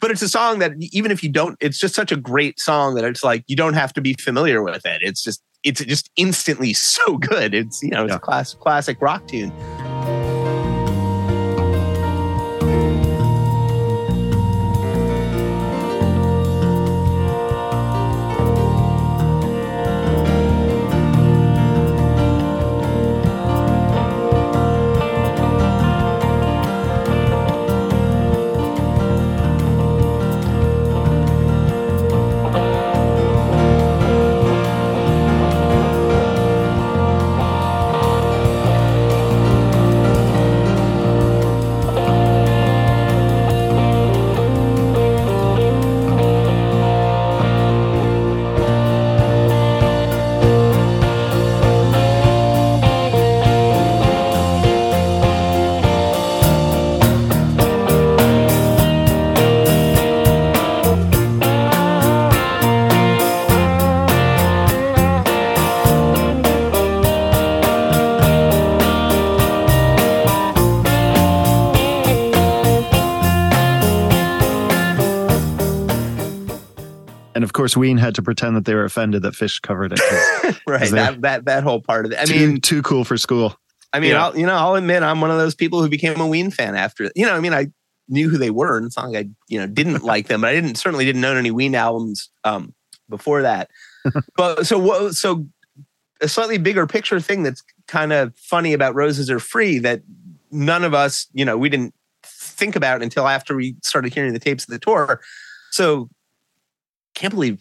but 0.00 0.10
it's 0.10 0.22
a 0.22 0.28
song 0.28 0.58
that 0.60 0.72
even 0.92 1.10
if 1.10 1.22
you 1.22 1.28
don't 1.30 1.56
it's 1.60 1.78
just 1.78 1.94
such 1.94 2.12
a 2.12 2.16
great 2.16 2.58
song 2.60 2.94
that 2.94 3.04
it's 3.04 3.24
like 3.24 3.44
you 3.46 3.56
don't 3.56 3.74
have 3.74 3.92
to 3.94 4.00
be 4.00 4.14
familiar 4.14 4.62
with 4.62 4.84
it. 4.86 5.00
It's 5.02 5.22
just 5.22 5.42
it's 5.64 5.84
just 5.84 6.10
instantly 6.16 6.72
so 6.74 7.18
good. 7.18 7.54
It's 7.54 7.82
you 7.82 7.90
know 7.90 8.04
it's 8.04 8.10
Yeah. 8.12 8.16
a 8.16 8.20
class, 8.20 8.54
classic 8.54 9.00
rock 9.00 9.26
tune 9.28 9.52
course, 77.58 77.76
Ween 77.76 77.98
had 77.98 78.14
to 78.14 78.22
pretend 78.22 78.56
that 78.56 78.64
they 78.64 78.74
were 78.74 78.84
offended 78.84 79.22
that 79.22 79.34
Phish 79.34 79.60
covered 79.60 79.92
it. 79.92 80.60
right 80.66 80.90
that, 80.92 81.20
that 81.22 81.44
that 81.46 81.64
whole 81.64 81.80
part 81.80 82.06
of 82.06 82.12
it 82.12 82.18
i 82.18 82.24
too, 82.24 82.34
mean 82.34 82.60
too 82.60 82.82
cool 82.82 83.04
for 83.04 83.16
school. 83.16 83.58
I 83.92 83.98
mean, 84.00 84.12
Yeah. 84.12 84.26
I'll, 84.26 84.38
you 84.38 84.46
know, 84.46 84.54
I'll 84.54 84.76
admit 84.76 85.02
I'm 85.02 85.20
one 85.20 85.32
of 85.32 85.38
those 85.38 85.56
people 85.56 85.82
who 85.82 85.88
became 85.88 86.20
a 86.20 86.26
Ween 86.26 86.52
fan 86.52 86.76
after. 86.76 87.10
You 87.16 87.26
know, 87.26 87.34
I 87.34 87.40
mean, 87.40 87.52
I 87.52 87.66
knew 88.08 88.28
who 88.28 88.38
they 88.38 88.50
were, 88.50 88.76
and 88.76 88.86
it's 88.86 88.96
not 88.96 89.10
like 89.10 89.26
I, 89.26 89.30
you 89.48 89.58
know, 89.58 89.66
didn't 89.66 90.04
like 90.04 90.28
them, 90.28 90.42
but 90.42 90.50
I 90.50 90.54
didn't 90.54 90.76
certainly 90.76 91.04
didn't 91.04 91.24
own 91.24 91.36
any 91.36 91.50
Ween 91.50 91.74
albums 91.74 92.30
um, 92.44 92.74
before 93.08 93.42
that. 93.42 93.70
but 94.36 94.64
so 94.64 94.78
what? 94.78 95.14
So 95.14 95.44
a 96.20 96.28
slightly 96.28 96.58
bigger 96.58 96.86
picture 96.86 97.18
thing 97.18 97.42
that's 97.42 97.64
kind 97.88 98.12
of 98.12 98.36
funny 98.36 98.72
about 98.72 98.94
Roses 98.94 99.30
Are 99.30 99.40
Free 99.40 99.80
that 99.80 100.02
none 100.52 100.84
of 100.84 100.94
us, 100.94 101.26
you 101.32 101.44
know, 101.44 101.58
we 101.58 101.68
didn't 101.68 101.92
think 102.22 102.76
about 102.76 103.02
until 103.02 103.26
after 103.26 103.56
we 103.56 103.74
started 103.82 104.14
hearing 104.14 104.32
the 104.32 104.38
tapes 104.38 104.64
of 104.64 104.70
the 104.70 104.78
tour. 104.78 105.20
So 105.70 106.08
can't 107.18 107.34
believe 107.34 107.58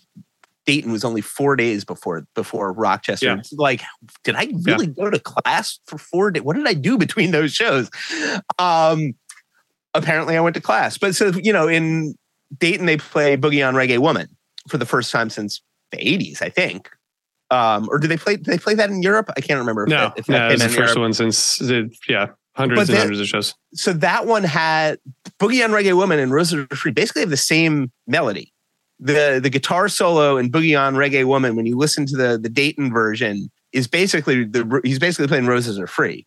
Dayton 0.65 0.91
was 0.91 1.05
only 1.05 1.21
four 1.21 1.55
days 1.55 1.85
before 1.85 2.25
before 2.35 2.73
Rochester. 2.73 3.25
Yeah. 3.25 3.41
Like, 3.53 3.81
did 4.23 4.35
I 4.35 4.49
really 4.63 4.87
go 4.87 5.09
to 5.09 5.19
class 5.19 5.79
for 5.87 5.97
four 5.97 6.31
days? 6.31 6.43
What 6.43 6.55
did 6.55 6.67
I 6.67 6.73
do 6.73 6.97
between 6.97 7.31
those 7.31 7.53
shows? 7.53 7.89
Um, 8.59 9.13
apparently, 9.93 10.35
I 10.37 10.41
went 10.41 10.55
to 10.55 10.61
class. 10.61 10.97
But 10.97 11.15
so 11.15 11.31
you 11.41 11.53
know, 11.53 11.67
in 11.67 12.15
Dayton, 12.57 12.85
they 12.85 12.97
play 12.97 13.37
Boogie 13.37 13.65
on 13.67 13.75
Reggae 13.75 13.99
Woman 13.99 14.27
for 14.67 14.77
the 14.77 14.85
first 14.85 15.11
time 15.11 15.29
since 15.29 15.61
the 15.91 15.97
'80s, 15.97 16.41
I 16.41 16.49
think. 16.49 16.89
Um, 17.49 17.87
or 17.89 17.97
did 17.97 18.09
they 18.09 18.17
play? 18.17 18.35
Did 18.35 18.45
they 18.47 18.57
play 18.57 18.73
that 18.75 18.89
in 18.89 19.01
Europe? 19.01 19.29
I 19.37 19.41
can't 19.41 19.59
remember. 19.59 19.83
if 19.83 19.89
No, 19.89 19.97
that- 19.97 20.13
if 20.19 20.25
that 20.25 20.33
no, 20.37 20.47
it 20.47 20.51
was 20.53 20.61
the 20.63 20.67
first 20.69 20.77
Europe. 20.95 20.97
one 20.97 21.13
since 21.13 21.57
the, 21.59 21.89
yeah, 22.09 22.27
hundreds 22.57 22.81
But 22.81 22.89
and 22.89 22.97
hundreds 22.99 23.21
of 23.21 23.27
shows. 23.27 23.55
so 23.73 23.93
that 23.93 24.25
one 24.25 24.43
had 24.43 24.99
Boogie 25.39 25.63
on 25.63 25.71
Reggae 25.71 25.95
Woman 25.95 26.19
and 26.19 26.33
Roses 26.33 26.67
Are 26.69 26.75
Free 26.75 26.91
basically 26.91 27.21
have 27.21 27.29
the 27.29 27.37
same 27.37 27.89
melody. 28.05 28.51
The 28.99 29.39
the 29.41 29.49
guitar 29.49 29.89
solo 29.89 30.37
in 30.37 30.51
Boogie 30.51 30.79
on 30.79 30.95
Reggae 30.95 31.25
Woman, 31.25 31.55
when 31.55 31.65
you 31.65 31.77
listen 31.77 32.05
to 32.07 32.17
the 32.17 32.37
the 32.37 32.49
Dayton 32.49 32.91
version, 32.91 33.49
is 33.71 33.87
basically 33.87 34.43
the 34.43 34.81
he's 34.83 34.99
basically 34.99 35.27
playing 35.27 35.45
Roses 35.45 35.77
Are 35.77 35.87
Free, 35.87 36.25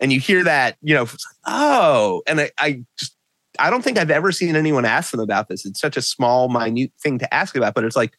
and 0.00 0.12
you 0.12 0.20
hear 0.20 0.44
that 0.44 0.76
you 0.82 0.94
know 0.94 1.08
oh, 1.46 2.22
and 2.26 2.40
I, 2.40 2.50
I 2.58 2.84
just 2.98 3.16
I 3.58 3.70
don't 3.70 3.82
think 3.82 3.98
I've 3.98 4.10
ever 4.10 4.30
seen 4.30 4.54
anyone 4.54 4.84
ask 4.84 5.10
them 5.10 5.20
about 5.20 5.48
this. 5.48 5.66
It's 5.66 5.80
such 5.80 5.96
a 5.96 6.02
small, 6.02 6.48
minute 6.48 6.92
thing 7.02 7.18
to 7.18 7.34
ask 7.34 7.56
about, 7.56 7.74
but 7.74 7.84
it's 7.84 7.96
like. 7.96 8.12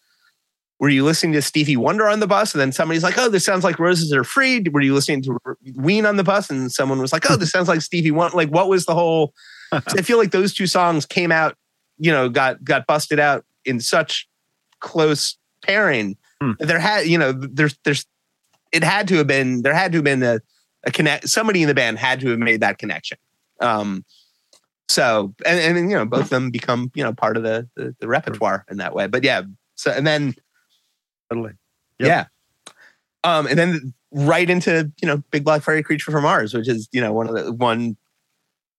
Were 0.80 0.90
you 0.90 1.06
listening 1.06 1.32
to 1.34 1.42
Stevie 1.42 1.78
Wonder 1.78 2.10
on 2.10 2.20
the 2.20 2.28
bus? 2.28 2.54
And 2.54 2.60
then 2.60 2.74
somebody's 2.74 3.04
like, 3.04 3.18
oh, 3.18 3.30
this 3.30 3.46
sounds 3.46 3.64
like 3.64 3.80
Roses 3.80 4.12
Are 4.12 4.26
Free. 4.26 4.62
Were 4.70 4.82
you 4.82 4.94
listening 4.94 5.22
to 5.22 5.40
Ween 5.76 6.06
on 6.06 6.18
the 6.18 6.26
bus? 6.26 6.50
And 6.50 6.70
someone 6.74 7.00
was 7.00 7.14
like, 7.14 7.30
oh, 7.30 7.38
this 7.38 7.52
sounds 7.52 7.70
like 7.70 7.80
Stevie 7.80 8.12
Wonder. 8.12 8.36
Like, 8.36 8.50
what 8.50 8.68
was 8.68 8.86
the 8.86 8.94
whole 8.94 9.34
I 9.88 10.02
feel 10.02 10.18
like 10.18 10.32
those 10.32 10.54
two 10.54 10.68
songs 10.68 11.06
came 11.06 11.32
out, 11.32 11.56
you 11.98 12.12
know, 12.12 12.30
got 12.30 12.64
got 12.64 12.86
busted 12.86 13.20
out 13.20 13.46
in 13.66 13.80
such 13.80 14.28
close 14.80 15.38
pairing. 15.64 16.18
Hmm. 16.42 16.52
There 16.60 16.80
had, 16.80 17.08
you 17.08 17.18
know, 17.18 17.32
there's 17.32 17.78
there's 17.84 18.06
it 18.72 18.84
had 18.84 19.08
to 19.10 19.16
have 19.16 19.28
been 19.28 19.62
there 19.62 19.74
had 19.74 19.92
to 19.92 19.98
have 20.00 20.06
been 20.06 20.24
a, 20.24 20.40
a 20.84 20.92
connect 20.92 21.30
somebody 21.30 21.62
in 21.62 21.68
the 21.68 21.74
band 21.74 22.00
had 22.00 22.20
to 22.22 22.30
have 22.30 22.40
made 22.40 22.62
that 22.62 22.78
connection. 22.78 23.18
Um 23.60 24.04
so 24.90 25.34
and 25.46 25.60
and 25.60 25.78
then, 25.78 25.90
you 25.90 25.96
know, 25.96 26.06
both 26.06 26.24
of 26.24 26.30
them 26.30 26.52
become, 26.52 26.92
you 26.96 27.04
know, 27.04 27.14
part 27.14 27.38
of 27.38 27.44
the 27.44 27.68
the, 27.76 27.96
the 28.00 28.08
repertoire 28.08 28.66
in 28.70 28.78
that 28.78 28.94
way. 28.94 29.08
But 29.08 29.24
yeah, 29.24 29.44
so 29.76 29.92
and 29.92 30.06
then 30.06 30.36
Totally. 31.34 31.54
Yep. 32.00 32.08
yeah. 32.08 32.26
Um, 33.24 33.48
and 33.48 33.58
then 33.58 33.94
right 34.12 34.50
into 34.50 34.92
you 35.02 35.08
know 35.08 35.24
Big 35.32 35.44
Black 35.44 35.62
Furry 35.62 35.82
Creature 35.82 36.12
from 36.12 36.24
Mars, 36.24 36.54
which 36.54 36.68
is 36.68 36.90
you 36.92 37.02
know 37.02 37.14
one 37.14 37.28
of 37.28 37.36
the 37.36 37.52
one. 37.52 37.98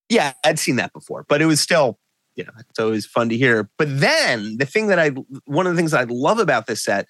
Yeah, 0.08 0.34
I'd 0.44 0.58
seen 0.58 0.76
that 0.76 0.92
before, 0.92 1.24
but 1.28 1.40
it 1.40 1.46
was 1.46 1.60
still 1.60 1.98
you 2.36 2.44
know 2.44 2.52
it's 2.58 2.78
always 2.78 3.06
fun 3.06 3.28
to 3.28 3.36
hear. 3.36 3.68
But 3.78 4.00
then 4.00 4.56
the 4.58 4.66
thing 4.66 4.88
that 4.88 4.98
I 4.98 5.10
one 5.44 5.66
of 5.66 5.72
the 5.72 5.76
things 5.76 5.94
I 5.94 6.04
love 6.04 6.38
about 6.38 6.66
this 6.66 6.82
set 6.82 7.06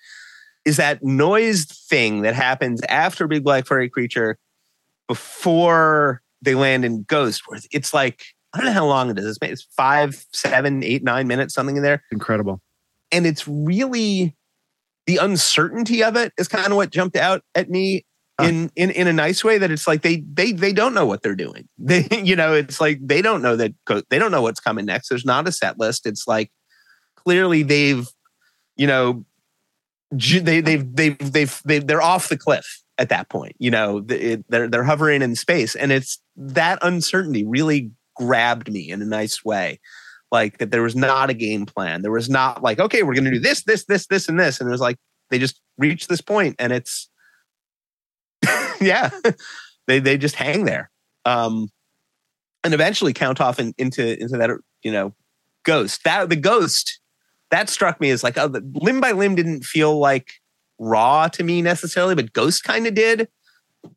is 0.64 0.76
that 0.78 1.02
noise 1.02 1.64
thing 1.64 2.22
that 2.22 2.34
happens 2.34 2.80
after 2.88 3.26
Big 3.26 3.44
Black 3.44 3.66
Furry 3.66 3.88
Creature 3.88 4.38
before 5.08 6.22
they 6.42 6.54
land 6.54 6.84
in 6.84 7.02
Ghost, 7.04 7.42
where 7.46 7.60
it's 7.70 7.92
like 7.94 8.24
I 8.52 8.58
don't 8.58 8.66
know 8.66 8.72
how 8.72 8.86
long 8.86 9.10
it 9.10 9.18
is. 9.18 9.38
It's 9.42 9.66
five, 9.76 10.24
seven, 10.32 10.82
eight, 10.84 11.02
nine 11.02 11.26
minutes, 11.26 11.54
something 11.54 11.76
in 11.76 11.82
there 11.82 12.02
Incredible. 12.12 12.60
and 13.10 13.26
it's 13.26 13.46
really 13.48 14.36
the 15.06 15.18
uncertainty 15.18 16.02
of 16.02 16.16
it 16.16 16.32
is 16.38 16.48
kind 16.48 16.68
of 16.68 16.76
what 16.76 16.90
jumped 16.90 17.16
out 17.16 17.42
at 17.54 17.68
me. 17.68 18.06
Uh. 18.38 18.44
in 18.44 18.72
in 18.74 18.90
in 18.90 19.06
a 19.06 19.12
nice 19.12 19.44
way 19.44 19.58
that 19.58 19.70
it's 19.70 19.86
like 19.86 20.02
they 20.02 20.24
they 20.32 20.50
they 20.50 20.72
don't 20.72 20.92
know 20.92 21.06
what 21.06 21.22
they're 21.22 21.36
doing. 21.36 21.68
They 21.78 22.08
you 22.10 22.34
know 22.34 22.52
it's 22.52 22.80
like 22.80 22.98
they 23.00 23.22
don't 23.22 23.42
know 23.42 23.56
that 23.56 23.72
they 24.10 24.18
don't 24.18 24.32
know 24.32 24.42
what's 24.42 24.60
coming 24.60 24.86
next. 24.86 25.08
There's 25.08 25.24
not 25.24 25.46
a 25.46 25.52
set 25.52 25.78
list. 25.78 26.06
It's 26.06 26.26
like 26.26 26.50
clearly 27.16 27.62
they've 27.62 28.08
you 28.76 28.86
know 28.86 29.24
they 30.10 30.60
they've 30.60 30.96
they've 30.96 31.18
they've, 31.18 31.62
they've 31.64 31.86
they're 31.86 32.02
off 32.02 32.28
the 32.28 32.38
cliff 32.38 32.82
at 32.98 33.08
that 33.08 33.28
point 33.28 33.56
you 33.58 33.72
know 33.72 34.00
they're 34.00 34.68
they're 34.68 34.84
hovering 34.84 35.22
in 35.22 35.36
space. 35.36 35.76
And 35.76 35.92
it's 35.92 36.20
that 36.36 36.78
uncertainty 36.82 37.44
really 37.44 37.90
grabbed 38.16 38.72
me 38.72 38.90
in 38.90 39.02
a 39.02 39.06
nice 39.06 39.44
way. 39.44 39.80
Like 40.32 40.58
that 40.58 40.72
there 40.72 40.82
was 40.82 40.96
not 40.96 41.30
a 41.30 41.34
game 41.34 41.66
plan. 41.66 42.02
There 42.02 42.10
was 42.10 42.28
not 42.28 42.62
like 42.62 42.80
okay 42.80 43.04
we're 43.04 43.14
going 43.14 43.24
to 43.24 43.30
do 43.30 43.38
this 43.38 43.62
this 43.62 43.84
this 43.84 44.06
this 44.06 44.28
and 44.28 44.40
this. 44.40 44.60
And 44.60 44.68
it 44.68 44.72
was 44.72 44.80
like 44.80 44.96
they 45.30 45.38
just 45.38 45.60
reached 45.78 46.08
this 46.08 46.20
point 46.20 46.56
and 46.58 46.72
it's 46.72 47.08
yeah. 48.84 49.10
They 49.86 49.98
they 49.98 50.16
just 50.16 50.34
hang 50.36 50.64
there. 50.64 50.90
Um 51.24 51.68
and 52.62 52.72
eventually 52.72 53.12
count 53.12 53.40
off 53.40 53.58
in, 53.58 53.74
into 53.76 54.18
into 54.20 54.36
that 54.38 54.50
you 54.82 54.92
know 54.92 55.14
ghost. 55.64 56.04
That 56.04 56.28
the 56.30 56.36
ghost 56.36 57.00
that 57.50 57.68
struck 57.68 58.00
me 58.00 58.10
as 58.10 58.24
like 58.24 58.38
oh, 58.38 58.50
limb 58.74 59.00
by 59.00 59.12
limb 59.12 59.34
didn't 59.34 59.64
feel 59.64 59.98
like 59.98 60.32
raw 60.78 61.28
to 61.28 61.44
me 61.44 61.62
necessarily 61.62 62.14
but 62.14 62.32
ghost 62.32 62.64
kind 62.64 62.86
of 62.86 62.94
did. 62.94 63.28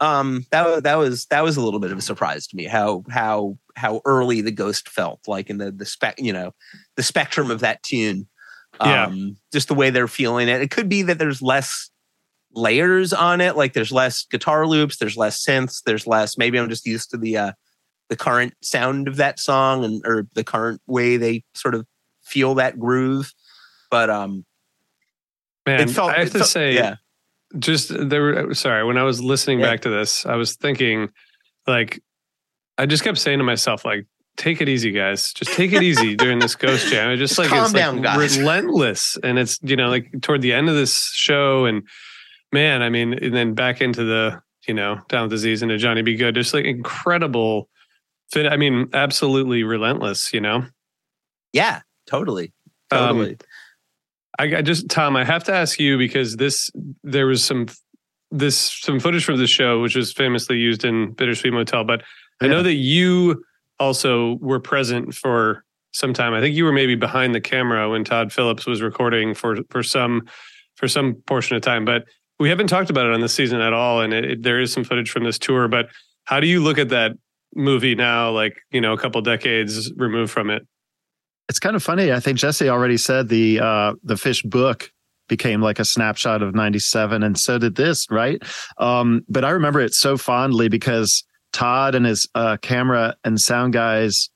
Um 0.02 0.46
that 0.52 0.84
that 0.84 0.96
was 0.96 1.26
that 1.28 1.44
was 1.44 1.56
a 1.56 1.62
little 1.62 1.80
bit 1.80 1.92
of 1.92 1.98
a 1.98 2.02
surprise 2.02 2.46
to 2.48 2.56
me 2.56 2.66
how 2.66 3.04
how 3.10 3.58
how 3.76 4.02
early 4.06 4.42
the 4.42 4.52
ghost 4.52 4.90
felt 4.90 5.22
like 5.28 5.50
in 5.50 5.58
the 5.58 5.72
the 5.72 5.86
spec 5.86 6.16
you 6.20 6.34
know 6.34 6.54
the 6.98 7.04
spectrum 7.04 7.50
of 7.50 7.62
that 7.62 7.82
tune. 7.84 8.28
Yeah. 8.82 9.06
um 9.06 9.38
just 9.54 9.70
the 9.70 9.74
way 9.74 9.90
they're 9.90 10.10
feeling 10.10 10.50
it. 10.50 10.62
It 10.62 10.70
could 10.70 10.90
be 10.90 11.02
that 11.04 11.18
there's 11.18 11.42
less 11.42 11.90
layers 12.58 13.14
on 13.14 13.40
it. 13.42 13.56
Like 13.56 13.74
there's 13.74 13.92
less 13.92 14.26
guitar 14.26 14.66
loops 14.66 14.98
there's 14.98 15.16
less 15.16 15.44
synths 15.46 15.82
there's 15.86 16.08
less 16.08 16.38
maybe 16.38 16.58
i'm 16.60 16.70
just 16.70 16.86
used 16.86 17.12
to 17.12 17.18
the 17.18 17.38
uh 17.38 17.52
the 18.10 18.16
current 18.16 18.54
sound 18.62 19.08
of 19.08 19.18
that 19.18 19.40
song 19.40 19.84
and 19.86 20.02
or 20.06 20.28
the 20.34 20.44
current 20.44 20.82
way 20.88 21.18
they 21.18 21.44
sort 21.54 21.76
of 21.76 21.86
feel 22.24 22.56
that 22.56 22.80
groove. 22.80 23.34
But 23.92 24.10
um 24.10 24.46
Man, 25.66 25.82
it 25.82 25.90
felt 25.90 26.12
I 26.12 26.20
have 26.20 26.28
it 26.28 26.32
to 26.32 26.38
felt- 26.40 26.50
say, 26.50 26.74
yeah. 26.76 26.96
just 27.60 27.92
there 28.10 28.22
were 28.22 28.54
sorry 28.54 28.84
when 28.84 28.98
i 28.98 29.04
was 29.04 29.22
listening 29.22 29.60
Yeah. 29.60 29.68
back 29.68 29.82
to 29.82 29.90
this 29.90 30.26
i 30.26 30.36
was 30.36 30.56
thinking 30.58 31.10
like 31.66 32.02
i 32.78 32.86
just 32.86 33.04
kept 33.04 33.18
saying 33.18 33.38
to 33.40 33.44
myself 33.46 33.86
like 33.86 34.06
take 34.38 34.62
it 34.62 34.70
easy 34.70 34.92
guys. 34.92 35.34
Just 35.34 35.54
take 35.54 35.74
it 35.74 35.82
easy 35.82 36.16
during 36.24 36.38
this 36.38 36.54
ghost 36.56 36.90
jam. 36.92 37.10
It's 37.10 37.20
just, 37.20 37.38
Just 37.38 37.52
like 37.52 37.60
it's 37.64 37.74
down, 37.74 37.96
like 37.96 38.04
guys. 38.04 38.38
relentless. 38.38 39.18
And 39.24 39.40
it's 39.40 39.58
you 39.64 39.76
know 39.76 39.90
like 39.90 40.12
toward 40.22 40.44
the 40.44 40.54
end 40.54 40.70
of 40.70 40.76
this 40.76 41.10
show 41.16 41.66
and 41.66 41.82
man 42.52 42.82
i 42.82 42.90
mean 42.90 43.14
and 43.14 43.34
then 43.34 43.54
back 43.54 43.82
into 43.82 44.04
the 44.04 44.42
you 44.68 44.74
know 44.74 45.00
down 45.10 45.24
with 45.24 45.32
disease 45.32 45.62
into 45.62 45.78
Johnny 45.78 46.02
B. 46.02 46.16
Goode. 46.16 46.36
Just 46.36 46.54
like 46.54 46.66
incredible 46.66 47.70
fit 48.32 48.48
i 48.48 48.58
mean 48.58 48.88
absolutely 48.94 49.64
relentless 49.64 50.34
you 50.34 50.42
know? 50.42 50.66
Yeah 51.54 51.82
totally 52.08 52.54
Um, 52.92 53.00
totally 53.00 53.38
I, 54.40 54.58
I 54.58 54.62
just 54.62 54.90
Tom, 54.90 55.16
I 55.16 55.26
have 55.26 55.44
to 55.46 55.54
ask 55.54 55.80
you 55.80 55.98
because 55.98 56.36
this 56.38 56.70
there 57.04 57.26
was 57.26 57.44
some 57.44 57.68
this 58.32 58.58
some 58.58 59.00
footage 59.00 59.26
from 59.26 59.38
the 59.38 59.48
show 59.48 59.82
which 59.82 59.96
was 59.96 60.12
famously 60.14 60.58
used 60.58 60.84
in 60.84 61.12
Bittersweet 61.14 61.54
Motel, 61.54 61.84
but 61.84 62.04
I 62.42 62.48
know 62.48 62.62
that 62.62 62.74
you 62.74 63.44
also 63.80 64.38
were 64.42 64.60
present 64.60 65.16
for 65.16 65.64
some 65.92 66.14
time. 66.14 66.34
I 66.34 66.42
think 66.42 66.56
you 66.56 66.66
were 66.66 66.72
maybe 66.72 66.96
behind 66.96 67.34
the 67.34 67.42
camera 67.42 67.90
when 67.90 68.04
Todd 68.04 68.32
Phillips 68.32 68.66
was 68.66 68.82
recording 68.82 69.34
for 69.34 69.58
for 69.70 69.82
some 69.82 70.28
for 70.76 70.88
some 70.88 71.16
portion 71.26 71.56
of 71.56 71.64
time, 71.64 71.86
but 71.86 72.06
we 72.40 72.50
haven't 72.50 72.68
talked 72.68 72.90
about 72.90 73.06
it 73.08 73.14
on 73.14 73.22
this 73.22 73.34
season 73.34 73.62
at 73.62 73.74
all. 73.74 74.02
And 74.02 74.14
it, 74.14 74.26
it- 74.26 74.44
there 74.44 74.60
is 74.60 74.72
some 74.72 74.84
footage 74.84 75.10
from 75.12 75.24
this 75.24 75.38
tour, 75.40 75.68
but 75.68 75.88
how 76.26 76.40
do 76.40 76.48
you 76.48 76.62
look 76.62 76.78
at 76.78 76.90
that 76.90 77.12
movie 77.56 77.96
now, 77.96 78.30
like 78.32 78.58
you 78.72 78.82
know, 78.82 78.94
a 78.94 78.98
couple 78.98 79.22
decades 79.22 79.92
removed 79.96 80.32
from 80.32 80.50
it? 80.50 80.68
It's 81.50 81.60
kind 81.60 81.76
of 81.76 81.84
funny. 81.84 82.12
I 82.12 82.20
think 82.20 82.38
Jesse 82.38 82.68
already 82.70 82.98
said 82.98 83.30
the 83.30 83.60
uh, 83.62 83.94
the 84.04 84.16
Phish 84.16 84.44
Book 84.48 84.92
became 85.30 85.62
like 85.62 85.80
a 85.80 85.84
snapshot 85.86 86.42
of 86.42 86.56
97 86.56 87.22
and 87.22 87.38
so 87.38 87.58
did 87.60 87.76
this 87.76 88.08
right 88.10 88.42
um, 88.78 89.26
but 89.28 89.44
i 89.44 89.50
remember 89.50 89.82
it 89.82 89.94
so 89.94 90.16
fondly 90.16 90.70
because 90.70 91.26
todd 91.52 91.96
and 91.96 92.06
his 92.06 92.30
uh, 92.34 92.56
camera 92.62 93.14
and 93.26 93.38
sound 93.38 93.74
guys 93.74 94.30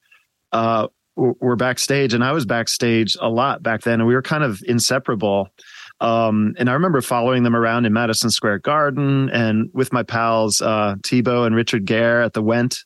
uh, 0.52 0.88
were 1.16 1.56
backstage 1.56 2.14
and 2.14 2.26
i 2.26 2.34
was 2.34 2.46
backstage 2.46 3.16
a 3.22 3.30
lot 3.30 3.64
back 3.64 3.84
then 3.84 4.02
and 4.02 4.06
we 4.08 4.14
were 4.14 4.22
kind 4.22 4.44
of 4.44 4.60
inseparable 4.68 5.48
um, 6.02 6.54
and 6.58 6.70
i 6.70 6.74
remember 6.74 7.02
following 7.02 7.44
them 7.44 7.56
around 7.56 7.86
in 7.86 7.94
madison 7.94 8.30
square 8.30 8.60
garden 8.60 9.30
and 9.30 9.70
with 9.74 9.94
my 9.94 10.04
pals 10.04 10.62
uh, 10.62 10.96
tebow 11.02 11.46
and 11.46 11.56
Richard 11.56 11.86
Gehr 11.86 12.24
at 12.24 12.34
the 12.34 12.44
went 12.44 12.80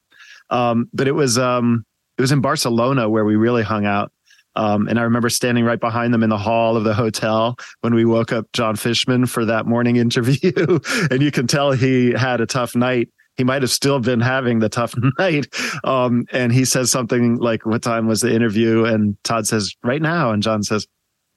um, 0.52 0.88
but 0.94 1.08
it 1.08 1.14
was 1.14 1.38
um, 1.38 1.86
it 2.18 2.22
was 2.22 2.32
in 2.32 2.42
barcelona 2.42 3.10
where 3.10 3.26
we 3.26 3.36
really 3.36 3.64
hung 3.64 3.86
out 3.86 4.12
um, 4.56 4.88
and 4.88 5.00
I 5.00 5.04
remember 5.04 5.30
standing 5.30 5.66
right 5.66 5.80
behind 5.80 6.14
them 6.14 6.24
in 6.24 6.30
the 6.30 6.38
hall 6.38 6.78
of 6.78 6.84
the 6.84 6.94
hotel 6.94 7.58
when 7.82 7.94
we 7.94 8.06
woke 8.06 8.32
up 8.32 8.52
John 8.54 8.76
Fishman 8.76 9.26
for 9.26 9.46
that 9.46 9.66
morning 9.66 9.96
interview. 9.98 10.80
and 11.12 11.22
you 11.22 11.32
can 11.32 11.48
tell 11.48 11.72
he 11.72 12.12
had 12.12 12.42
a 12.42 12.46
tough 12.46 12.76
night. 12.76 13.10
He 13.38 13.44
might 13.44 13.64
have 13.64 13.72
still 13.72 14.00
been 14.00 14.22
having 14.22 14.60
the 14.60 14.70
tough 14.70 14.96
night. 15.20 15.48
Um, 15.84 16.26
and 16.32 16.54
he 16.54 16.64
says 16.64 16.90
something 16.90 17.36
like, 17.36 17.66
What 17.66 17.82
time 17.82 18.08
was 18.08 18.22
the 18.22 18.34
interview? 18.34 18.86
And 18.86 19.22
Todd 19.24 19.46
says, 19.46 19.76
Right 19.84 20.02
now. 20.02 20.32
And 20.32 20.42
John 20.42 20.64
says, 20.64 20.88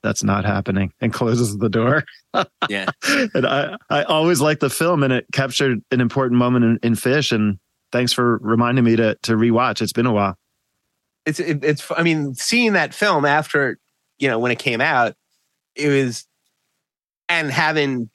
That's 0.02 0.22
not 0.22 0.44
happening 0.44 0.92
and 1.00 1.12
closes 1.12 1.58
the 1.58 1.68
door. 1.68 2.04
Yeah. 2.68 2.86
and 3.34 3.46
I, 3.46 3.76
I 3.90 4.02
always 4.04 4.40
liked 4.40 4.60
the 4.60 4.70
film 4.70 5.02
and 5.02 5.12
it 5.12 5.26
captured 5.32 5.80
an 5.90 6.00
important 6.00 6.38
moment 6.38 6.64
in, 6.64 6.78
in 6.82 6.92
Phish. 6.94 7.32
And 7.32 7.58
thanks 7.92 8.12
for 8.12 8.38
reminding 8.38 8.84
me 8.84 8.96
to 8.96 9.16
to 9.22 9.32
rewatch. 9.32 9.82
It's 9.82 9.92
been 9.92 10.06
a 10.06 10.12
while. 10.12 10.36
It's 11.26 11.40
it, 11.40 11.64
it's. 11.64 11.90
I 11.96 12.02
mean, 12.02 12.34
seeing 12.34 12.72
that 12.72 12.94
film 12.94 13.24
after 13.24 13.78
you 14.18 14.28
know 14.28 14.38
when 14.38 14.52
it 14.52 14.58
came 14.58 14.80
out, 14.80 15.14
it 15.74 15.88
was, 15.88 16.26
and 17.28 17.50
having 17.50 18.10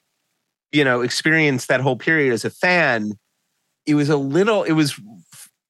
you 0.72 0.84
know 0.84 1.00
experienced 1.00 1.68
that 1.68 1.80
whole 1.80 1.96
period 1.96 2.32
as 2.32 2.44
a 2.44 2.50
fan, 2.50 3.12
it 3.86 3.94
was 3.94 4.08
a 4.08 4.16
little. 4.16 4.62
It 4.64 4.72
was 4.72 4.98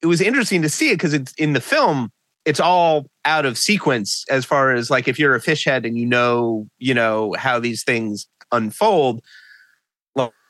it 0.02 0.06
was 0.06 0.20
interesting 0.20 0.62
to 0.62 0.68
see 0.68 0.90
it 0.90 0.94
because 0.94 1.14
it's 1.14 1.32
in 1.34 1.52
the 1.52 1.60
film. 1.60 2.10
It's 2.44 2.60
all 2.60 3.06
out 3.24 3.46
of 3.46 3.56
sequence 3.56 4.24
as 4.30 4.44
far 4.44 4.72
as 4.74 4.90
like 4.90 5.08
if 5.08 5.18
you're 5.18 5.34
a 5.34 5.40
Phish 5.40 5.64
head 5.64 5.86
and 5.86 5.96
you 5.96 6.06
know 6.06 6.68
you 6.78 6.94
know 6.94 7.34
how 7.38 7.58
these 7.58 7.84
things 7.84 8.26
unfold 8.52 9.22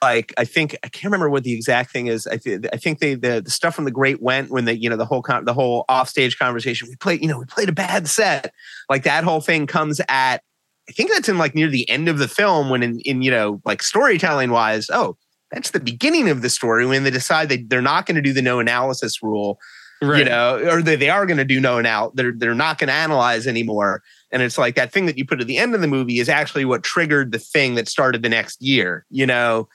like 0.04 0.34
I 0.36 0.44
think 0.44 0.76
I 0.84 0.88
can't 0.88 1.04
remember 1.04 1.30
what 1.30 1.44
the 1.44 1.54
exact 1.54 1.90
thing 1.90 2.08
is. 2.08 2.26
I, 2.26 2.36
th- 2.36 2.66
I 2.72 2.76
think 2.76 2.98
they 2.98 3.14
the, 3.14 3.40
the 3.42 3.50
stuff 3.50 3.74
from 3.74 3.86
the 3.86 3.90
Great 3.90 4.20
Went 4.20 4.50
when 4.50 4.66
the 4.66 4.76
you 4.76 4.90
know 4.90 4.96
the 4.96 5.06
whole 5.06 5.22
con- 5.22 5.46
the 5.46 5.54
whole 5.54 5.86
offstage 5.88 6.38
conversation. 6.38 6.88
We 6.88 6.96
played 6.96 7.22
you 7.22 7.28
know 7.28 7.38
we 7.38 7.46
played 7.46 7.70
a 7.70 7.72
bad 7.72 8.06
set. 8.06 8.52
Like 8.90 9.04
that 9.04 9.24
whole 9.24 9.40
thing 9.40 9.66
comes 9.66 10.00
at 10.08 10.42
I 10.88 10.92
think 10.92 11.10
that's 11.10 11.28
in 11.30 11.38
like 11.38 11.54
near 11.54 11.68
the 11.68 11.88
end 11.88 12.10
of 12.10 12.18
the 12.18 12.28
film 12.28 12.68
when 12.68 12.82
in 12.82 13.00
in 13.00 13.22
you 13.22 13.30
know 13.30 13.62
like 13.64 13.82
storytelling 13.82 14.50
wise. 14.50 14.90
Oh, 14.92 15.16
that's 15.50 15.70
the 15.70 15.80
beginning 15.80 16.28
of 16.28 16.42
the 16.42 16.50
story 16.50 16.84
when 16.84 17.04
they 17.04 17.10
decide 17.10 17.48
they 17.48 17.62
they're 17.62 17.80
not 17.80 18.04
going 18.04 18.16
to 18.16 18.22
do 18.22 18.34
the 18.34 18.42
no 18.42 18.58
analysis 18.58 19.22
rule. 19.22 19.58
Right. 20.04 20.20
You 20.20 20.24
know, 20.26 20.58
or 20.70 20.82
they, 20.82 20.96
they 20.96 21.10
are 21.10 21.26
going 21.26 21.38
to 21.38 21.44
do 21.44 21.60
no 21.60 21.80
now. 21.80 22.12
They're 22.14 22.32
they're 22.36 22.54
not 22.54 22.78
going 22.78 22.88
to 22.88 22.94
analyze 22.94 23.46
anymore. 23.46 24.02
And 24.30 24.42
it's 24.42 24.58
like 24.58 24.74
that 24.74 24.92
thing 24.92 25.06
that 25.06 25.16
you 25.16 25.24
put 25.24 25.40
at 25.40 25.46
the 25.46 25.58
end 25.58 25.74
of 25.74 25.80
the 25.80 25.86
movie 25.86 26.18
is 26.18 26.28
actually 26.28 26.64
what 26.64 26.82
triggered 26.82 27.32
the 27.32 27.38
thing 27.38 27.76
that 27.76 27.88
started 27.88 28.22
the 28.22 28.28
next 28.28 28.60
year. 28.60 29.06
You 29.10 29.26
know, 29.26 29.68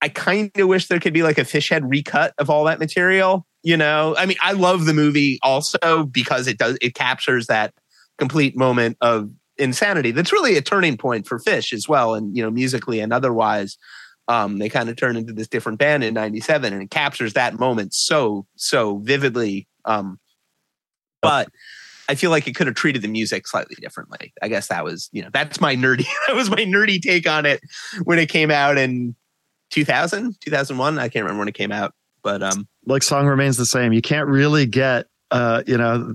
I 0.00 0.08
kind 0.08 0.50
of 0.56 0.68
wish 0.68 0.86
there 0.86 1.00
could 1.00 1.12
be 1.12 1.22
like 1.22 1.38
a 1.38 1.42
Phish 1.42 1.70
head 1.70 1.88
recut 1.88 2.34
of 2.38 2.48
all 2.48 2.64
that 2.64 2.78
material. 2.78 3.46
You 3.62 3.76
know, 3.76 4.14
I 4.16 4.26
mean, 4.26 4.38
I 4.42 4.52
love 4.52 4.86
the 4.86 4.94
movie 4.94 5.38
also 5.42 6.06
because 6.06 6.46
it 6.46 6.58
does 6.58 6.78
it 6.80 6.94
captures 6.94 7.46
that 7.48 7.74
complete 8.18 8.56
moment 8.56 8.96
of 9.00 9.30
insanity. 9.58 10.10
That's 10.10 10.32
really 10.32 10.56
a 10.56 10.62
turning 10.62 10.96
point 10.96 11.26
for 11.26 11.38
Phish 11.38 11.72
as 11.72 11.88
well, 11.88 12.14
and 12.14 12.34
you 12.36 12.42
know, 12.42 12.50
musically 12.50 13.00
and 13.00 13.12
otherwise. 13.12 13.76
Um, 14.30 14.58
they 14.58 14.68
kind 14.68 14.88
of 14.88 14.94
turn 14.94 15.16
into 15.16 15.32
this 15.32 15.48
different 15.48 15.78
band 15.78 16.04
in 16.04 16.14
'97, 16.14 16.72
and 16.72 16.82
it 16.82 16.90
captures 16.90 17.32
that 17.32 17.58
moment 17.58 17.92
so 17.92 18.46
so 18.54 18.98
vividly. 18.98 19.66
Um, 19.84 20.20
but 21.20 21.48
I 22.08 22.14
feel 22.14 22.30
like 22.30 22.46
it 22.46 22.54
could 22.54 22.66
have 22.66 22.76
treated 22.76 23.02
the 23.02 23.08
music 23.08 23.46
slightly 23.46 23.76
differently. 23.80 24.32
I 24.42 24.48
guess 24.48 24.66
that 24.66 24.84
was, 24.84 25.08
you 25.12 25.22
know, 25.22 25.28
that's 25.32 25.60
my 25.60 25.76
nerdy, 25.76 26.06
that 26.26 26.34
was 26.34 26.50
my 26.50 26.56
nerdy 26.56 27.00
take 27.00 27.28
on 27.28 27.46
it 27.46 27.60
when 28.04 28.18
it 28.18 28.28
came 28.28 28.50
out 28.50 28.78
in 28.78 29.14
2000, 29.70 30.36
2001. 30.40 30.98
I 30.98 31.08
can't 31.08 31.24
remember 31.24 31.38
when 31.38 31.48
it 31.48 31.54
came 31.54 31.72
out, 31.72 31.94
but 32.22 32.42
um, 32.42 32.66
like 32.84 33.02
song 33.02 33.26
remains 33.26 33.56
the 33.56 33.66
same. 33.66 33.92
You 33.92 34.02
can't 34.02 34.28
really 34.28 34.66
get, 34.66 35.06
uh, 35.30 35.62
you 35.66 35.76
know, 35.76 36.14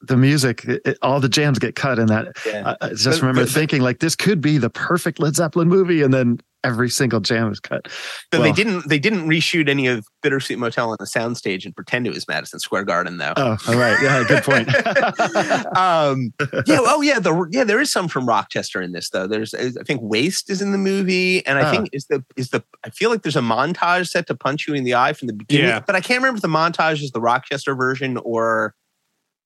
the 0.00 0.16
music, 0.16 0.64
it, 0.64 0.98
all 1.02 1.20
the 1.20 1.28
jams 1.28 1.58
get 1.58 1.76
cut 1.76 1.98
in 1.98 2.06
that. 2.06 2.36
Yeah. 2.46 2.74
I, 2.80 2.86
I 2.86 2.88
just 2.90 3.04
but, 3.04 3.22
remember 3.22 3.42
but, 3.42 3.50
thinking 3.50 3.80
like 3.80 4.00
this 4.00 4.16
could 4.16 4.40
be 4.40 4.58
the 4.58 4.70
perfect 4.70 5.20
Led 5.20 5.36
Zeppelin 5.36 5.68
movie, 5.68 6.02
and 6.02 6.12
then 6.12 6.40
every 6.64 6.88
single 6.88 7.20
jam 7.20 7.50
is 7.50 7.60
cut. 7.60 7.88
So 7.88 8.40
well, 8.40 8.42
they 8.42 8.52
didn't 8.52 8.88
they 8.88 8.98
didn't 8.98 9.28
reshoot 9.28 9.68
any 9.68 9.86
of 9.86 10.06
Bittersweet 10.22 10.58
Motel 10.58 10.90
on 10.90 10.96
the 10.98 11.06
soundstage 11.06 11.64
and 11.64 11.74
pretend 11.74 12.06
it 12.06 12.14
was 12.14 12.26
Madison 12.28 12.58
Square 12.60 12.84
Garden 12.84 13.18
though. 13.18 13.32
Oh, 13.36 13.56
all 13.68 13.76
right, 13.76 14.00
yeah, 14.02 14.24
good 14.26 14.42
point. 14.42 14.68
um, 15.76 16.32
yeah, 16.66 16.78
oh 16.80 17.00
yeah, 17.02 17.18
the 17.18 17.46
yeah 17.50 17.64
there 17.64 17.80
is 17.80 17.92
some 17.92 18.08
from 18.08 18.26
Rochester 18.26 18.80
in 18.80 18.92
this 18.92 19.10
though. 19.10 19.26
There's 19.26 19.54
I 19.54 19.70
think 19.84 20.00
Waste 20.02 20.50
is 20.50 20.62
in 20.62 20.72
the 20.72 20.78
movie, 20.78 21.44
and 21.46 21.58
I 21.58 21.68
oh. 21.68 21.70
think 21.70 21.88
is 21.92 22.06
the 22.06 22.24
is 22.36 22.50
the 22.50 22.62
I 22.84 22.90
feel 22.90 23.10
like 23.10 23.22
there's 23.22 23.36
a 23.36 23.40
montage 23.40 24.08
set 24.08 24.26
to 24.28 24.34
punch 24.34 24.66
you 24.66 24.74
in 24.74 24.84
the 24.84 24.94
eye 24.94 25.12
from 25.12 25.28
the 25.28 25.34
beginning, 25.34 25.68
yeah. 25.68 25.80
but 25.80 25.96
I 25.96 26.00
can't 26.00 26.18
remember 26.18 26.36
if 26.36 26.42
the 26.42 26.48
montage 26.48 27.02
is 27.02 27.10
the 27.10 27.20
Rochester 27.20 27.74
version 27.74 28.16
or 28.18 28.74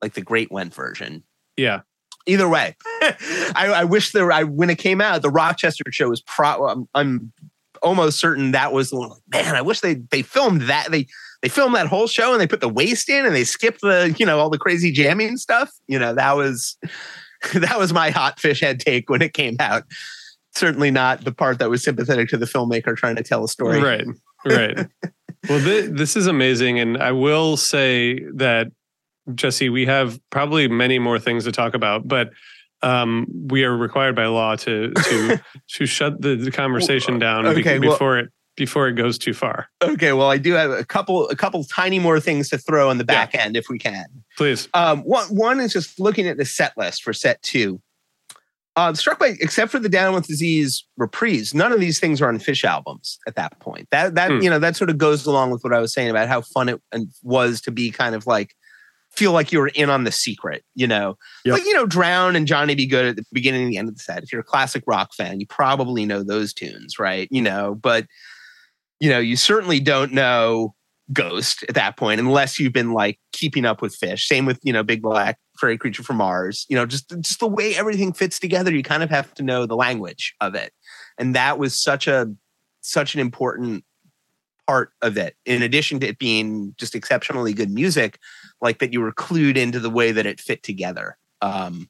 like 0.02 0.14
the 0.14 0.22
Great 0.22 0.50
Went 0.50 0.74
version. 0.74 1.22
Yeah 1.56 1.80
either 2.26 2.48
way, 2.48 2.76
I, 3.54 3.72
I, 3.74 3.84
wish 3.84 4.12
there. 4.12 4.30
I 4.32 4.44
when 4.44 4.70
it 4.70 4.78
came 4.78 5.00
out, 5.00 5.22
the 5.22 5.30
Rochester 5.30 5.84
show 5.90 6.08
was 6.10 6.20
pro. 6.22 6.68
I'm, 6.68 6.88
I'm 6.94 7.32
almost 7.82 8.18
certain 8.18 8.52
that 8.52 8.72
was 8.72 8.90
the 8.90 8.98
one. 8.98 9.12
Man, 9.32 9.54
I 9.54 9.62
wish 9.62 9.80
they 9.80 9.94
they 9.94 10.22
filmed 10.22 10.62
that. 10.62 10.88
They 10.90 11.06
they 11.42 11.48
filmed 11.48 11.74
that 11.74 11.86
whole 11.86 12.06
show 12.06 12.32
and 12.32 12.40
they 12.40 12.46
put 12.46 12.60
the 12.60 12.68
waste 12.68 13.08
in 13.08 13.24
and 13.24 13.34
they 13.34 13.44
skipped 13.44 13.80
the 13.80 14.14
you 14.18 14.26
know 14.26 14.38
all 14.38 14.50
the 14.50 14.58
crazy 14.58 14.92
jamming 14.92 15.36
stuff. 15.36 15.70
You 15.86 15.98
know 15.98 16.14
that 16.14 16.36
was 16.36 16.76
that 17.54 17.78
was 17.78 17.92
my 17.92 18.10
hot 18.10 18.38
Phish 18.38 18.60
head 18.60 18.80
take 18.80 19.08
when 19.10 19.22
it 19.22 19.32
came 19.32 19.56
out. 19.60 19.84
Certainly 20.54 20.90
not 20.90 21.24
the 21.24 21.32
part 21.32 21.58
that 21.58 21.70
was 21.70 21.84
sympathetic 21.84 22.28
to 22.30 22.36
the 22.36 22.46
filmmaker 22.46 22.96
trying 22.96 23.16
to 23.16 23.22
tell 23.22 23.44
a 23.44 23.48
story. 23.48 23.80
Right, 23.80 24.06
right. 24.46 24.76
well, 25.48 25.60
th- 25.60 25.90
this 25.90 26.16
is 26.16 26.26
amazing, 26.26 26.78
and 26.78 26.96
I 26.96 27.12
will 27.12 27.58
say 27.58 28.20
that 28.34 28.68
Jesse, 29.34 29.68
we 29.68 29.86
have 29.86 30.20
probably 30.30 30.68
many 30.68 30.98
more 30.98 31.18
things 31.18 31.44
to 31.44 31.52
talk 31.52 31.74
about, 31.74 32.06
but 32.06 32.30
um, 32.82 33.26
we 33.48 33.64
are 33.64 33.76
required 33.76 34.14
by 34.14 34.26
law 34.26 34.56
to 34.56 34.92
to 34.92 35.42
to 35.68 35.86
shut 35.86 36.20
the, 36.20 36.36
the 36.36 36.50
conversation 36.50 37.18
down 37.18 37.46
okay, 37.46 37.78
before 37.78 38.10
well, 38.10 38.24
it 38.24 38.30
before 38.56 38.88
it 38.88 38.94
goes 38.94 39.18
too 39.18 39.34
far. 39.34 39.68
Okay, 39.82 40.12
well, 40.12 40.30
I 40.30 40.38
do 40.38 40.52
have 40.52 40.70
a 40.70 40.84
couple 40.84 41.28
a 41.28 41.36
couple 41.36 41.64
tiny 41.64 41.98
more 41.98 42.20
things 42.20 42.48
to 42.50 42.58
throw 42.58 42.90
on 42.90 42.98
the 42.98 43.04
back 43.04 43.34
yeah. 43.34 43.42
end 43.42 43.56
if 43.56 43.68
we 43.68 43.78
can. 43.78 44.06
Please. 44.36 44.68
Um, 44.74 45.02
one 45.02 45.26
one 45.28 45.60
is 45.60 45.72
just 45.72 45.98
looking 46.00 46.26
at 46.26 46.36
the 46.36 46.44
set 46.44 46.76
list 46.76 47.02
for 47.02 47.12
set 47.12 47.42
two. 47.42 47.80
Uh, 48.76 48.92
struck 48.92 49.18
by, 49.18 49.34
except 49.40 49.72
for 49.72 49.78
the 49.78 49.88
Down 49.88 50.12
with 50.12 50.26
Disease 50.26 50.84
reprise, 50.98 51.54
none 51.54 51.72
of 51.72 51.80
these 51.80 51.98
things 51.98 52.20
are 52.20 52.28
on 52.28 52.38
Phish 52.38 52.62
albums 52.62 53.18
at 53.26 53.34
that 53.36 53.58
point. 53.58 53.88
That 53.90 54.14
that 54.16 54.30
hmm. 54.30 54.40
you 54.40 54.50
know 54.50 54.58
that 54.58 54.76
sort 54.76 54.90
of 54.90 54.98
goes 54.98 55.24
along 55.24 55.50
with 55.50 55.64
what 55.64 55.72
I 55.72 55.80
was 55.80 55.94
saying 55.94 56.10
about 56.10 56.28
how 56.28 56.42
fun 56.42 56.68
it 56.68 56.80
was 57.22 57.62
to 57.62 57.70
be 57.70 57.90
kind 57.90 58.14
of 58.14 58.26
like 58.26 58.54
feel 59.16 59.32
like 59.32 59.50
you 59.50 59.58
were 59.58 59.68
in 59.68 59.90
on 59.90 60.04
the 60.04 60.12
secret, 60.12 60.64
you 60.74 60.86
know? 60.86 61.16
Yep. 61.44 61.54
Like, 61.54 61.64
you 61.64 61.74
know, 61.74 61.86
Drown 61.86 62.36
and 62.36 62.46
Johnny 62.46 62.74
B. 62.74 62.86
Goode 62.86 63.06
at 63.06 63.16
the 63.16 63.24
beginning 63.32 63.62
and 63.62 63.72
the 63.72 63.78
end 63.78 63.88
of 63.88 63.96
the 63.96 64.00
set. 64.00 64.22
If 64.22 64.32
you're 64.32 64.42
a 64.42 64.44
classic 64.44 64.82
rock 64.86 65.14
fan, 65.14 65.40
you 65.40 65.46
probably 65.46 66.04
know 66.04 66.22
those 66.22 66.52
tunes, 66.52 66.98
right? 66.98 67.28
You 67.30 67.42
know, 67.42 67.74
but, 67.74 68.06
you 69.00 69.10
know, 69.10 69.18
you 69.18 69.36
certainly 69.36 69.80
don't 69.80 70.12
know 70.12 70.74
Ghost 71.12 71.64
at 71.68 71.74
that 71.76 71.96
point 71.96 72.20
unless 72.20 72.58
you've 72.58 72.72
been 72.72 72.92
like 72.92 73.18
keeping 73.32 73.64
up 73.64 73.80
with 73.80 73.98
Phish. 73.98 74.26
Same 74.26 74.44
with, 74.44 74.58
you 74.62 74.72
know, 74.72 74.82
Big 74.82 75.02
Black, 75.02 75.38
Furry 75.58 75.78
Creature 75.78 76.02
from 76.02 76.16
Mars. 76.16 76.66
You 76.68 76.76
know, 76.76 76.84
just, 76.84 77.08
just 77.20 77.40
the 77.40 77.46
way 77.46 77.76
everything 77.76 78.12
fits 78.12 78.38
together, 78.38 78.72
you 78.74 78.82
kind 78.82 79.02
of 79.02 79.10
have 79.10 79.32
to 79.34 79.42
know 79.42 79.66
the 79.66 79.76
language 79.76 80.34
of 80.40 80.54
it. 80.54 80.72
And 81.18 81.34
that 81.34 81.58
was 81.58 81.80
such 81.80 82.06
a, 82.06 82.26
such 82.80 83.14
an 83.14 83.20
important 83.20 83.84
part 84.66 84.90
of 85.00 85.16
it 85.16 85.36
in 85.44 85.62
addition 85.62 86.00
to 86.00 86.08
it 86.08 86.18
being 86.18 86.74
just 86.76 86.94
exceptionally 86.94 87.52
good 87.52 87.70
music 87.70 88.18
like 88.60 88.78
that 88.78 88.92
you 88.92 89.00
were 89.00 89.12
clued 89.12 89.56
into 89.56 89.80
the 89.80 89.90
way 89.90 90.12
that 90.12 90.26
it 90.26 90.40
fit 90.40 90.62
together. 90.62 91.16
Um 91.42 91.88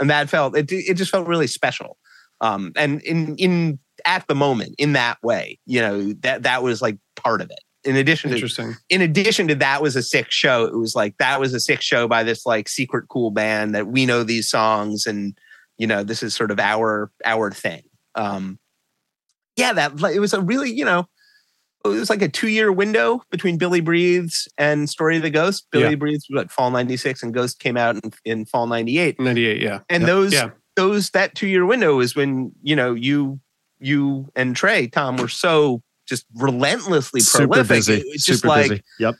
and 0.00 0.10
that 0.10 0.30
felt 0.30 0.56
it, 0.56 0.70
it 0.72 0.94
just 0.94 1.10
felt 1.10 1.26
really 1.26 1.46
special. 1.46 1.96
Um 2.40 2.72
and 2.76 3.00
in 3.02 3.36
in 3.36 3.78
at 4.04 4.26
the 4.26 4.34
moment 4.34 4.74
in 4.78 4.94
that 4.94 5.22
way 5.22 5.58
you 5.64 5.80
know 5.80 6.12
that 6.20 6.42
that 6.42 6.62
was 6.62 6.82
like 6.82 6.98
part 7.16 7.40
of 7.40 7.50
it. 7.50 7.60
In 7.84 7.96
addition 7.96 8.32
Interesting. 8.32 8.74
to 8.74 8.78
in 8.88 9.00
addition 9.00 9.48
to 9.48 9.54
that 9.56 9.82
was 9.82 9.96
a 9.96 10.02
sick 10.02 10.30
show. 10.30 10.64
It 10.64 10.76
was 10.76 10.94
like 10.94 11.16
that 11.18 11.40
was 11.40 11.52
a 11.52 11.60
sick 11.60 11.82
show 11.82 12.06
by 12.06 12.22
this 12.22 12.46
like 12.46 12.68
secret 12.68 13.08
cool 13.08 13.30
band 13.30 13.74
that 13.74 13.88
we 13.88 14.06
know 14.06 14.22
these 14.22 14.48
songs 14.48 15.06
and 15.06 15.36
you 15.78 15.86
know 15.86 16.04
this 16.04 16.22
is 16.22 16.34
sort 16.34 16.50
of 16.50 16.60
our 16.60 17.10
our 17.24 17.50
thing. 17.50 17.82
Um 18.14 18.58
yeah 19.56 19.72
that 19.72 20.00
it 20.14 20.20
was 20.20 20.32
a 20.32 20.40
really 20.40 20.70
you 20.70 20.84
know 20.84 21.06
it 21.84 21.88
was 21.88 22.10
like 22.10 22.22
a 22.22 22.28
two 22.28 22.48
year 22.48 22.70
window 22.70 23.22
between 23.30 23.58
Billy 23.58 23.80
Breathes 23.80 24.48
and 24.58 24.88
Story 24.88 25.16
of 25.16 25.22
the 25.22 25.30
Ghost. 25.30 25.66
Billy 25.70 25.90
yeah. 25.90 25.94
Breathes 25.94 26.26
was 26.28 26.42
what 26.42 26.50
fall 26.50 26.70
ninety 26.70 26.96
six, 26.96 27.22
and 27.22 27.32
Ghost 27.32 27.58
came 27.58 27.76
out 27.76 27.96
in, 27.96 28.12
in 28.24 28.44
fall 28.44 28.66
ninety 28.66 28.98
eight. 28.98 29.18
Ninety 29.18 29.46
eight, 29.46 29.60
yeah. 29.60 29.80
And 29.88 30.04
those 30.04 30.32
yeah. 30.32 30.50
those 30.76 31.10
that 31.10 31.34
two 31.34 31.46
year 31.46 31.66
window 31.66 32.00
is 32.00 32.14
when 32.14 32.52
you 32.62 32.76
know 32.76 32.94
you 32.94 33.40
you 33.80 34.30
and 34.36 34.54
Trey 34.54 34.86
Tom 34.86 35.16
were 35.16 35.28
so 35.28 35.82
just 36.06 36.26
relentlessly 36.34 37.20
Super 37.20 37.46
prolific. 37.46 37.76
Busy. 37.78 38.02
It's 38.06 38.24
just 38.24 38.42
Super 38.42 38.48
like 38.48 38.68
busy. 38.70 38.82
Yep. 38.98 39.14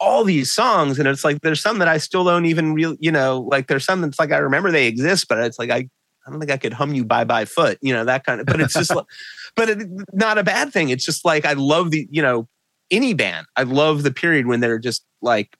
All 0.00 0.24
these 0.24 0.52
songs, 0.52 0.98
and 0.98 1.06
it's 1.06 1.24
like 1.24 1.42
there's 1.42 1.60
some 1.60 1.78
that 1.78 1.88
I 1.88 1.98
still 1.98 2.24
don't 2.24 2.46
even 2.46 2.74
real, 2.74 2.96
you 2.98 3.12
know, 3.12 3.46
like 3.50 3.68
there's 3.68 3.84
some 3.84 4.00
that's 4.00 4.18
like 4.18 4.32
I 4.32 4.38
remember 4.38 4.70
they 4.72 4.86
exist, 4.86 5.28
but 5.28 5.38
it's 5.38 5.58
like 5.58 5.70
I 5.70 5.88
I 6.26 6.30
don't 6.30 6.40
think 6.40 6.50
I 6.50 6.56
could 6.56 6.72
hum 6.72 6.94
you 6.94 7.04
bye 7.04 7.24
bye 7.24 7.44
foot, 7.44 7.78
you 7.80 7.92
know, 7.92 8.04
that 8.04 8.24
kind 8.24 8.40
of, 8.40 8.46
but 8.46 8.60
it's 8.60 8.74
just, 8.74 8.94
like, 8.94 9.06
but 9.56 9.68
it, 9.68 9.88
not 10.12 10.38
a 10.38 10.44
bad 10.44 10.72
thing. 10.72 10.90
It's 10.90 11.04
just 11.04 11.24
like, 11.24 11.44
I 11.44 11.54
love 11.54 11.90
the, 11.90 12.06
you 12.10 12.22
know, 12.22 12.48
any 12.90 13.14
band. 13.14 13.46
I 13.56 13.62
love 13.62 14.02
the 14.02 14.10
period 14.10 14.46
when 14.46 14.60
they're 14.60 14.78
just 14.78 15.04
like 15.22 15.56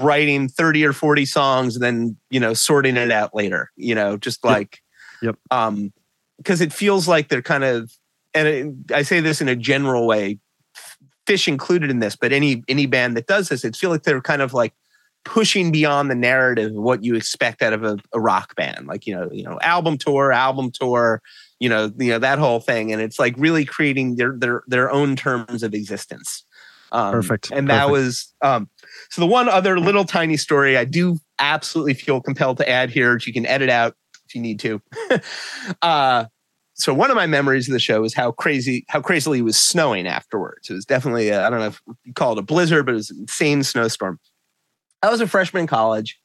writing 0.00 0.48
30 0.48 0.84
or 0.84 0.92
40 0.92 1.24
songs 1.24 1.76
and 1.76 1.82
then, 1.82 2.16
you 2.30 2.40
know, 2.40 2.54
sorting 2.54 2.96
it 2.96 3.10
out 3.10 3.34
later, 3.34 3.70
you 3.76 3.94
know, 3.94 4.16
just 4.16 4.44
like, 4.44 4.80
yep. 5.22 5.34
yep. 5.34 5.58
um, 5.58 5.92
because 6.36 6.60
it 6.60 6.72
feels 6.72 7.08
like 7.08 7.28
they're 7.28 7.42
kind 7.42 7.64
of, 7.64 7.90
and 8.34 8.48
it, 8.48 8.94
I 8.94 9.02
say 9.02 9.20
this 9.20 9.40
in 9.40 9.48
a 9.48 9.56
general 9.56 10.06
way, 10.06 10.38
Phish 11.26 11.48
included 11.48 11.90
in 11.90 11.98
this, 11.98 12.16
but 12.16 12.32
any, 12.32 12.62
any 12.68 12.86
band 12.86 13.16
that 13.16 13.26
does 13.26 13.48
this, 13.48 13.64
it 13.64 13.76
feels 13.76 13.90
like 13.90 14.02
they're 14.04 14.20
kind 14.20 14.42
of 14.42 14.54
like, 14.54 14.72
pushing 15.24 15.70
beyond 15.70 16.10
the 16.10 16.14
narrative 16.14 16.70
of 16.70 16.82
what 16.82 17.04
you 17.04 17.14
expect 17.14 17.60
out 17.60 17.74
of 17.74 17.84
a, 17.84 17.98
a, 18.14 18.20
rock 18.20 18.54
band 18.54 18.86
like 18.86 19.06
you 19.06 19.14
know 19.14 19.28
you 19.30 19.42
know 19.42 19.58
album 19.60 19.98
tour 19.98 20.32
album 20.32 20.70
tour 20.70 21.20
you 21.60 21.68
know 21.68 21.90
you 21.98 22.10
know 22.10 22.18
that 22.18 22.38
whole 22.38 22.60
thing 22.60 22.92
and 22.92 23.02
it's 23.02 23.18
like 23.18 23.34
really 23.36 23.64
creating 23.64 24.16
their 24.16 24.36
their 24.38 24.62
their 24.66 24.90
own 24.90 25.16
terms 25.16 25.62
of 25.62 25.74
existence 25.74 26.44
Um, 26.92 27.12
Perfect. 27.12 27.50
And 27.50 27.68
that 27.68 27.86
Perfect. 27.86 27.92
was 27.92 28.34
um, 28.42 28.70
so 29.10 29.20
the 29.20 29.26
one 29.26 29.48
other 29.48 29.78
little 29.78 30.04
tiny 30.04 30.36
story 30.36 30.76
I 30.76 30.84
do 30.84 31.18
absolutely 31.38 31.94
feel 31.94 32.20
compelled 32.20 32.56
to 32.58 32.68
add 32.68 32.90
here, 32.90 33.14
which 33.14 33.26
you 33.26 33.32
can 33.32 33.46
edit 33.46 33.68
out 33.70 33.94
if 34.26 34.34
you 34.34 34.40
need 34.40 34.58
to. 34.60 34.80
uh, 35.82 36.24
so 36.74 36.94
one 36.94 37.10
of 37.10 37.16
my 37.16 37.26
memories 37.26 37.68
of 37.68 37.72
the 37.72 37.78
show 37.80 38.04
is 38.04 38.14
how 38.14 38.30
crazy, 38.30 38.84
how 38.88 39.00
crazily 39.00 39.40
it 39.40 39.42
was 39.42 39.58
snowing 39.58 40.06
afterwards. 40.06 40.70
It 40.70 40.74
was 40.74 40.84
definitely, 40.84 41.32
I 41.32 41.50
don't 41.50 41.58
know 41.58 41.66
if 41.66 41.80
you 42.04 42.12
call 42.14 42.32
it 42.32 42.38
a 42.38 42.42
blizzard, 42.42 42.86
but 42.86 42.92
it 42.92 42.96
was 42.96 43.10
an 43.10 43.18
insane 43.20 43.62
snowstorm. 43.64 44.18
I 45.02 45.10
was 45.10 45.20
a 45.20 45.26
freshman 45.26 45.62
in 45.62 45.66
college. 45.66 46.18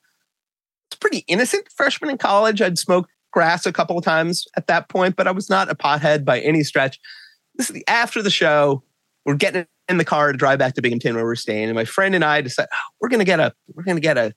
It's 0.90 1.00
pretty 1.00 1.26
innocent 1.28 1.68
freshman 1.76 2.10
in 2.12 2.18
college. 2.18 2.62
I'd 2.62 2.78
smoked 2.78 3.10
grass 3.34 3.66
a 3.66 3.74
couple 3.74 3.98
of 3.98 4.06
times 4.06 4.46
at 4.56 4.68
that 4.68 4.88
point, 4.88 5.16
but 5.16 5.28
I 5.28 5.32
was 5.32 5.50
not 5.50 5.70
a 5.70 5.76
pothead 5.76 6.24
by 6.24 6.40
any 6.40 6.64
stretch. 6.64 7.00
This 7.56 7.70
is 7.70 7.76
the, 7.76 7.84
after 7.88 8.22
the 8.22 8.30
show. 8.30 8.84
We're 9.26 9.36
getting 9.36 9.66
in 9.88 9.98
the 9.98 10.06
car 10.06 10.32
to 10.32 10.38
drive 10.38 10.60
back 10.60 10.76
to 10.76 10.82
Binghamton 10.82 11.16
where 11.16 11.24
we're 11.24 11.36
staying, 11.36 11.66
and 11.66 11.76
my 11.76 11.86
friend 11.86 12.16
and 12.16 12.24
I 12.24 12.42
decided 12.42 12.70
oh, 12.74 12.78
we're 13.02 13.10
gonna 13.10 13.26
get 13.26 13.40
a 13.40 13.54
we're 13.74 13.84
gonna 13.84 14.00
get 14.00 14.18
a, 14.18 14.34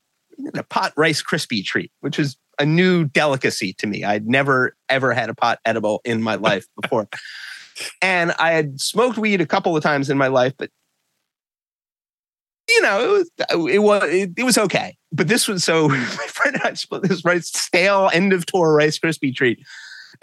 a 0.55 0.63
pot 0.65 0.93
rice 0.97 1.23
crispy 1.23 1.63
treat, 1.63 1.91
which 2.01 2.19
is 2.19 2.37
a 2.59 2.65
new 2.65 3.05
delicacy 3.05 3.73
to 3.75 3.87
me. 3.87 4.05
I'd 4.05 4.27
never 4.27 4.77
ever 4.89 5.13
had 5.13 5.29
a 5.29 5.35
pot 5.35 5.59
edible 5.65 6.01
in 6.05 6.23
my 6.23 6.37
life 6.37 6.67
before, 6.81 7.09
and 8.03 8.33
I 8.39 8.53
had 8.53 8.81
smoked 8.81 9.19
weed 9.19 9.41
a 9.41 9.47
couple 9.47 9.77
of 9.77 9.83
times 9.83 10.09
in 10.09 10.19
my 10.19 10.29
life, 10.29 10.53
but 10.57 10.71
you 12.77 12.83
know, 12.83 13.01
it 13.01 13.11
was 13.11 13.31
uh, 13.41 13.67
it 13.67 13.79
was 13.79 14.03
it, 14.05 14.31
it, 14.37 14.43
was 14.45 14.59
okay. 14.59 14.97
But 15.13 15.29
this 15.29 15.49
was 15.49 15.65
so 15.65 15.89
my 15.89 15.97
friend 15.97 16.59
I 16.63 16.75
split 16.75 17.03
this 17.03 17.25
rice 17.25 17.49
stale 17.49 18.11
end 18.13 18.33
of 18.33 18.47
tour 18.47 18.75
rice 18.75 18.99
crispy 18.99 19.33
treat. 19.33 19.59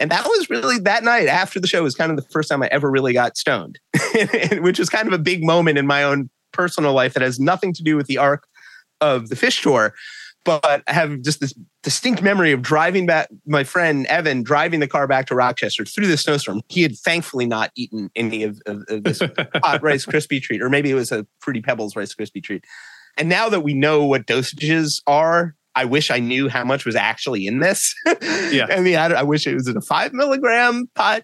And 0.00 0.10
that 0.10 0.24
was 0.24 0.50
really 0.50 0.78
that 0.80 1.04
night 1.04 1.28
after 1.28 1.60
the 1.60 1.68
show 1.68 1.82
was 1.82 1.94
kind 1.94 2.10
of 2.10 2.16
the 2.16 2.28
first 2.30 2.48
time 2.48 2.62
I 2.62 2.68
ever 2.72 2.90
really 2.90 3.12
got 3.12 3.36
stoned, 3.36 3.78
which 4.58 4.78
was 4.78 4.88
kind 4.88 5.06
of 5.06 5.12
a 5.14 5.18
big 5.18 5.44
moment 5.44 5.78
in 5.78 5.86
my 5.86 6.02
own 6.02 6.30
personal 6.52 6.92
life 6.92 7.14
that 7.14 7.22
has 7.22 7.38
nothing 7.38 7.72
to 7.74 7.82
do 7.82 7.96
with 7.96 8.06
the 8.06 8.18
arc 8.18 8.46
of 9.00 9.28
the 9.28 9.36
Phish 9.36 9.62
tour. 9.62 9.94
But 10.44 10.82
I 10.86 10.92
have 10.92 11.22
just 11.22 11.40
this 11.40 11.54
distinct 11.84 12.22
memory 12.22 12.50
of 12.50 12.62
driving 12.62 13.06
back, 13.06 13.28
my 13.46 13.62
friend 13.62 14.06
Evan 14.06 14.42
driving 14.42 14.80
the 14.80 14.88
car 14.88 15.06
back 15.06 15.26
to 15.26 15.34
Rochester 15.34 15.84
through 15.84 16.08
the 16.08 16.16
snowstorm. 16.16 16.62
He 16.68 16.82
had 16.82 16.96
thankfully 16.96 17.46
not 17.46 17.70
eaten 17.76 18.10
any 18.16 18.42
of, 18.42 18.60
of, 18.66 18.82
of 18.88 19.04
this 19.04 19.20
hot 19.62 19.82
Rice 19.82 20.06
Krispie 20.06 20.42
treat, 20.42 20.62
or 20.62 20.70
maybe 20.70 20.90
it 20.90 20.94
was 20.94 21.12
a 21.12 21.26
Fruity 21.40 21.60
Pebbles 21.60 21.94
Rice 21.94 22.14
Krispie 22.14 22.42
treat. 22.42 22.64
And 23.16 23.28
now 23.28 23.48
that 23.50 23.60
we 23.60 23.74
know 23.74 24.04
what 24.04 24.26
dosages 24.26 25.00
are, 25.06 25.54
I 25.76 25.84
wish 25.84 26.10
I 26.10 26.18
knew 26.18 26.48
how 26.48 26.64
much 26.64 26.84
was 26.84 26.96
actually 26.96 27.46
in 27.46 27.60
this. 27.60 27.94
yeah. 28.50 28.66
I 28.70 28.80
mean, 28.80 28.96
I, 28.96 29.06
I 29.06 29.22
wish 29.22 29.46
it 29.46 29.54
was 29.54 29.68
in 29.68 29.76
a 29.76 29.82
five 29.82 30.12
milligram 30.12 30.86
pot 30.94 31.22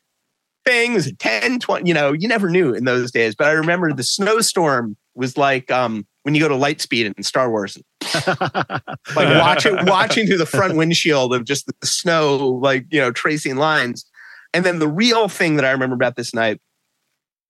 thing. 0.67 0.93
Was 0.95 1.07
it 1.07 1.19
10, 1.19 1.61
20? 1.61 1.89
You 1.89 1.95
know, 1.95 2.13
you 2.13 2.29
never 2.29 2.51
knew 2.51 2.75
in 2.75 2.85
those 2.85 3.11
days. 3.11 3.35
But 3.35 3.47
I 3.47 3.53
remember 3.53 3.93
the 3.93 4.03
snowstorm 4.03 4.97
was 5.15 5.37
like 5.37 5.71
um, 5.71 6.07
when 6.23 6.35
you 6.35 6.41
go 6.41 6.49
to 6.49 6.55
Lightspeed 6.55 7.13
in 7.17 7.23
Star 7.23 7.51
Wars. 7.51 7.79
like 8.27 8.87
watching 9.17 9.77
watching 9.87 10.27
through 10.27 10.39
the 10.39 10.47
front 10.47 10.77
windshield 10.77 11.35
of 11.35 11.45
just 11.45 11.67
the 11.67 11.87
snow, 11.87 12.37
like, 12.37 12.87
you 12.91 13.01
know, 13.01 13.13
tracing 13.13 13.57
lines. 13.57 14.07
And 14.53 14.65
then 14.65 14.79
the 14.79 14.89
real 14.89 15.29
thing 15.29 15.57
that 15.57 15.65
I 15.65 15.71
remember 15.71 15.95
about 15.95 16.17
this 16.17 16.35
night 16.35 16.61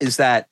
is 0.00 0.16
that 0.18 0.48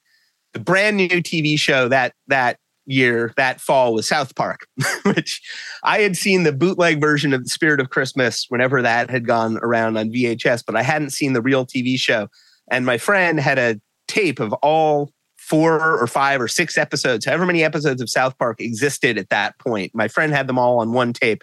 the 0.54 0.61
brand 0.61 0.96
new 0.96 1.09
TV 1.09 1.59
show 1.59 1.88
that 1.88 2.14
that 2.28 2.59
year 2.86 3.32
that 3.36 3.61
fall 3.61 3.92
was 3.94 4.09
South 4.09 4.34
Park, 4.34 4.66
which 5.04 5.40
I 5.84 6.00
had 6.00 6.16
seen 6.16 6.42
the 6.42 6.52
bootleg 6.52 7.00
version 7.00 7.34
of 7.34 7.44
The 7.44 7.50
Spirit 7.50 7.80
of 7.80 7.90
Christmas 7.90 8.46
whenever 8.48 8.82
that 8.82 9.11
had 9.11 9.26
gone 9.26 9.59
around 9.62 9.96
on 9.98 10.11
VHS, 10.11 10.64
but 10.66 10.74
I 10.74 10.82
hadn't 10.82 11.11
seen 11.11 11.34
the 11.34 11.42
real 11.42 11.66
TV 11.66 11.98
show. 11.98 12.28
And 12.70 12.86
my 12.86 12.98
friend 12.98 13.38
had 13.38 13.59
a 13.59 13.80
tape 14.09 14.40
of 14.40 14.52
all 14.54 15.12
four 15.49 15.99
or 15.99 16.07
five 16.07 16.40
or 16.40 16.49
six 16.49 16.76
episodes, 16.76 17.24
however 17.24 17.46
many 17.46 17.64
episodes 17.64 18.03
of 18.03 18.11
South 18.11 18.36
Park 18.38 18.61
existed 18.61 19.18
at 19.18 19.30
that 19.30 19.59
point. 19.59 19.92
My 19.94 20.09
friend 20.09 20.32
had 20.32 20.46
them 20.46 20.59
all 20.59 20.80
on 20.80 20.92
one 20.92 21.12
tape. 21.12 21.42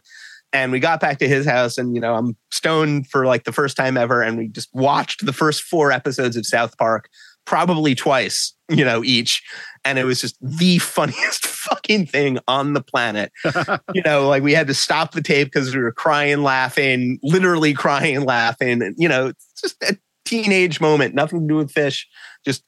And 0.53 0.71
we 0.71 0.79
got 0.79 1.01
back 1.01 1.19
to 1.19 1.27
his 1.27 1.45
house, 1.45 1.77
and 1.77 1.95
you 1.95 1.99
know, 1.99 2.15
I'm 2.15 2.37
stoned 2.49 3.09
for 3.09 3.25
like 3.25 3.43
the 3.43 3.51
first 3.51 3.75
time 3.75 3.97
ever. 3.97 4.21
And 4.21 4.37
we 4.37 4.47
just 4.47 4.69
watched 4.73 5.25
the 5.25 5.33
first 5.33 5.63
four 5.63 5.91
episodes 5.91 6.37
of 6.37 6.45
South 6.45 6.77
Park, 6.77 7.09
probably 7.45 7.93
twice, 7.93 8.53
you 8.69 8.85
know, 8.85 9.03
each 9.03 9.43
and 9.85 9.99
it 9.99 10.03
was 10.03 10.19
just 10.19 10.35
the 10.41 10.77
funniest 10.79 11.45
fucking 11.45 12.07
thing 12.07 12.39
on 12.47 12.73
the 12.73 12.81
planet. 12.81 13.31
you 13.93 14.01
know, 14.03 14.27
like 14.27 14.43
we 14.43 14.53
had 14.53 14.67
to 14.67 14.73
stop 14.73 15.11
the 15.11 15.21
tape 15.21 15.47
because 15.47 15.73
we 15.73 15.81
were 15.81 15.91
crying, 15.91 16.41
laughing, 16.41 17.19
literally 17.23 17.73
crying, 17.75 18.25
laughing. 18.25 18.81
And, 18.81 18.95
you 18.97 19.07
know, 19.07 19.27
it's 19.27 19.61
just 19.61 19.81
a 19.83 19.97
teenage 20.25 20.81
moment, 20.81 21.13
nothing 21.13 21.41
to 21.41 21.47
do 21.47 21.55
with 21.55 21.71
Phish, 21.71 22.05
just 22.43 22.63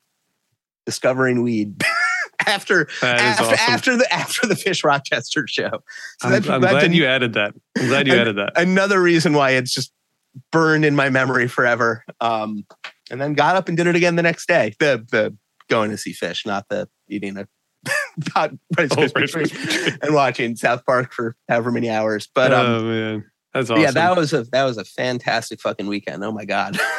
discovering 0.88 1.44
weed. 1.44 1.84
after 2.48 2.88
after, 3.04 3.44
awesome. 3.44 3.58
after 3.60 3.98
the 3.98 4.12
after 4.12 4.48
the 4.48 4.56
Phish 4.56 4.84
Rochester 4.84 5.46
show. 5.48 5.84
So 6.22 6.30
I'm, 6.30 6.50
I'm 6.50 6.62
glad 6.62 6.94
you 6.94 7.06
added 7.06 7.34
that. 7.34 7.54
I'm 7.78 7.88
glad 7.88 8.08
you 8.08 8.14
added 8.14 8.38
that. 8.38 8.54
Another 8.56 9.02
reason 9.02 9.34
why 9.34 9.52
it's 9.52 9.74
just 9.74 9.92
burned 10.52 10.86
in 10.86 10.96
my 10.96 11.10
memory 11.10 11.48
forever. 11.48 12.04
Um, 12.22 12.66
and 13.12 13.20
then 13.22 13.34
got 13.34 13.56
up 13.56 13.68
and 13.68 13.78
did 13.78 13.88
it 13.88 13.96
again 13.96 14.16
the 14.16 14.24
next 14.24 14.48
day. 14.48 14.74
The 14.80 15.06
the 15.12 15.36
going 15.70 15.92
to 15.92 15.98
see 15.98 16.14
Phish, 16.14 16.46
not 16.46 16.66
the 16.70 16.88
eating 17.10 17.38
a 17.38 17.48
hot 18.34 18.52
Rice 18.78 18.90
Oh, 18.92 19.08
Krispie 19.08 19.98
and 20.02 20.14
watching 20.14 20.56
South 20.56 20.86
Park 20.86 21.14
for 21.14 21.36
however 21.50 21.72
many 21.72 21.90
hours. 21.90 22.30
But 22.34 22.54
um, 22.54 22.66
oh 22.66 22.84
man, 22.84 23.26
that's 23.54 23.70
awesome. 23.70 23.84
yeah, 23.84 23.92
that 23.92 24.16
was 24.16 24.34
a 24.34 24.44
that 24.52 24.64
was 24.64 24.78
a 24.78 24.86
fantastic 24.86 25.60
fucking 25.60 25.88
weekend. 25.88 26.24
Oh 26.24 26.32
my 26.32 26.46
god. 26.46 26.80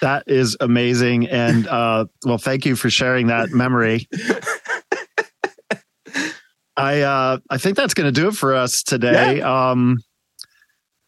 That 0.00 0.24
is 0.26 0.56
amazing. 0.60 1.28
And 1.28 1.66
uh, 1.66 2.06
well, 2.24 2.38
thank 2.38 2.64
you 2.66 2.76
for 2.76 2.90
sharing 2.90 3.28
that 3.28 3.50
memory. 3.50 4.08
I 6.76 7.00
uh, 7.00 7.38
I 7.50 7.58
think 7.58 7.76
that's 7.76 7.94
going 7.94 8.12
to 8.12 8.20
do 8.20 8.28
it 8.28 8.34
for 8.34 8.54
us 8.54 8.82
today. 8.82 9.40
Um, 9.42 9.98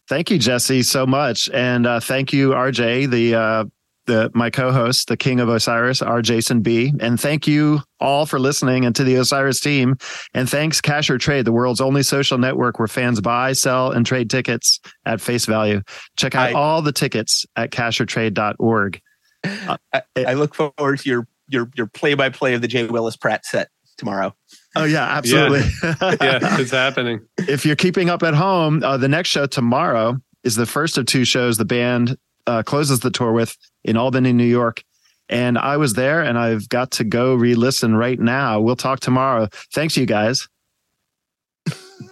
thank 0.09 0.29
you, 0.29 0.37
Jesse, 0.37 0.83
so 0.83 1.05
much, 1.05 1.49
and 1.53 1.87
uh, 1.87 1.99
thank 2.01 2.33
you, 2.33 2.49
RJ, 2.49 3.09
the 3.09 3.35
uh, 3.35 3.65
the 4.05 4.31
my 4.33 4.49
co-host, 4.49 5.07
the 5.07 5.17
King 5.17 5.39
of 5.39 5.49
Osiris, 5.49 6.01
R. 6.01 6.21
Jason 6.21 6.61
B, 6.61 6.93
and 6.99 7.19
thank 7.19 7.47
you 7.47 7.81
all 7.99 8.25
for 8.25 8.39
listening 8.39 8.85
and 8.85 8.95
to 8.95 9.03
the 9.03 9.15
Osiris 9.15 9.59
team. 9.59 9.95
And 10.33 10.49
thanks, 10.49 10.81
CashorTrade, 10.81 11.45
the 11.45 11.51
world's 11.51 11.81
only 11.81 12.03
social 12.03 12.37
network 12.37 12.79
where 12.79 12.87
fans 12.87 13.21
buy, 13.21 13.53
sell, 13.53 13.91
and 13.91 14.05
trade 14.05 14.29
tickets 14.29 14.79
at 15.05 15.21
face 15.21 15.45
value. 15.45 15.81
Check 16.17 16.35
out 16.35 16.49
I- 16.49 16.53
all 16.53 16.81
the 16.81 16.91
tickets 16.91 17.45
at 17.55 17.71
cashortrade.org. 17.71 19.01
I, 19.43 20.01
I 20.15 20.33
look 20.33 20.55
forward 20.55 20.99
to 20.99 21.09
your 21.09 21.27
your 21.47 21.69
your 21.75 21.87
play 21.87 22.13
by 22.13 22.29
play 22.29 22.53
of 22.53 22.61
the 22.61 22.67
Jay 22.67 22.85
Willis 22.85 23.17
Pratt 23.17 23.45
set 23.45 23.69
tomorrow. 23.97 24.35
Oh 24.75 24.85
yeah, 24.85 25.03
absolutely. 25.03 25.59
yeah, 25.83 26.59
it's 26.59 26.71
happening. 26.71 27.21
if 27.37 27.65
you're 27.65 27.75
keeping 27.75 28.09
up 28.09 28.23
at 28.23 28.33
home, 28.33 28.83
uh, 28.83 28.97
the 28.97 29.09
next 29.09 29.29
show 29.29 29.45
tomorrow 29.45 30.17
is 30.43 30.55
the 30.55 30.65
first 30.65 30.97
of 30.97 31.05
two 31.05 31.25
shows 31.25 31.57
the 31.57 31.65
band 31.65 32.17
uh, 32.51 32.63
closes 32.63 32.99
the 32.99 33.11
tour 33.11 33.31
with 33.31 33.55
in 33.83 33.95
Albany, 33.95 34.33
New 34.33 34.43
York. 34.43 34.83
And 35.29 35.57
I 35.57 35.77
was 35.77 35.93
there 35.93 36.21
and 36.21 36.37
I've 36.37 36.67
got 36.67 36.91
to 36.91 37.05
go 37.05 37.35
re 37.35 37.55
listen 37.55 37.95
right 37.95 38.19
now. 38.19 38.59
We'll 38.59 38.75
talk 38.75 38.99
tomorrow. 38.99 39.47
Thanks, 39.73 39.95
you 39.95 40.05
guys. 40.05 40.49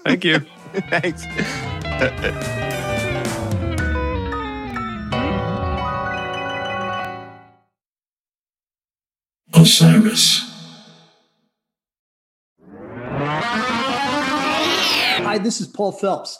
Thank 0.05 0.23
you. 0.23 0.39
Thanks. 0.89 1.25
Osiris. 9.53 10.45
Hi, 15.21 15.37
this 15.37 15.59
is 15.59 15.67
Paul 15.67 15.91
Phelps, 15.91 16.39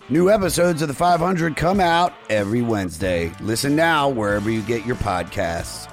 New 0.11 0.29
episodes 0.29 0.81
of 0.81 0.89
The 0.89 0.93
500 0.93 1.55
come 1.55 1.79
out 1.79 2.13
every 2.29 2.61
Wednesday. 2.61 3.31
Listen 3.39 3.77
now 3.77 4.09
wherever 4.09 4.49
you 4.49 4.61
get 4.61 4.85
your 4.85 4.97
podcasts. 4.97 5.89